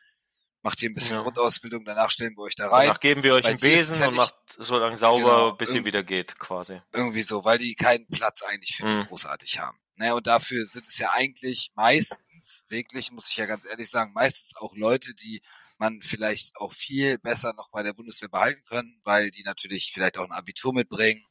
[0.67, 1.23] macht hier ein bisschen Ja.
[1.23, 2.89] Grundausbildung, danach stellen wir euch da rein.
[2.89, 5.87] Danach geben wir euch einen Besen ja und macht so lange sauber, Genau, bis irgend-
[5.87, 6.83] wieder geht, quasi.
[6.93, 9.07] Irgendwie so, weil die keinen Platz eigentlich für die Mhm.
[9.07, 9.79] großartig haben.
[9.95, 14.13] Ne, und dafür sind es ja eigentlich meistens, wirklich, muss ich ja ganz ehrlich sagen,
[14.13, 15.41] meistens auch Leute, die
[15.79, 20.19] man vielleicht auch viel besser noch bei der Bundeswehr behalten können, weil die natürlich vielleicht
[20.19, 21.25] auch ein Abitur mitbringen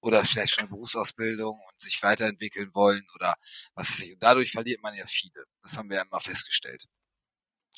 [0.00, 3.34] oder vielleicht schon eine Berufsausbildung und sich weiterentwickeln wollen oder
[3.74, 4.12] was weiß ich.
[4.12, 5.44] Und dadurch verliert man ja viele.
[5.62, 6.84] Das haben wir ja immer festgestellt.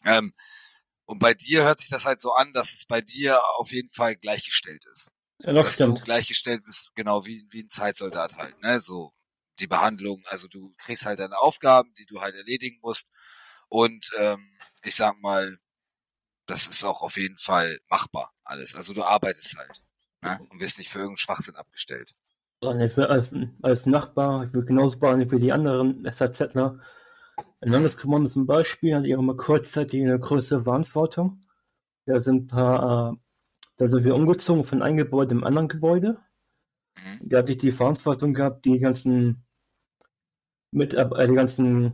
[0.05, 0.35] Ähm,
[1.07, 3.89] und bei dir hört sich das halt so an, dass es bei dir auf jeden
[3.91, 5.09] Fall gleichgestellt ist
[5.41, 5.99] Ja, das dass stimmt.
[6.01, 8.81] du gleichgestellt bist, genau wie, wie ein Zeitsoldat halt, ne?
[8.81, 9.13] So
[9.59, 13.09] die Behandlung, also du kriegst halt deine Aufgaben, die du halt erledigen musst.
[13.69, 15.59] Und ähm, ich sag mal,
[16.47, 18.75] das ist auch auf jeden Fall machbar alles.
[18.75, 19.83] Also du arbeitest halt.
[20.23, 20.41] Ne?
[20.51, 22.13] Und wirst nicht für irgendeinen Schwachsinn abgestellt.
[22.63, 22.99] Als,
[23.63, 26.81] als Nachbar, ich will genauso behandelt wie die anderen SAZler.
[27.37, 31.41] Ein Landeskommando zum Beispiel hat ihre mal kurzzeitig eine größere Verantwortung.
[32.07, 33.17] Da sind ein paar, äh,
[33.77, 36.19] da sind wir umgezogen von einem Gebäude im anderen Gebäude.
[36.97, 37.29] Mhm.
[37.29, 39.45] Da hatte ich die Verantwortung gehabt, die ganzen
[40.71, 41.93] mit äh, die ganzen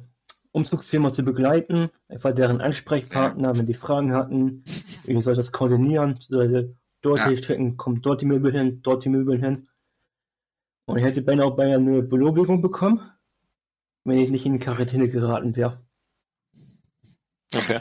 [0.53, 1.91] Umzugsfirma zu begleiten.
[2.09, 4.65] Ich war deren Ansprechpartner, wenn die Fragen hatten.
[5.05, 6.19] Ich soll das koordinieren,
[7.01, 7.29] dort Ja.
[7.31, 9.69] die schicken, kommt dort die Möbel hin, dort die Möbel hin.
[10.85, 13.01] Und ich hätte beinahe auch beinahe eine Belobigung bekommen,
[14.05, 15.81] wenn ich nicht in Quarantäne geraten wäre.
[17.55, 17.81] Okay.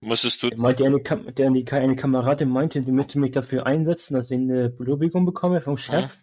[0.00, 3.66] Musstest du, Er meinte eine, Kam der, die, eine Kameradin meinte, die möchte mich dafür
[3.66, 6.16] einsetzen, dass ich eine Belobigung bekomme vom Chef.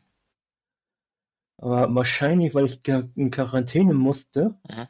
[1.57, 2.79] Aber wahrscheinlich, weil ich
[3.15, 4.87] in Quarantäne musste, Mhm.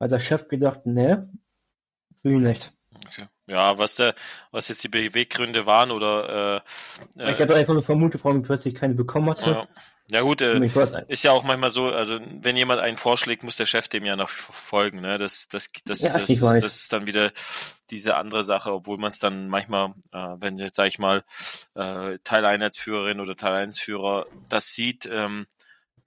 [0.00, 1.32] hat der Chef gedacht, ne,
[2.22, 2.72] will ich nicht.
[3.04, 3.26] okay.
[3.48, 4.14] ja, was der,
[4.52, 6.62] was jetzt die Beweggründe waren oder,
[7.16, 9.50] äh, ich hatte einfach nur vermutet, warum ich plötzlich keine bekommen hatte.
[9.50, 9.66] ja.
[10.08, 10.58] Ja gut, äh,
[11.08, 14.16] ist ja auch manchmal so, also wenn jemand einen vorschlägt, muss der Chef dem ja
[14.16, 15.16] noch folgen, ne?
[15.18, 17.32] Das, das, das, Ja, das, ist, das ist dann wieder
[17.90, 21.24] diese andere Sache, obwohl man es dann manchmal, äh, wenn jetzt sag ich mal
[21.74, 25.46] äh, Teileinheitsführerin oder Teileinheitsführer das sieht, ähm,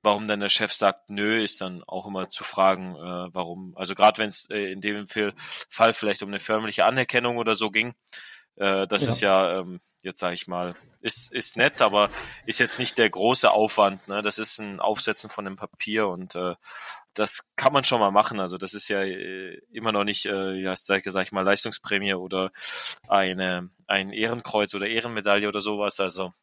[0.03, 3.73] warum dann der Chef sagt, nö, ist dann auch immer zu fragen, äh, warum.
[3.75, 7.55] Also gerade wenn es äh, in dem Fall Fall vielleicht um eine förmliche Anerkennung oder
[7.55, 7.95] so ging,
[8.57, 9.09] äh, das Ja.
[9.09, 10.75] ist ja ähm, jetzt sage ich mal,
[11.05, 12.09] ist ist nett, aber
[12.45, 14.07] ist jetzt nicht der große Aufwand.
[14.07, 14.21] Ne?
[14.21, 16.55] Das ist ein Aufsetzen von einem Papier und äh,
[17.13, 18.39] das kann man schon mal machen.
[18.39, 22.15] Also das ist ja äh, immer noch nicht, äh, ja, sag, sag ich mal, Leistungsprämie
[22.15, 22.51] oder
[23.07, 25.99] eine ein Ehrenkreuz oder Ehrenmedaille oder sowas.
[25.99, 26.33] Also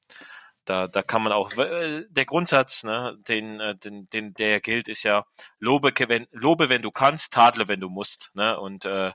[0.64, 4.88] da, da kann man auch, äh, der Grundsatz, ne, den, äh, den, den, der gilt,
[4.88, 5.24] ist ja,
[5.58, 9.12] lobe, wenn, lobe, wenn du kannst, tadle, wenn du musst, ne, und, äh,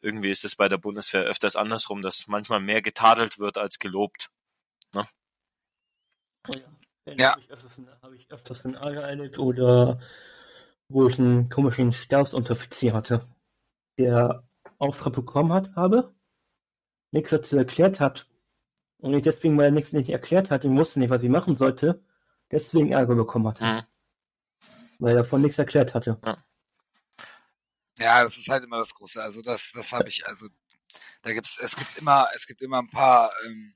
[0.00, 4.30] irgendwie ist es bei der Bundeswehr öfters andersrum, dass manchmal mehr getadelt wird als gelobt,
[4.94, 5.04] ne?
[7.16, 7.30] Ja.
[7.32, 9.98] Habe ich, öfters, hab ich öfters einen Ärger erlebt oder
[10.88, 13.26] wo ich einen komischen Stabsunteroffizier hatte,
[13.98, 14.46] der
[14.78, 16.14] Auftrag bekommen hat, habe,
[17.10, 18.26] nichts dazu erklärt hat,
[18.98, 21.54] und ich deswegen, weil er nichts nicht erklärt hat, ich wusste nicht, was ich machen
[21.54, 22.02] sollte,
[22.50, 23.64] deswegen Ärger bekommen hatte.
[23.64, 23.82] Mhm.
[24.98, 26.18] Weil er davon nichts erklärt hatte.
[26.24, 26.44] Ja.
[27.98, 29.22] ja, das ist halt immer das Große.
[29.22, 30.48] Also das, das habe ich, also
[31.22, 33.74] da gibt's, es gibt immer, es gibt immer ein paar, ähm,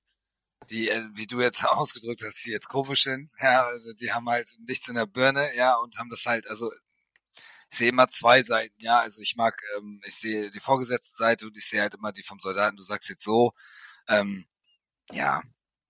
[0.71, 4.29] die, äh, wie du jetzt ausgedrückt hast, die jetzt komisch sind, ja, also die haben
[4.29, 6.73] halt nichts in der Birne, ja, und haben das halt, also
[7.71, 11.47] ich sehe immer zwei Seiten, ja, also ich mag, ähm, ich sehe die vorgesetzte Seite
[11.47, 12.77] und ich sehe halt immer die vom Soldaten.
[12.77, 13.55] Du sagst jetzt so,
[14.09, 14.47] ähm,
[15.11, 15.43] ja,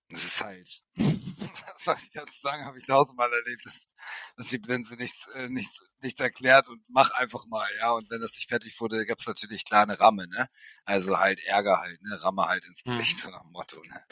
[0.07, 3.93] es ist halt, was soll ich dazu sagen, habe ich tausendmal erlebt, dass,
[4.37, 7.91] dass die Blinze nichts, äh, nichts, nichts erklärt und mach einfach mal, ja.
[7.91, 10.47] Und wenn das nicht fertig wurde, gab es natürlich klar eine Ramme, ne?
[10.85, 12.23] Also halt Ärger halt, ne?
[12.23, 12.91] Ramme halt ins hm.
[12.91, 14.05] Gesicht, so nach dem Motto, ne?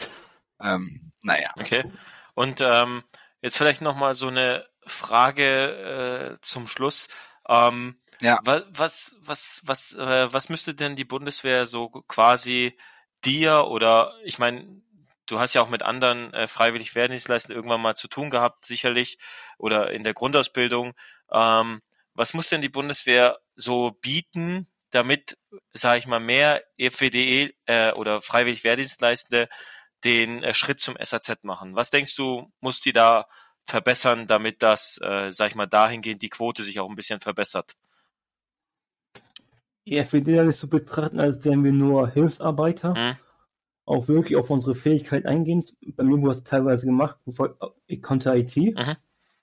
[0.63, 1.51] Ähm, naja.
[1.59, 1.83] Okay.
[2.33, 3.03] Und ähm,
[3.41, 7.07] jetzt vielleicht nochmal so eine Frage äh, zum Schluss.
[7.47, 8.39] Ähm, ja.
[8.43, 12.77] Was, was, was, äh, was müsste denn die Bundeswehr so quasi
[13.23, 14.81] dir oder ich meine,
[15.25, 19.17] du hast ja auch mit anderen äh, freiwillig Wehrdienstleistern irgendwann mal zu tun gehabt, sicherlich,
[19.57, 20.93] oder in der Grundausbildung.
[21.31, 21.81] Ähm,
[22.13, 25.37] was muss denn die Bundeswehr so bieten, damit,
[25.73, 29.47] sage ich mal, mehr FWDE äh, oder freiwillig Wehrdienstleistende
[30.03, 31.75] den äh, Schritt zum SAZ machen?
[31.75, 33.25] Was denkst du, muss die da
[33.63, 37.73] verbessern, damit das, äh, sag ich mal, dahingehend die Quote sich auch ein bisschen verbessert?
[39.85, 42.93] Die FWD ist zu betrachten, als wären wir nur Hilfsarbeiter.
[42.95, 43.17] Mhm
[43.85, 45.65] auch wirklich auf unsere Fähigkeit eingehen.
[45.95, 48.95] Bei mir wurde es teilweise gemacht, bevor ich konnte IT, mhm.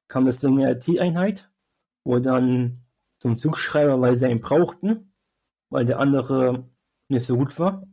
[0.09, 1.51] kam das dann eine IT-Einheit,
[2.05, 2.85] wo dann
[3.19, 5.13] zum Zugschreiber, weil sie ihn brauchten,
[5.71, 6.69] weil der andere
[7.09, 7.87] nicht so gut war.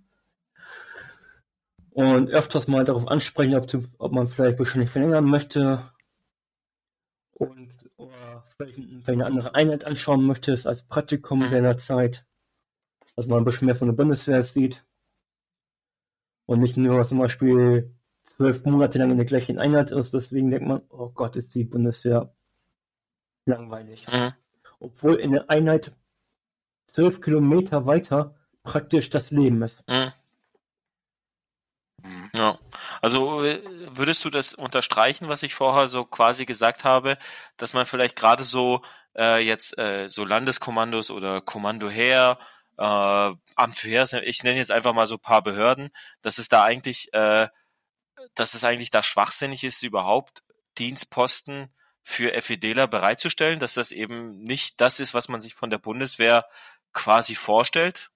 [1.95, 5.89] Und öfters mal darauf ansprechen, ob, ob man vielleicht wahrscheinlich verlängern möchte
[7.31, 8.77] und oder vielleicht
[9.07, 11.53] eine andere Einheit anschauen möchte, als Praktikum mhm.
[11.53, 12.25] in der Zeit,
[13.15, 14.85] dass man ein bisschen mehr von der Bundeswehr sieht.
[16.45, 20.67] Und nicht nur zum Beispiel zwölf Monate lang in der gleichen Einheit ist, deswegen denkt
[20.67, 22.35] man, oh Gott, ist die Bundeswehr
[23.45, 24.05] langweilig.
[24.11, 24.33] Mhm.
[24.81, 25.93] Obwohl in der Einheit
[26.87, 29.87] zwölf Kilometer weiter praktisch das Leben ist.
[29.87, 30.11] Mhm.
[32.35, 32.59] Ja,
[33.01, 37.17] also äh, würdest du das unterstreichen, was ich vorher so quasi gesagt habe,
[37.57, 38.81] dass man vielleicht gerade so
[39.15, 42.37] äh, jetzt äh, so Landeskommandos oder Kommando her
[42.77, 45.89] äh, Amt für Heeres, ich nenne jetzt einfach mal so paar Behörden,
[46.21, 47.47] dass es da eigentlich, äh,
[48.35, 50.43] dass es eigentlich da schwachsinnig ist, überhaupt
[50.77, 55.79] Dienstposten für FEDler bereitzustellen, dass das eben nicht das ist, was man sich von der
[55.79, 56.45] Bundeswehr
[56.93, 58.09] quasi vorstellt,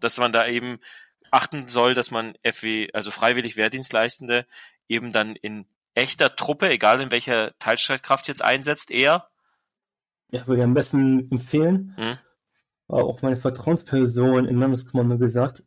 [0.00, 0.78] dass man da eben
[1.32, 4.46] achten soll, dass man FW, also freiwillig Wehrdienstleistende
[4.88, 9.28] eben dann in echter Truppe, egal in welcher Teilstreitkraft jetzt einsetzt, eher.
[10.30, 11.94] Ja, würde ich am besten empfehlen.
[11.96, 12.18] Hm
[12.92, 15.62] auch meine Vertrauensperson im Landeskommando gesagt,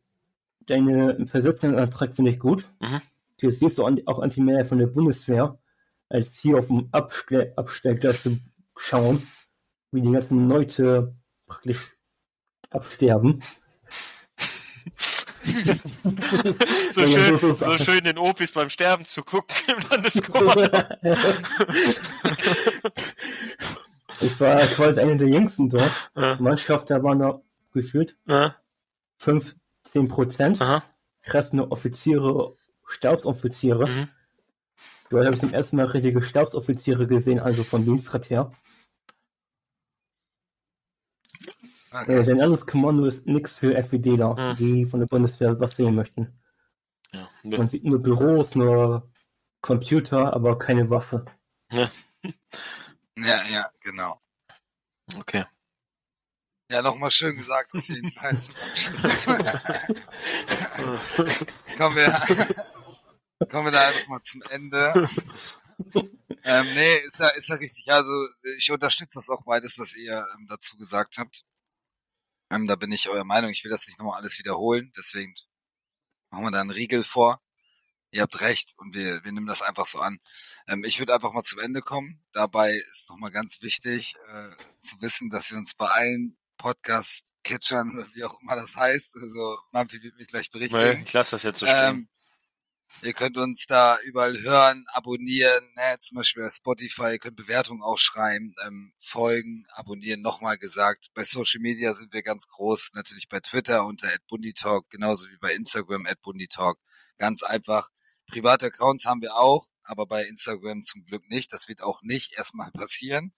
[0.68, 2.70] deine Versetzungsantrag finde ich gut.
[2.80, 3.02] Mhm.
[3.42, 5.58] Jetzt siehst du auch Antimäher von der Bundeswehr,
[6.10, 8.38] als hier auf dem Abstell Abstellgleis zu
[8.78, 9.28] schauen,
[9.92, 11.16] wie die ganzen Leute
[11.48, 11.96] praktisch
[12.70, 13.42] absterben.
[16.90, 20.84] So, schön, so schön den Opis beim Sterben zu gucken im Landeskommando.
[24.22, 26.12] Ich war quasi einer der jüngsten dort.
[26.16, 26.38] Ja.
[26.40, 27.42] Mannschaft, da waren da
[27.74, 28.56] gefühlt ja.
[29.18, 30.60] 15 Prozent.
[31.28, 32.54] Rest nur Offiziere,
[32.88, 33.88] Stabsoffiziere.
[33.88, 34.08] Mhm.
[35.10, 38.52] Dort habe ich zum ersten Mal richtige Stabsoffiziere gesehen, also von Dienstrat her.
[42.02, 42.20] Okay.
[42.20, 44.56] Äh, denn anderes Kommando ist nichts für FWDler, mhm.
[44.58, 46.40] die von der Bundeswehr was sehen möchten.
[47.14, 47.28] Ja.
[47.44, 49.10] Man sieht nur Büros, nur
[49.62, 51.26] Computer, aber keine Waffe.
[51.72, 51.90] Ja.
[53.18, 54.20] Ja, ja, genau.
[55.18, 55.46] Okay.
[56.70, 59.26] Ja, nochmal schön gesagt, auf jeden Fall zum Abschluss.
[61.78, 65.08] kommen, wir, kommen wir da einfach mal zum Ende.
[66.44, 67.90] Ähm, nee, ist ja, ist ja richtig.
[67.92, 68.12] Also
[68.58, 71.46] ich unterstütze das auch beides, was ihr ähm, dazu gesagt habt.
[72.50, 73.52] Ähm, da bin ich eurer Meinung.
[73.52, 74.92] Ich will das nicht nochmal alles wiederholen.
[74.98, 75.34] Deswegen
[76.30, 77.42] machen wir da einen Riegel vor
[78.16, 80.20] ihr habt recht und wir, wir nehmen das einfach so an.
[80.68, 82.24] Ähm, ich würde einfach mal zum Ende kommen.
[82.32, 84.50] Dabei ist nochmal ganz wichtig äh,
[84.80, 90.02] zu wissen, dass wir uns bei allen Podcast-Catchern, wie auch immer das heißt, also Mampi
[90.02, 91.00] wird mich gleich berichtigen.
[91.00, 91.96] Nee, ich lasse das jetzt so stehen.
[91.96, 92.10] Ähm,
[93.02, 97.84] Ihr könnt uns da überall hören, abonnieren, ne, zum Beispiel bei Spotify, ihr könnt Bewertungen
[97.84, 101.10] auch schreiben, ähm, folgen, abonnieren, nochmal gesagt.
[101.14, 105.54] Bei Social Media sind wir ganz groß, natürlich bei Twitter unter @bunditalk, genauso wie bei
[105.54, 106.80] Instagram @bunditalk.
[107.18, 107.90] Ganz einfach.
[108.28, 111.54] Private Accounts haben wir auch, aber bei Instagram zum Glück nicht.
[111.54, 113.34] Das wird auch nicht erstmal passieren.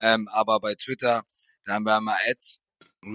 [0.00, 1.24] Ähm, aber bei Twitter,
[1.64, 2.18] da haben wir einmal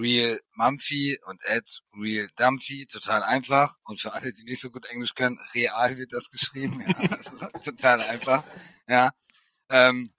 [0.00, 3.76] Real Mumphy und at Real Dumphy, total einfach.
[3.84, 7.36] Und für alle, die nicht so gut Englisch können, real wird das geschrieben, ja, also
[7.62, 8.44] total einfach,
[8.88, 9.12] ja.
[9.68, 10.12] Ähm,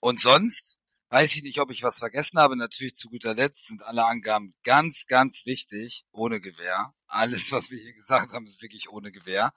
[0.00, 0.78] und sonst
[1.10, 2.56] weiß ich nicht, ob ich was vergessen habe.
[2.56, 6.92] Natürlich zu guter Letzt sind alle Angaben ganz, ganz wichtig, ohne Gewehr.
[7.06, 9.52] Alles, was wir hier gesagt haben, ist wirklich ohne Gewehr.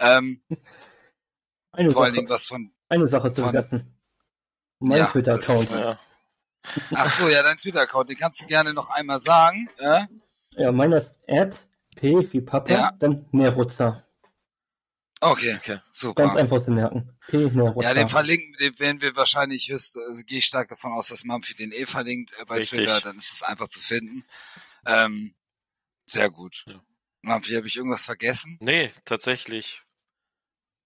[0.00, 0.42] Ähm,
[1.72, 3.98] Eine vor allen Sache, Dingen was von, eine Sache zu vergessen.
[4.80, 5.70] Mein Ja, das Twitter-Account.
[5.70, 5.98] Ja.
[6.94, 10.06] Ach so, ja, dein Twitter-Account, den kannst du gerne noch einmal sagen, äh?
[10.52, 11.56] Ja, meiner ist at
[11.96, 12.92] p wie Papa, Ja.
[12.98, 14.04] dann Neruzza.
[15.20, 15.80] Okay, Okay.
[15.90, 16.22] super.
[16.22, 17.10] Ganz einfach zu merken.
[17.26, 17.88] P Neruzza.
[17.88, 21.24] Ja, den verlinken, den werden wir wahrscheinlich höchst, also gehe ich stark davon aus, dass
[21.24, 22.78] Mumphy den eh verlinkt äh, bei Richtig.
[22.80, 24.24] Twitter, dann ist es einfach zu finden.
[24.86, 25.34] Ähm,
[26.06, 26.64] sehr gut.
[26.66, 26.80] Ja.
[27.22, 28.58] Mumphy, habe ich irgendwas vergessen?
[28.60, 29.82] Nee, tatsächlich.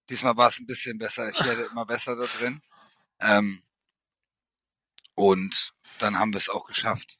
[0.09, 2.61] Diesmal war es ein bisschen besser, ich werde immer besser da drin.
[3.19, 3.61] Ähm,
[5.15, 7.19] und dann haben wir es auch geschafft.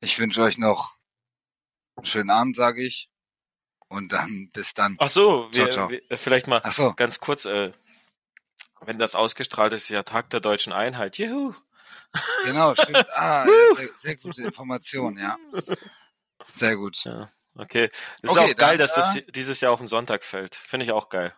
[0.00, 0.96] Ich wünsche euch noch
[1.96, 3.10] einen schönen Abend, sage ich.
[3.88, 4.96] Und dann bis dann.
[4.98, 5.90] Ach so, wir, Ciao, ciao.
[5.90, 6.92] wir vielleicht mal Ach so.
[6.94, 7.72] ganz kurz, äh,
[8.80, 11.16] wenn das ausgestrahlt ist, ist ja Tag der deutschen Einheit.
[11.18, 11.54] Juhu.
[12.44, 13.06] Genau, stimmt.
[13.14, 15.36] Ah, ja, sehr, sehr gute Information, ja.
[16.52, 17.04] Sehr gut.
[17.04, 17.90] Ja, okay.
[18.22, 20.54] Es Okay, ist auch geil, dann, dass das äh, dieses Jahr auf den Sonntag fällt.
[20.54, 21.34] Finde ich auch geil.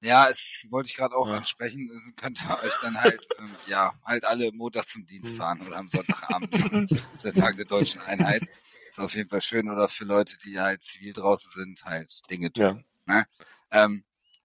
[0.00, 1.36] Ja, es wollte ich gerade auch Ja.
[1.38, 1.88] ansprechen.
[1.90, 5.38] Also könnt ihr euch dann halt, ähm, ja, halt alle Montag zum Dienst Mhm.
[5.38, 6.50] fahren oder am Sonntagabend.
[7.24, 8.42] der Tag der deutschen Einheit.
[8.88, 12.52] Ist auf jeden Fall schön oder für Leute, die halt zivil draußen sind, halt Dinge
[12.52, 12.84] tun.
[13.06, 13.26] Ne?
[13.70, 14.04] Ähm,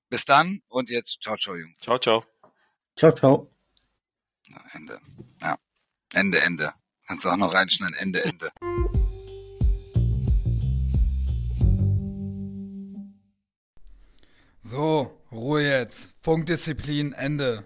[0.10, 1.80] bis dann und jetzt ciao, ciao, Jungs.
[1.80, 2.26] Ciao, ciao.
[2.98, 3.52] Ciao, ciao.
[4.74, 5.00] Ende.
[5.42, 5.58] Ja.
[6.14, 6.74] Ende, Ende.
[7.08, 7.96] Kannst du auch noch reinschneiden.
[7.96, 8.52] Ende, Ende.
[14.62, 16.16] So, Ruhe jetzt.
[16.22, 17.64] Funkdisziplin, Ende.